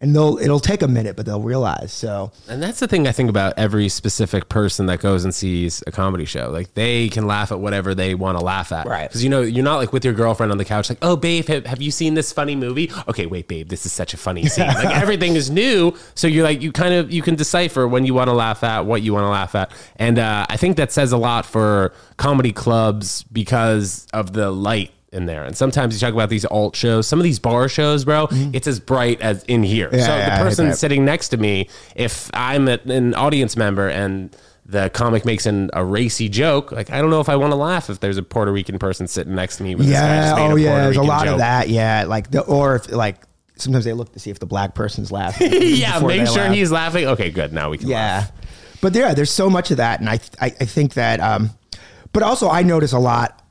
and 0.00 0.14
they'll 0.14 0.38
it'll 0.38 0.60
take 0.60 0.82
a 0.82 0.88
minute 0.88 1.16
but 1.16 1.24
they'll 1.24 1.40
realize 1.40 1.92
so 1.92 2.30
And 2.48 2.62
that's 2.62 2.80
the 2.80 2.88
thing 2.88 3.06
I 3.08 3.12
think 3.12 3.30
about 3.30 3.54
every 3.56 3.88
specific 3.88 4.48
person 4.48 4.86
that 4.86 5.00
goes 5.00 5.24
and 5.24 5.34
sees 5.34 5.82
a 5.86 5.92
comedy 5.92 6.24
show. 6.24 6.50
Like 6.50 6.74
they 6.74 7.08
can 7.08 7.26
laugh 7.26 7.50
at 7.52 7.60
whatever 7.60 7.94
they 7.94 8.14
want 8.14 8.38
to 8.38 8.44
laugh 8.44 8.72
at. 8.72 8.86
Right. 8.86 9.08
Because 9.08 9.24
you 9.24 9.30
know, 9.30 9.42
you're 9.42 9.64
not 9.64 9.76
like 9.76 9.92
with 9.92 10.04
your 10.04 10.14
girlfriend 10.14 10.52
on 10.52 10.58
the 10.58 10.64
couch, 10.64 10.88
like, 10.88 10.98
oh, 11.02 11.16
babe, 11.16 11.46
have, 11.46 11.66
have 11.66 11.82
you 11.82 11.90
seen 11.90 12.14
this 12.14 12.32
funny 12.32 12.54
movie? 12.54 12.90
Okay, 13.08 13.26
wait, 13.26 13.48
babe, 13.48 13.68
this 13.68 13.86
is 13.86 13.92
such 13.92 14.14
a 14.14 14.16
funny 14.16 14.46
scene. 14.46 14.66
like 14.66 14.94
everything 14.94 15.34
is 15.36 15.50
new. 15.50 15.94
So 16.14 16.26
you're 16.26 16.44
like, 16.44 16.62
you 16.62 16.72
kind 16.72 16.94
of, 16.94 17.10
you 17.10 17.22
can 17.22 17.34
decipher 17.34 17.86
when 17.88 18.04
you 18.04 18.14
want 18.14 18.28
to 18.28 18.34
laugh 18.34 18.62
at, 18.62 18.86
what 18.86 19.02
you 19.02 19.12
want 19.12 19.24
to 19.24 19.30
laugh 19.30 19.54
at. 19.54 19.70
And 19.96 20.18
uh, 20.18 20.46
I 20.48 20.56
think 20.56 20.76
that 20.76 20.92
says 20.92 21.12
a 21.12 21.18
lot 21.18 21.46
for 21.46 21.92
comedy 22.16 22.52
clubs 22.52 23.22
because 23.24 24.06
of 24.12 24.32
the 24.32 24.50
light 24.50 24.92
in 25.12 25.26
there. 25.26 25.44
And 25.44 25.56
sometimes 25.56 25.94
you 25.94 26.00
talk 26.00 26.12
about 26.14 26.28
these 26.28 26.44
alt 26.44 26.76
shows, 26.76 27.06
some 27.06 27.18
of 27.18 27.24
these 27.24 27.38
bar 27.38 27.68
shows, 27.68 28.04
bro, 28.04 28.28
it's 28.30 28.66
as 28.66 28.80
bright 28.80 29.20
as 29.20 29.44
in 29.44 29.62
here. 29.62 29.86
Mm-hmm. 29.86 29.96
Yeah, 29.96 30.06
so 30.06 30.16
yeah, 30.16 30.38
the 30.38 30.44
person 30.44 30.74
sitting 30.74 31.04
next 31.04 31.28
to 31.30 31.36
me, 31.36 31.68
if 31.94 32.30
I'm 32.34 32.68
an 32.68 33.14
audience 33.14 33.56
member 33.56 33.88
and 33.88 34.34
the 34.68 34.90
comic 34.90 35.24
makes 35.24 35.46
an, 35.46 35.70
a 35.74 35.84
racy 35.84 36.28
joke, 36.28 36.72
like 36.72 36.90
I 36.90 37.00
don't 37.00 37.10
know 37.10 37.20
if 37.20 37.28
I 37.28 37.36
want 37.36 37.52
to 37.52 37.56
laugh 37.56 37.88
if 37.88 38.00
there's 38.00 38.16
a 38.18 38.22
Puerto 38.22 38.50
Rican 38.50 38.78
person 38.80 39.06
sitting 39.06 39.34
next 39.34 39.58
to 39.58 39.62
me. 39.62 39.76
With 39.76 39.86
yeah 39.86 40.34
oh 40.36 40.56
a 40.56 40.60
yeah 40.60 40.70
Puerto 40.70 40.82
there's 40.84 40.96
a 40.96 41.02
lot 41.02 41.24
joke. 41.24 41.32
of 41.34 41.38
that 41.38 41.68
yeah 41.68 42.04
like 42.08 42.32
the 42.32 42.40
or 42.40 42.74
if 42.76 42.90
like 42.90 43.22
sometimes 43.54 43.84
they 43.84 43.92
look 43.92 44.12
to 44.14 44.18
see 44.18 44.30
if 44.30 44.40
the 44.40 44.44
black 44.46 44.74
person's 44.74 45.12
laughing 45.12 45.50
yeah, 45.60 46.00
make 46.00 46.26
sure 46.26 46.38
laugh. 46.42 46.52
he's 46.52 46.72
laughing. 46.72 47.06
Okay, 47.06 47.30
good. 47.30 47.52
Now 47.52 47.70
we 47.70 47.78
can 47.78 47.88
Yeah, 47.88 47.96
laugh. 47.96 48.32
but 48.80 48.92
yeah, 48.94 49.14
there's 49.14 49.30
so 49.30 49.48
much 49.48 49.70
of 49.70 49.76
that, 49.76 50.00
and 50.00 50.08
I, 50.10 50.14
I 50.40 50.46
I 50.46 50.64
think 50.64 50.94
that. 50.94 51.20
Um, 51.20 51.50
but 52.12 52.24
also 52.24 52.48
I 52.50 52.62
notice 52.64 52.92
a 52.92 52.98
lot, 52.98 53.45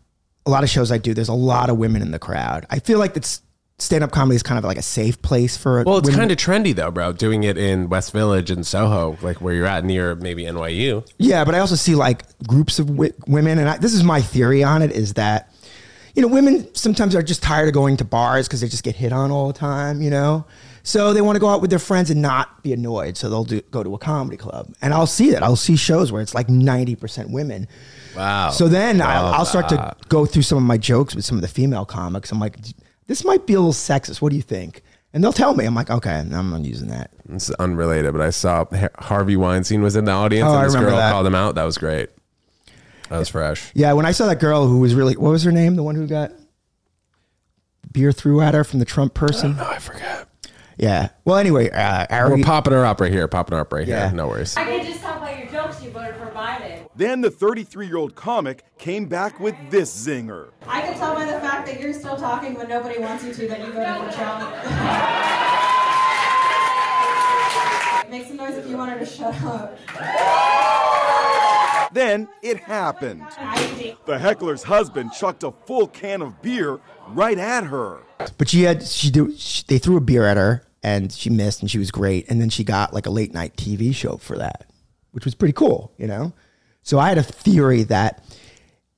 a 0.46 0.50
lot 0.50 0.64
of 0.64 0.70
shows 0.70 0.92
I 0.92 0.98
do. 0.98 1.14
There's 1.14 1.30
a 1.30 1.34
lot 1.34 1.70
of 1.70 1.78
women 1.78 2.02
in 2.02 2.12
the 2.12 2.20
crowd. 2.20 2.66
I 2.70 2.80
feel 2.80 3.00
like 3.00 3.14
that's 3.14 3.42
stand 3.78 4.04
up 4.04 4.12
comedy 4.12 4.36
is 4.36 4.44
kind 4.44 4.58
of 4.58 4.64
like 4.64 4.78
a 4.78 4.82
safe 4.84 5.22
place 5.22 5.58
for. 5.58 5.84
Well, 5.84 5.98
it's 5.98 6.06
women. 6.08 6.20
kind 6.20 6.32
of 6.32 6.38
trendy 6.38 6.76
though, 6.76 6.92
bro. 6.92 7.14
Doing 7.14 7.44
it 7.44 7.58
in 7.58 7.90
West 7.90 8.12
Village 8.12 8.52
and 8.52 8.66
Soho, 8.66 9.18
like 9.22 9.42
where 9.42 9.54
you're 9.54 9.66
at 9.66 9.84
near 9.84 10.16
maybe 10.16 10.44
NYU. 10.44 11.08
Yeah, 11.18 11.44
but 11.44 11.56
I 11.56 11.60
also 11.60 11.76
see 11.76 11.96
like 11.96 12.24
groups 12.48 12.80
of 12.80 12.88
wi- 12.88 13.14
women, 13.28 13.60
and 13.60 13.70
I, 13.70 13.78
this 13.78 13.94
is 13.94 14.04
my 14.04 14.22
theory 14.22 14.64
on 14.64 14.82
it: 14.82 14.92
is 14.92 15.14
that 15.14 15.52
you 16.16 16.22
know 16.22 16.28
women 16.28 16.74
sometimes 16.74 17.16
are 17.16 17.22
just 17.24 17.44
tired 17.44 17.68
of 17.68 17.74
going 17.74 17.98
to 17.98 18.06
bars 18.06 18.48
because 18.48 18.62
they 18.62 18.68
just 18.68 18.84
get 18.84 18.96
hit 18.96 19.12
on 19.14 19.32
all 19.32 19.48
the 19.48 19.54
time, 19.60 20.02
you 20.02 20.10
know. 20.10 20.46
So 20.84 21.14
they 21.14 21.22
want 21.22 21.36
to 21.36 21.40
go 21.40 21.50
out 21.50 21.62
with 21.62 21.72
their 21.72 21.80
friends 21.80 22.12
and 22.12 22.22
not 22.22 22.62
be 22.62 22.72
annoyed. 22.72 23.18
So 23.18 23.28
they'll 23.28 23.44
do, 23.44 23.60
go 23.72 23.82
to 23.84 23.96
a 23.96 23.98
comedy 23.98 24.38
club, 24.38 24.72
and 24.84 24.94
I'll 24.94 25.08
see 25.08 25.32
that. 25.32 25.42
I'll 25.42 25.56
see 25.56 25.76
shows 25.76 26.12
where 26.12 26.22
it's 26.22 26.36
like 26.36 26.48
ninety 26.48 26.96
percent 26.96 27.32
women. 27.32 27.68
Wow. 28.16 28.52
So 28.52 28.68
then 28.68 29.02
I'll, 29.02 29.26
I'll 29.34 29.46
start 29.46 29.68
to 29.70 29.96
go 30.10 30.26
through 30.26 30.44
some 30.44 30.58
of 30.58 30.64
my 30.64 30.78
jokes 30.78 31.16
with 31.16 31.26
some 31.26 31.38
of 31.38 31.42
the 31.42 31.48
female 31.48 31.86
comics. 31.86 32.32
I'm 32.32 32.40
like, 32.40 32.58
this 33.08 33.26
might 33.26 33.46
be 33.46 33.54
a 33.54 33.60
little 33.60 33.74
sexist. 33.74 34.22
What 34.22 34.30
do 34.30 34.36
you 34.36 34.42
think? 34.42 34.82
And 35.12 35.24
they'll 35.24 35.34
tell 35.34 35.56
me. 35.56 35.66
I'm 35.66 35.74
like, 35.76 35.90
okay, 35.90 36.12
I'm 36.12 36.52
not 36.52 36.62
using 36.62 36.90
that. 36.90 37.10
It's 37.30 37.50
unrelated, 37.52 38.12
but 38.14 38.22
I 38.22 38.30
saw 38.30 38.66
Harvey 39.00 39.38
Weinstein 39.38 39.82
was 39.82 39.96
in 39.96 40.06
the 40.06 40.12
audience 40.12 40.48
Oh, 40.48 40.54
I 40.54 40.64
and 40.66 40.66
this 40.68 40.76
girl 40.76 40.98
that. 40.98 41.12
called 41.12 41.26
him 41.26 41.36
out. 41.36 41.56
That 41.56 41.64
was 41.64 41.78
great. 41.78 42.10
That 43.10 43.20
was 43.20 43.30
fresh. 43.30 43.72
Yeah, 43.76 43.94
when 43.94 44.06
I 44.06 44.12
saw 44.12 44.26
that 44.28 44.40
girl 44.40 44.68
who 44.68 44.80
was 44.80 44.96
really, 44.96 45.16
what 45.16 45.30
was 45.32 45.44
her 45.44 45.52
name? 45.52 45.76
The 45.76 45.84
one 45.84 45.96
who 45.96 46.08
got 46.08 46.32
beer 47.92 48.12
threw 48.12 48.42
at 48.42 48.54
her 48.54 48.64
from 48.64 48.80
the 48.80 48.86
Trump 48.86 49.14
person. 49.14 49.56
Oh, 49.60 49.64
I 49.70 49.80
forgot. 49.80 50.28
Yeah. 50.78 51.10
Well, 51.24 51.38
anyway, 51.38 51.70
uh, 51.70 52.06
We're 52.30 52.44
popping 52.44 52.74
her 52.74 52.86
up 52.86 53.00
right 53.00 53.12
here. 53.12 53.28
Popping 53.30 53.56
her 53.56 53.62
up 53.62 53.72
right 53.72 53.88
Yeah. 53.88 54.08
here. 54.10 54.16
No 54.18 54.28
worries. 54.28 54.58
I 54.58 54.66
could 54.66 54.84
just 54.86 55.00
tell 55.02 55.20
by 55.20 55.38
your 55.38 55.48
jokes 55.50 55.82
you 55.82 55.90
voted 55.92 56.16
for 56.18 56.26
Biden. 56.32 56.90
Then 56.98 57.22
the 57.22 57.30
33 57.32 57.88
year 57.88 57.96
old 57.98 58.16
comic 58.16 58.66
came 58.78 59.06
back 59.06 59.40
with 59.40 59.56
this 59.70 59.94
zinger. 59.96 60.50
I 60.68 60.82
can 60.82 60.98
tell 60.98 61.14
by 61.16 61.26
the 61.26 61.40
fact 61.40 61.68
that 61.68 61.80
you're 61.80 61.94
still 61.94 62.18
talking 62.18 62.56
when 62.56 62.68
nobody 62.68 63.00
wants 63.00 63.24
you 63.24 63.34
to 63.34 63.48
that 63.48 63.60
you 63.60 63.72
voted 63.72 64.12
for 64.12 64.18
Trump. 64.18 64.52
Make 68.12 68.28
some 68.28 68.38
noise 68.38 68.56
if 68.58 68.68
you 68.68 68.78
wanted 68.78 69.00
to 69.00 69.06
shut 69.06 69.34
up. 69.44 69.78
Then 71.96 72.28
it 72.42 72.58
happened. 72.60 73.24
The 74.06 74.20
heckler's 74.20 74.64
husband 74.64 75.14
chucked 75.14 75.44
a 75.44 75.52
full 75.52 75.88
can 75.88 76.22
of 76.22 76.42
beer 76.42 76.82
right 77.08 77.38
at 77.38 77.64
her. 77.64 78.00
But 78.38 78.50
she 78.50 78.64
had 78.64 78.84
she 78.84 79.10
do 79.10 79.34
she, 79.38 79.64
they 79.70 79.78
threw 79.78 79.96
a 79.96 80.02
beer 80.02 80.26
at 80.26 80.36
her 80.36 80.68
and 80.84 81.10
she 81.10 81.30
missed 81.30 81.62
and 81.62 81.72
she 81.72 81.78
was 81.78 81.92
great 81.92 82.30
and 82.30 82.42
then 82.42 82.50
she 82.50 82.66
got 82.66 82.94
like 82.94 83.06
a 83.06 83.10
late 83.10 83.34
night 83.34 83.56
TV 83.56 83.96
show 83.96 84.18
for 84.18 84.38
that, 84.38 84.70
which 85.12 85.24
was 85.24 85.36
pretty 85.36 85.54
cool, 85.54 85.94
you 85.98 86.06
know. 86.06 86.34
So 86.84 87.00
I 87.00 87.08
had 87.08 87.18
a 87.18 87.24
theory 87.24 87.84
that 87.84 88.26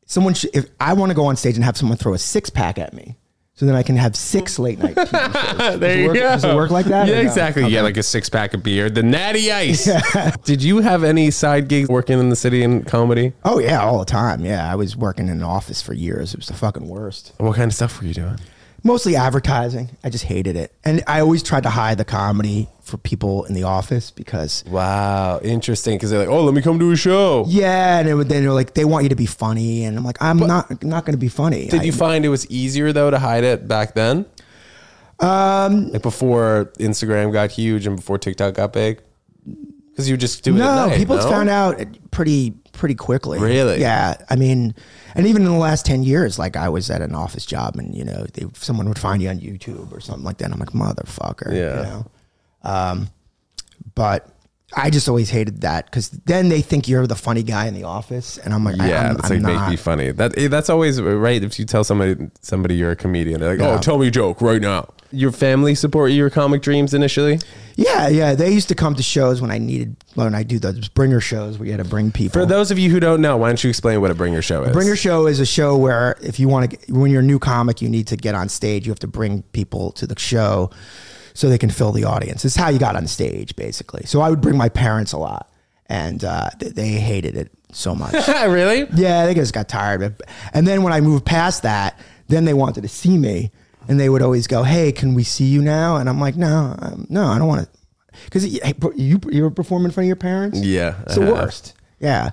someone 0.07 0.33
should, 0.33 0.55
if 0.55 0.65
I 0.79 0.93
want 0.93 1.11
to 1.11 1.15
go 1.15 1.27
on 1.27 1.35
stage 1.35 1.53
and 1.53 1.63
have 1.63 1.77
someone 1.77 1.99
throw 1.99 2.15
a 2.15 2.17
six 2.17 2.49
pack 2.49 2.79
at 2.79 2.95
me, 2.95 3.15
so 3.57 3.65
then 3.65 3.75
I 3.75 3.83
can 3.83 3.97
have 3.97 4.15
six 4.15 4.57
late 4.59 4.79
night 4.79 4.95
TV 4.95 5.11
shows. 5.11 5.57
Does 5.57 5.79
There 5.79 5.91
it 5.91 5.99
you 5.99 6.05
work, 6.07 6.13
go. 6.15 6.21
Does 6.21 6.43
it 6.45 6.55
work 6.55 6.71
like 6.71 6.85
that? 6.85 7.07
Yeah, 7.09 7.15
no? 7.15 7.21
exactly. 7.21 7.63
Okay. 7.63 7.73
Yeah, 7.73 7.81
like 7.81 7.97
a 7.97 8.03
six 8.03 8.29
pack 8.29 8.53
of 8.53 8.63
beer, 8.63 8.89
the 8.89 9.03
Natty 9.03 9.51
Ice. 9.51 9.89
Did 10.45 10.63
you 10.63 10.79
have 10.79 11.03
any 11.03 11.29
side 11.31 11.67
gigs 11.67 11.89
working 11.89 12.19
in 12.19 12.29
the 12.29 12.35
city 12.37 12.63
in 12.63 12.83
comedy? 12.85 13.33
Oh 13.43 13.59
yeah, 13.59 13.81
all 13.83 13.99
the 13.99 14.05
time. 14.05 14.45
Yeah, 14.45 14.71
I 14.71 14.75
was 14.75 14.95
working 14.95 15.25
in 15.27 15.33
an 15.33 15.43
office 15.43 15.81
for 15.81 15.93
years. 15.93 16.33
It 16.33 16.37
was 16.37 16.47
the 16.47 16.53
fucking 16.53 16.87
worst. 16.87 17.33
What 17.37 17.55
kind 17.57 17.69
of 17.69 17.75
stuff 17.75 17.99
were 17.99 18.07
you 18.07 18.13
doing? 18.13 18.39
Mostly 18.83 19.15
advertising. 19.15 19.89
I 20.03 20.09
just 20.09 20.23
hated 20.25 20.55
it, 20.55 20.71
and 20.85 21.03
I 21.07 21.19
always 21.19 21.43
tried 21.43 21.63
to 21.63 21.69
hide 21.69 21.97
the 21.97 22.05
comedy 22.05 22.69
for 22.87 22.97
people 22.97 23.43
in 23.45 23.53
the 23.53 23.63
office 23.63 24.09
because 24.11 24.63
Wow, 24.67 25.39
interesting. 25.43 25.97
Because 25.97 26.09
they're 26.09 26.19
like, 26.19 26.29
"Oh, 26.29 26.43
let 26.43 26.53
me 26.53 26.61
come 26.61 26.79
to 26.79 26.91
a 26.91 26.95
show." 26.95 27.45
yeah, 27.47 27.99
and 27.99 28.07
it 28.07 28.13
would, 28.15 28.29
then 28.29 28.43
they're 28.43 28.53
like 28.53 28.73
they 28.73 28.85
want 28.85 29.03
you 29.03 29.09
to 29.09 29.15
be 29.15 29.25
funny, 29.25 29.83
and 29.83 29.97
I'm 29.97 30.03
like 30.03 30.21
I'm 30.21 30.37
not 30.39 30.83
not 30.83 31.05
going 31.05 31.13
to 31.13 31.19
be 31.19 31.27
funny. 31.29 31.67
Did 31.67 31.81
I- 31.81 31.83
you 31.83 31.91
find 31.91 32.25
it 32.25 32.29
was 32.29 32.49
easier 32.49 32.93
though 32.93 33.11
to 33.11 33.19
hide 33.19 33.43
it 33.43 33.67
back 33.67 33.93
then? 33.93 34.25
Um, 35.19 35.89
like 35.91 36.03
before 36.03 36.71
Instagram 36.79 37.33
got 37.33 37.51
huge 37.51 37.87
and 37.87 37.95
before 37.95 38.17
TikTok 38.19 38.53
got 38.53 38.71
big, 38.71 39.01
because 39.91 40.07
you 40.09 40.15
just 40.15 40.43
do 40.43 40.55
it. 40.55 40.59
No, 40.59 40.87
night, 40.87 40.97
people 40.97 41.15
no? 41.15 41.29
found 41.29 41.49
out 41.49 41.83
pretty 42.11 42.51
pretty 42.73 42.95
quickly. 42.95 43.39
Really? 43.39 43.81
Yeah. 43.81 44.15
I 44.29 44.35
mean, 44.35 44.75
and 45.15 45.25
even 45.25 45.41
in 45.41 45.51
the 45.51 45.57
last 45.57 45.85
ten 45.85 46.03
years, 46.03 46.37
like 46.37 46.55
I 46.55 46.69
was 46.69 46.91
at 46.91 47.01
an 47.01 47.15
office 47.15 47.45
job, 47.45 47.75
and 47.77 47.95
you 47.95 48.05
know, 48.05 48.25
they, 48.33 48.45
someone 48.53 48.87
would 48.87 48.99
find 48.99 49.21
you 49.21 49.29
on 49.29 49.39
YouTube 49.39 49.91
or 49.91 49.99
something 49.99 50.23
like 50.23 50.37
that. 50.37 50.51
I'm 50.51 50.59
like, 50.59 50.69
motherfucker. 50.69 51.51
Yeah. 51.51 51.77
You 51.77 51.83
know. 51.83 52.05
Um, 52.67 53.09
but 53.95 54.29
I 54.75 54.89
just 54.89 55.07
always 55.07 55.29
hated 55.29 55.61
that 55.61 55.85
because 55.85 56.09
then 56.09 56.49
they 56.49 56.61
think 56.61 56.89
you're 56.89 57.07
the 57.07 57.15
funny 57.15 57.41
guy 57.41 57.67
in 57.67 57.73
the 57.73 57.85
office, 57.85 58.37
and 58.37 58.53
I'm 58.53 58.65
like, 58.65 58.75
Yeah, 58.75 59.15
I'm 59.23 59.41
like 59.41 59.41
make 59.41 59.69
me 59.69 59.75
funny. 59.77 60.11
That 60.11 60.37
eh, 60.37 60.49
that's 60.49 60.69
always 60.69 61.01
right. 61.01 61.41
If 61.41 61.57
you 61.57 61.65
tell 61.65 61.85
somebody 61.85 62.29
somebody 62.41 62.75
you're 62.75 62.91
a 62.91 62.95
comedian, 62.95 63.39
they're 63.39 63.51
like, 63.51 63.59
Yeah. 63.59 63.75
"Oh, 63.75 63.81
tell 63.81 63.97
me 63.97 64.07
a 64.07 64.11
joke 64.11 64.41
right 64.41 64.61
now." 64.61 64.89
Your 65.11 65.31
family 65.31 65.73
support 65.73 66.11
your 66.11 66.29
comic 66.29 66.61
dreams 66.61 66.93
initially. 66.93 67.39
Yeah, 67.77 68.09
yeah. 68.09 68.35
They 68.35 68.51
used 68.51 68.67
to 68.67 68.75
come 68.75 68.93
to 68.95 69.03
shows 69.03 69.41
when 69.41 69.51
I 69.51 69.57
needed 69.57 69.95
when 70.15 70.35
I 70.35 70.43
do 70.43 70.59
those 70.59 70.89
bringer 70.89 71.21
shows 71.21 71.57
where 71.57 71.65
you 71.65 71.71
had 71.71 71.81
to 71.81 71.89
bring 71.89 72.11
people. 72.11 72.41
For 72.41 72.45
those 72.45 72.69
of 72.69 72.77
you 72.77 72.89
who 72.89 72.99
don't 72.99 73.21
know, 73.21 73.37
why 73.37 73.47
don't 73.47 73.63
you 73.63 73.69
explain 73.69 74.01
what 74.01 74.11
a 74.11 74.15
bringer 74.15 74.41
show 74.41 74.63
is? 74.63 74.73
Bringer 74.73 74.97
Show 74.97 75.27
is 75.27 75.39
a 75.39 75.45
show 75.45 75.77
where 75.77 76.17
if 76.21 76.41
you 76.41 76.49
want 76.49 76.71
to, 76.71 76.93
when 76.93 77.09
you're 77.09 77.21
a 77.21 77.25
new 77.25 77.39
comic, 77.39 77.81
you 77.81 77.87
need 77.87 78.07
to 78.07 78.17
get 78.17 78.35
on 78.35 78.49
stage. 78.49 78.85
You 78.85 78.91
have 78.91 78.99
to 78.99 79.07
bring 79.07 79.43
people 79.53 79.93
to 79.93 80.05
the 80.05 80.19
show 80.19 80.71
so 81.37 81.49
they 81.49 81.59
can 81.59 81.69
fill 81.69 81.91
the 81.91 82.03
audience. 82.03 82.43
It's 82.45 82.55
how 82.55 82.69
you 82.69 82.79
got 82.79 82.95
on 82.95 83.05
stage, 83.05 83.55
basically. 83.55 84.07
So 84.07 84.21
I 84.21 84.29
would 84.31 84.41
bring 84.41 84.57
my 84.57 84.69
parents 84.69 85.13
a 85.13 85.19
lot, 85.19 85.47
and 85.85 86.23
uh, 86.23 86.49
th- 86.59 86.73
they 86.73 86.87
hated 86.87 87.37
it 87.37 87.51
so 87.71 87.93
much. 87.93 88.13
really? 88.27 88.87
yeah, 88.95 89.27
they 89.27 89.35
just 89.35 89.53
got 89.53 89.69
tired 89.69 90.01
of 90.01 90.19
it. 90.19 90.23
And 90.53 90.65
then 90.65 90.81
when 90.81 90.93
I 90.93 90.99
moved 90.99 91.25
past 91.25 91.61
that, 91.61 91.99
then 92.27 92.45
they 92.45 92.55
wanted 92.55 92.81
to 92.81 92.87
see 92.87 93.19
me, 93.19 93.51
and 93.87 93.99
they 93.99 94.09
would 94.09 94.23
always 94.23 94.47
go, 94.47 94.63
"Hey, 94.63 94.91
can 94.91 95.13
we 95.13 95.23
see 95.23 95.45
you 95.45 95.61
now?" 95.61 95.97
And 95.97 96.09
I'm 96.09 96.19
like, 96.19 96.35
"No, 96.35 96.75
um, 96.79 97.05
no, 97.07 97.27
I 97.27 97.37
don't 97.37 97.47
want 97.47 97.71
to." 97.71 97.79
Because 98.25 98.47
you 98.47 99.21
you 99.27 99.43
were 99.43 99.51
performing 99.51 99.85
in 99.85 99.91
front 99.91 100.05
of 100.05 100.07
your 100.07 100.15
parents. 100.15 100.59
Yeah, 100.59 100.95
it's 101.05 101.15
the 101.15 101.21
worst. 101.21 101.75
Yeah. 101.99 102.31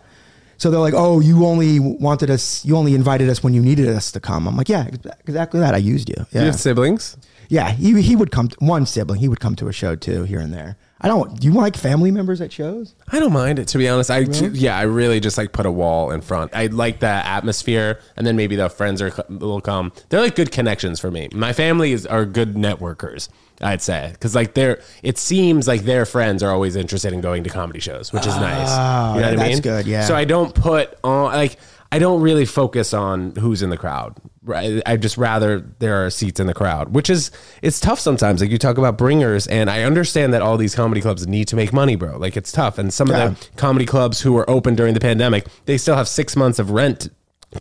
So 0.56 0.70
they're 0.70 0.80
like, 0.80 0.94
"Oh, 0.96 1.20
you 1.20 1.44
only 1.44 1.78
wanted 1.78 2.30
us. 2.30 2.64
You 2.64 2.74
only 2.78 2.94
invited 2.94 3.28
us 3.28 3.42
when 3.42 3.52
you 3.52 3.60
needed 3.60 3.86
us 3.88 4.12
to 4.12 4.20
come." 4.20 4.48
I'm 4.48 4.56
like, 4.56 4.70
"Yeah, 4.70 4.88
exactly 5.26 5.60
that. 5.60 5.74
I 5.74 5.78
used 5.78 6.08
you." 6.08 6.24
Yeah, 6.32 6.40
you 6.40 6.46
have 6.46 6.58
siblings? 6.58 7.18
Yeah. 7.48 7.70
He 7.70 8.00
he 8.02 8.16
would 8.16 8.30
come. 8.30 8.48
To, 8.48 8.56
one 8.58 8.86
sibling. 8.86 9.20
He 9.20 9.28
would 9.28 9.40
come 9.40 9.56
to 9.56 9.68
a 9.68 9.72
show 9.72 9.96
too, 9.96 10.24
here 10.24 10.40
and 10.40 10.52
there. 10.52 10.76
I 11.00 11.08
don't. 11.08 11.38
Do 11.38 11.46
you 11.46 11.52
like 11.52 11.76
family 11.76 12.10
members 12.10 12.40
at 12.40 12.50
shows? 12.50 12.94
I 13.12 13.18
don't 13.18 13.32
mind 13.32 13.58
it 13.58 13.68
to 13.68 13.78
be 13.78 13.88
honest. 13.88 14.10
I 14.10 14.20
yeah, 14.20 14.78
I 14.78 14.82
really 14.82 15.20
just 15.20 15.36
like 15.36 15.52
put 15.52 15.66
a 15.66 15.70
wall 15.70 16.10
in 16.10 16.22
front. 16.22 16.54
I 16.54 16.66
like 16.66 17.00
the 17.00 17.06
atmosphere, 17.06 18.00
and 18.16 18.26
then 18.26 18.36
maybe 18.36 18.56
the 18.56 18.70
friends 18.70 19.02
are 19.02 19.12
will 19.28 19.60
come. 19.60 19.92
They're 20.08 20.20
like 20.20 20.34
good 20.34 20.50
connections 20.50 21.00
for 21.00 21.10
me. 21.10 21.28
My 21.32 21.52
family 21.52 21.92
is 21.92 22.06
are 22.06 22.24
good 22.24 22.54
networkers. 22.54 23.28
I'd 23.60 23.82
say 23.82 24.10
because 24.12 24.34
like 24.34 24.54
they're 24.54 24.80
it 25.02 25.18
seems 25.18 25.68
like 25.68 25.82
their 25.82 26.06
friends 26.06 26.42
are 26.42 26.50
always 26.50 26.74
interested 26.74 27.12
in 27.12 27.20
going 27.20 27.44
to 27.44 27.50
comedy 27.50 27.80
shows, 27.80 28.12
which 28.12 28.26
is 28.26 28.34
nice. 28.36 28.68
Ah, 28.70 29.14
you 29.14 29.20
know 29.20 29.26
what 29.28 29.32
I 29.34 29.36
that's 29.36 29.52
mean? 29.54 29.62
good, 29.62 29.86
yeah. 29.86 30.04
So 30.06 30.16
I 30.16 30.24
don't 30.24 30.54
put 30.54 30.98
on 31.04 31.32
like 31.32 31.58
I 31.94 31.98
don't 32.00 32.20
really 32.20 32.44
focus 32.44 32.92
on 32.92 33.36
who's 33.36 33.62
in 33.62 33.70
the 33.70 33.76
crowd. 33.76 34.16
I 34.52 34.96
just 34.98 35.16
rather 35.16 35.60
there 35.78 36.04
are 36.04 36.10
seats 36.10 36.40
in 36.40 36.48
the 36.48 36.54
crowd, 36.54 36.92
which 36.92 37.08
is 37.08 37.30
it's 37.62 37.78
tough 37.78 38.00
sometimes. 38.00 38.40
Like 38.40 38.50
you 38.50 38.58
talk 38.58 38.78
about 38.78 38.98
bringers, 38.98 39.46
and 39.46 39.70
I 39.70 39.84
understand 39.84 40.34
that 40.34 40.42
all 40.42 40.56
these 40.56 40.74
comedy 40.74 41.00
clubs 41.00 41.26
need 41.26 41.46
to 41.48 41.56
make 41.56 41.72
money, 41.72 41.94
bro. 41.96 42.18
Like 42.18 42.36
it's 42.36 42.50
tough. 42.50 42.76
And 42.78 42.92
some 42.92 43.08
Yeah. 43.08 43.26
of 43.26 43.40
the 43.40 43.46
comedy 43.56 43.86
clubs 43.86 44.20
who 44.20 44.32
were 44.32 44.48
open 44.50 44.74
during 44.74 44.92
the 44.94 45.00
pandemic, 45.00 45.46
they 45.66 45.78
still 45.78 45.94
have 45.94 46.08
six 46.08 46.34
months 46.36 46.58
of 46.58 46.70
rent 46.72 47.08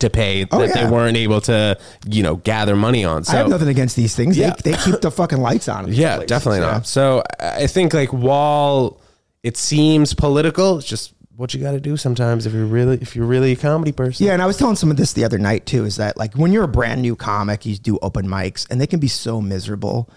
to 0.00 0.10
pay 0.10 0.42
oh, 0.50 0.58
that 0.58 0.70
Oh, 0.72 0.78
yeah. 0.80 0.84
they 0.84 0.90
weren't 0.90 1.16
able 1.16 1.40
to, 1.42 1.78
you 2.08 2.24
know, 2.24 2.34
gather 2.36 2.74
money 2.74 3.04
on. 3.04 3.22
So 3.22 3.34
I 3.34 3.36
have 3.36 3.48
nothing 3.48 3.68
against 3.68 3.94
these 3.94 4.16
things. 4.16 4.36
Yeah. 4.36 4.54
They, 4.64 4.72
they 4.72 4.76
keep 4.78 5.00
the 5.00 5.12
fucking 5.12 5.38
lights 5.38 5.68
on. 5.68 5.92
yeah, 5.92 6.16
places, 6.16 6.28
definitely 6.28 6.60
yeah. 6.60 6.72
not. 6.72 6.86
So 6.88 7.22
I 7.38 7.68
think 7.68 7.94
like 7.94 8.10
while 8.12 9.00
it 9.44 9.56
seems 9.56 10.12
political, 10.12 10.78
it's 10.78 10.86
just 10.88 11.13
what 11.36 11.52
you 11.54 11.60
got 11.60 11.72
to 11.72 11.80
do 11.80 11.96
sometimes 11.96 12.46
if 12.46 12.52
you're 12.52 12.66
really 12.66 12.98
if 12.98 13.16
you're 13.16 13.26
really 13.26 13.52
a 13.52 13.56
comedy 13.56 13.92
person. 13.92 14.26
Yeah, 14.26 14.32
and 14.32 14.42
I 14.42 14.46
was 14.46 14.56
telling 14.56 14.76
some 14.76 14.90
of 14.90 14.96
this 14.96 15.12
the 15.12 15.24
other 15.24 15.38
night 15.38 15.66
too. 15.66 15.84
Is 15.84 15.96
that 15.96 16.16
like 16.16 16.34
when 16.34 16.52
you're 16.52 16.64
a 16.64 16.68
brand 16.68 17.02
new 17.02 17.16
comic, 17.16 17.66
you 17.66 17.76
do 17.76 17.98
open 18.02 18.26
mics, 18.26 18.68
and 18.70 18.80
they 18.80 18.86
can 18.86 19.00
be 19.00 19.08
so 19.08 19.40
miserable. 19.40 20.08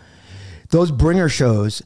Those 0.70 0.92
bringer 0.92 1.30
shows 1.30 1.82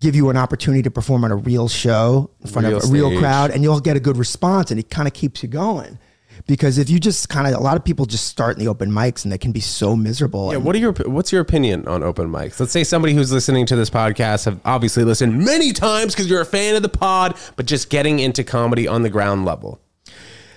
give 0.00 0.14
you 0.14 0.30
an 0.30 0.36
opportunity 0.36 0.82
to 0.82 0.90
perform 0.90 1.24
on 1.24 1.32
a 1.32 1.36
real 1.36 1.66
show 1.68 2.30
in 2.40 2.48
front 2.50 2.68
Real 2.68 2.76
of 2.76 2.84
a 2.84 2.86
real 2.86 3.08
stage. 3.08 3.18
crowd, 3.20 3.50
and 3.50 3.62
you'll 3.62 3.80
get 3.80 3.96
a 3.96 4.00
good 4.00 4.16
response, 4.16 4.70
and 4.70 4.78
it 4.78 4.90
kind 4.90 5.08
of 5.08 5.14
keeps 5.14 5.42
you 5.42 5.48
going. 5.48 5.98
Because 6.48 6.78
if 6.78 6.88
you 6.88 6.98
just 6.98 7.28
kind 7.28 7.46
of, 7.46 7.60
a 7.60 7.62
lot 7.62 7.76
of 7.76 7.84
people 7.84 8.06
just 8.06 8.26
start 8.26 8.56
in 8.56 8.64
the 8.64 8.68
open 8.68 8.90
mics, 8.90 9.22
and 9.24 9.30
they 9.30 9.36
can 9.38 9.52
be 9.52 9.60
so 9.60 9.94
miserable. 9.94 10.50
Yeah, 10.50 10.56
what 10.58 10.74
are 10.74 10.78
your 10.78 10.92
what's 10.92 11.30
your 11.30 11.42
opinion 11.42 11.86
on 11.86 12.02
open 12.02 12.28
mics? 12.28 12.58
Let's 12.58 12.72
say 12.72 12.82
somebody 12.84 13.12
who's 13.12 13.30
listening 13.30 13.66
to 13.66 13.76
this 13.76 13.90
podcast 13.90 14.46
have 14.46 14.58
obviously 14.64 15.04
listened 15.04 15.38
many 15.44 15.72
times 15.72 16.14
because 16.14 16.28
you're 16.28 16.40
a 16.40 16.46
fan 16.46 16.74
of 16.74 16.82
the 16.82 16.88
pod, 16.88 17.36
but 17.56 17.66
just 17.66 17.90
getting 17.90 18.18
into 18.18 18.42
comedy 18.42 18.88
on 18.88 19.02
the 19.02 19.10
ground 19.10 19.44
level. 19.44 19.80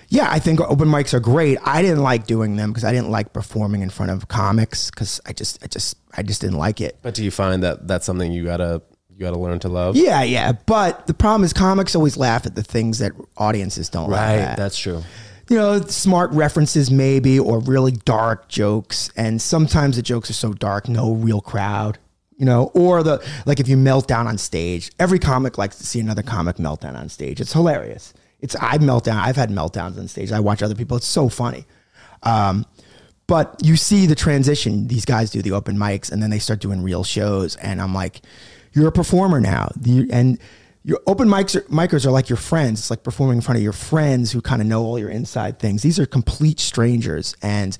Yeah, 0.08 0.28
I 0.30 0.38
think 0.40 0.60
open 0.60 0.88
mics 0.88 1.14
are 1.14 1.20
great. 1.20 1.58
I 1.62 1.80
didn't 1.82 2.02
like 2.02 2.26
doing 2.26 2.56
them 2.56 2.70
because 2.70 2.84
I 2.84 2.92
didn't 2.92 3.10
like 3.10 3.32
performing 3.32 3.82
in 3.82 3.88
front 3.90 4.12
of 4.12 4.28
comics 4.28 4.90
because 4.90 5.20
I 5.24 5.32
just, 5.32 5.62
I 5.62 5.66
just, 5.68 5.96
I 6.14 6.22
just 6.22 6.40
didn't 6.40 6.58
like 6.58 6.80
it. 6.82 6.98
But 7.02 7.14
do 7.14 7.24
you 7.24 7.30
find 7.30 7.62
that 7.62 7.86
that's 7.86 8.04
something 8.04 8.30
you 8.32 8.44
gotta 8.44 8.82
you 9.10 9.18
gotta 9.18 9.38
learn 9.38 9.58
to 9.60 9.68
love? 9.68 9.96
Yeah, 9.96 10.22
yeah. 10.22 10.52
But 10.52 11.06
the 11.06 11.14
problem 11.14 11.44
is 11.44 11.52
comics 11.52 11.94
always 11.94 12.16
laugh 12.16 12.44
at 12.46 12.54
the 12.54 12.62
things 12.62 12.98
that 12.98 13.12
audiences 13.36 13.88
don't 13.90 14.10
laugh 14.10 14.38
at. 14.38 14.56
that's 14.56 14.78
true. 14.78 15.02
You 15.52 15.58
know, 15.58 15.80
smart 15.82 16.30
references 16.32 16.90
maybe 16.90 17.38
or 17.38 17.60
really 17.60 17.92
dark 17.92 18.48
jokes. 18.48 19.10
And 19.16 19.40
sometimes 19.40 19.96
the 19.96 20.02
jokes 20.02 20.30
are 20.30 20.34
so 20.34 20.54
dark, 20.54 20.88
no 20.88 21.12
real 21.12 21.42
crowd. 21.42 21.98
You 22.38 22.46
know, 22.46 22.72
or 22.74 23.02
the 23.04 23.24
like 23.44 23.60
if 23.60 23.68
you 23.68 23.76
melt 23.76 24.08
down 24.08 24.26
on 24.26 24.38
stage, 24.38 24.90
every 24.98 25.18
comic 25.18 25.58
likes 25.58 25.76
to 25.76 25.86
see 25.86 26.00
another 26.00 26.22
comic 26.22 26.56
meltdown 26.56 26.96
on 26.96 27.08
stage. 27.08 27.40
It's 27.40 27.52
hilarious. 27.52 28.14
It's 28.40 28.56
I 28.58 28.78
melt 28.78 29.04
down. 29.04 29.18
I've 29.18 29.36
had 29.36 29.50
meltdowns 29.50 29.98
on 29.98 30.08
stage. 30.08 30.32
I 30.32 30.40
watch 30.40 30.62
other 30.62 30.74
people. 30.74 30.96
It's 30.96 31.06
so 31.06 31.28
funny. 31.28 31.66
Um, 32.24 32.66
but 33.26 33.60
you 33.62 33.76
see 33.76 34.06
the 34.06 34.14
transition. 34.14 34.88
These 34.88 35.04
guys 35.04 35.30
do 35.30 35.42
the 35.42 35.52
open 35.52 35.76
mics 35.76 36.10
and 36.10 36.22
then 36.22 36.30
they 36.30 36.38
start 36.38 36.60
doing 36.60 36.82
real 36.82 37.04
shows. 37.04 37.54
And 37.56 37.80
I'm 37.80 37.94
like, 37.94 38.22
you're 38.72 38.88
a 38.88 38.92
performer 38.92 39.38
now. 39.38 39.70
And 40.10 40.38
your 40.84 41.00
open 41.06 41.28
mics 41.28 41.54
are, 41.54 41.62
micers 41.62 42.06
are 42.06 42.10
like 42.10 42.28
your 42.28 42.36
friends. 42.36 42.80
It's 42.80 42.90
like 42.90 43.02
performing 43.02 43.36
in 43.36 43.42
front 43.42 43.56
of 43.56 43.62
your 43.62 43.72
friends 43.72 44.32
who 44.32 44.40
kind 44.40 44.60
of 44.60 44.66
know 44.66 44.82
all 44.82 44.98
your 44.98 45.10
inside 45.10 45.58
things. 45.58 45.82
These 45.82 45.98
are 45.98 46.06
complete 46.06 46.58
strangers. 46.58 47.36
And 47.42 47.76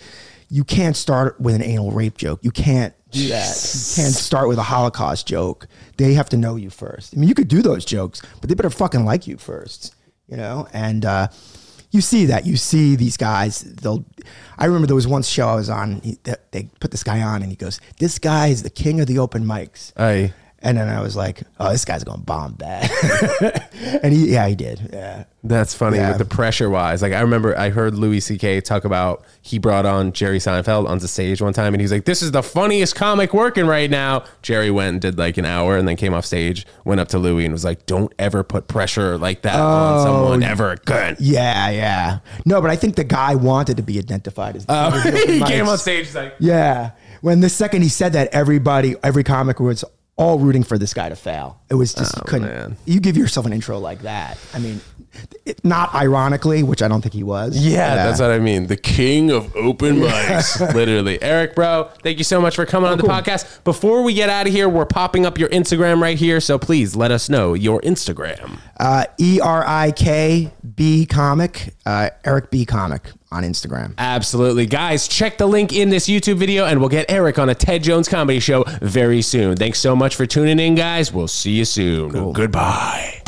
you 0.49 0.65
can't 0.65 0.97
start 0.97 1.41
with 1.41 1.55
an 1.55 1.63
anal 1.63 1.91
rape 1.91 2.17
joke. 2.17 2.41
You 2.43 2.51
can't 2.51 2.95
do 3.11 3.29
that. 3.29 3.47
You 3.47 4.03
can't 4.03 4.15
start 4.15 4.49
with 4.49 4.59
a 4.59 4.63
Holocaust 4.63 5.27
joke. 5.27 5.67
They 5.97 6.15
have 6.15 6.29
to 6.31 6.37
know 6.37 6.57
you 6.57 6.71
first. 6.71 7.15
I 7.15 7.19
mean, 7.19 7.29
you 7.29 7.35
could 7.35 7.49
do 7.49 7.63
those 7.63 7.85
jokes, 7.85 8.23
but 8.41 8.49
they 8.49 8.55
better 8.55 8.71
fucking 8.71 9.05
like 9.05 9.27
you 9.27 9.37
first, 9.37 9.95
you 10.29 10.37
know? 10.37 10.69
And, 10.73 11.05
uh, 11.05 11.29
you 11.91 12.01
see 12.01 12.25
that 12.27 12.47
you 12.47 12.57
see 12.57 12.97
these 12.97 13.19
guys 13.19 13.61
they'll 13.61 14.03
i 14.59 14.65
remember 14.65 14.87
there 14.87 14.97
was 14.97 15.07
one 15.07 15.23
show 15.23 15.47
i 15.47 15.55
was 15.55 15.69
on 15.69 16.01
he, 16.01 16.19
they 16.51 16.71
put 16.81 16.91
this 16.91 17.05
guy 17.05 17.21
on 17.21 17.43
and 17.43 17.51
he 17.51 17.57
goes 17.57 17.81
this 17.99 18.19
guy 18.19 18.47
is 18.47 18.63
the 18.63 18.71
king 18.71 18.99
of 18.99 19.07
the 19.07 19.19
open 19.19 19.45
mics 19.45 19.93
I 19.95 20.33
And 20.65 20.79
then 20.79 20.89
I 20.89 21.01
was 21.01 21.17
like, 21.17 21.43
"Oh, 21.59 21.71
this 21.73 21.85
guy's 21.85 22.05
gonna 22.05 22.23
bomb 22.23 22.53
bad," 22.55 22.89
and 24.03 24.13
he, 24.13 24.31
yeah, 24.33 24.47
he 24.47 24.55
did. 24.55 24.91
Yeah, 24.93 25.25
That's 25.43 25.75
funny 25.75 25.97
Yeah. 25.97 26.11
with 26.11 26.19
the 26.19 26.25
pressure 26.25 26.71
wise. 26.71 27.03
Like 27.03 27.13
I 27.13 27.21
remember 27.21 27.59
I 27.59 27.71
heard 27.71 27.95
Louis 27.97 28.21
C.K. 28.21 28.61
talk 28.61 28.85
about 28.85 29.25
he 29.43 29.59
brought 29.59 29.87
on 29.87 30.13
Jerry 30.13 30.39
Seinfeld 30.39 30.89
onto 30.89 31.07
stage 31.09 31.43
one 31.43 31.53
time 31.53 31.75
and 31.75 31.81
he's 31.81 31.91
like, 31.91 32.05
This 32.05 32.23
is 32.23 32.31
the 32.31 32.43
funniest 32.45 32.95
comic 32.95 33.35
working 33.35 33.67
right 33.67 33.91
now. 33.91 34.25
Jerry 34.43 34.71
went 34.71 34.89
and 34.93 35.01
did 35.01 35.19
like 35.19 35.37
an 35.37 35.45
hour 35.45 35.77
and 35.77 35.89
then 35.89 35.97
came 35.97 36.15
off 36.15 36.25
stage, 36.25 36.65
went 36.85 37.01
up 37.01 37.09
to 37.09 37.19
Louis 37.19 37.45
and 37.45 37.53
was 37.53 37.65
like, 37.65 37.85
Don't 37.87 38.13
ever 38.21 38.45
put 38.45 38.69
pressure 38.69 39.19
like 39.19 39.43
that 39.43 39.59
on 39.59 40.03
someone 40.05 40.43
ever 40.45 40.71
again. 40.73 41.17
yeah, 41.19 41.71
yeah. 41.71 42.19
No, 42.47 42.61
but 42.61 42.71
I 42.71 42.77
think 42.77 42.95
the 42.95 43.05
guy 43.05 43.35
wanted 43.35 43.79
to 43.79 43.83
be 43.83 43.99
identified 43.99 44.55
as. 44.57 44.67
The 44.67 44.73
Uh, 44.73 45.03
king 45.03 45.13
of 45.15 45.27
the 45.27 45.33
he 45.35 45.43
came 45.43 45.69
on 45.69 45.77
stage 45.79 46.07
he's 46.07 46.15
like 46.15 46.35
Yeah. 46.39 46.93
When 47.21 47.41
the 47.41 47.49
second 47.49 47.83
he 47.83 47.89
said 47.89 48.13
that, 48.15 48.29
everybody, 48.33 48.95
every 49.05 49.23
comic 49.25 49.59
was 49.61 49.85
all 50.23 50.39
rooting 50.39 50.63
for 50.63 50.79
this 50.79 50.95
guy 50.95 51.09
to 51.09 51.17
fail. 51.17 51.61
It 51.69 51.75
was 51.75 51.95
just 51.95 52.17
you 52.17 52.23
couldn't. 52.27 52.49
Oh, 52.49 52.53
man. 52.53 52.77
You 52.87 53.01
give 53.01 53.17
yourself 53.17 53.45
an 53.45 53.53
intro 53.53 53.79
like 53.79 54.03
that. 54.03 54.39
I 54.55 54.61
mean, 54.61 54.81
it, 55.45 55.65
not 55.65 55.95
ironically, 55.95 56.63
which 56.63 56.81
I 56.81 56.89
don't 56.89 57.03
think 57.03 57.13
he 57.13 57.25
was. 57.25 57.57
Yeah, 57.57 57.97
that's 57.97 58.21
what 58.21 58.31
I 58.31 58.39
mean. 58.39 58.69
The 58.69 58.77
king 58.77 59.31
of 59.31 59.55
open 59.57 59.97
mics. 59.97 60.61
Literally. 60.75 61.21
Eric, 61.23 61.55
bro, 61.55 61.91
thank 62.03 62.19
you 62.19 62.25
so 62.25 62.41
much 62.41 62.55
for 62.55 62.65
coming 62.65 62.91
on 62.91 62.99
the 62.99 63.05
podcast. 63.05 63.65
Before 63.65 64.03
we 64.03 64.15
get 64.15 64.29
out 64.29 64.47
of 64.47 64.53
here, 64.53 64.69
we're 64.69 64.87
popping 64.87 65.27
up 65.27 65.39
your 65.39 65.49
Instagram 65.49 66.01
right 66.01 66.17
here. 66.17 66.41
So 66.41 66.59
please 66.59 66.95
let 66.95 67.11
us 67.11 67.29
know 67.29 67.55
your 67.55 67.81
Instagram. 67.81 68.59
Uh, 68.79 69.07
e 69.19 69.41
R 69.43 69.65
I 69.67 69.91
K 69.91 70.53
B 70.77 71.05
comic, 71.05 71.75
uh, 71.85 72.11
Eric 72.25 72.51
B 72.51 72.65
comic 72.65 73.11
on 73.33 73.43
Instagram. 73.43 73.95
Absolutely. 73.99 74.67
Guys, 74.67 75.09
check 75.09 75.39
the 75.39 75.47
link 75.47 75.73
in 75.73 75.91
this 75.91 76.09
YouTube 76.09 76.37
video 76.37 76.67
and 76.67 76.81
we'll 76.81 76.89
get 76.89 77.11
Eric 77.11 77.39
on 77.39 77.49
a 77.49 77.55
Ted 77.55 77.83
Jones 77.83 78.09
comedy 78.09 78.41
show 78.41 78.65
very 78.81 79.23
soon. 79.23 79.57
Thanks 79.57 79.79
so 79.79 79.97
much 79.97 80.17
for 80.17 80.27
tuning 80.27 80.59
in, 80.59 80.75
guys. 80.75 81.13
We'll 81.13 81.29
see 81.29 81.53
you 81.53 81.65
soon. 81.65 82.33
Goodbye. 82.33 83.23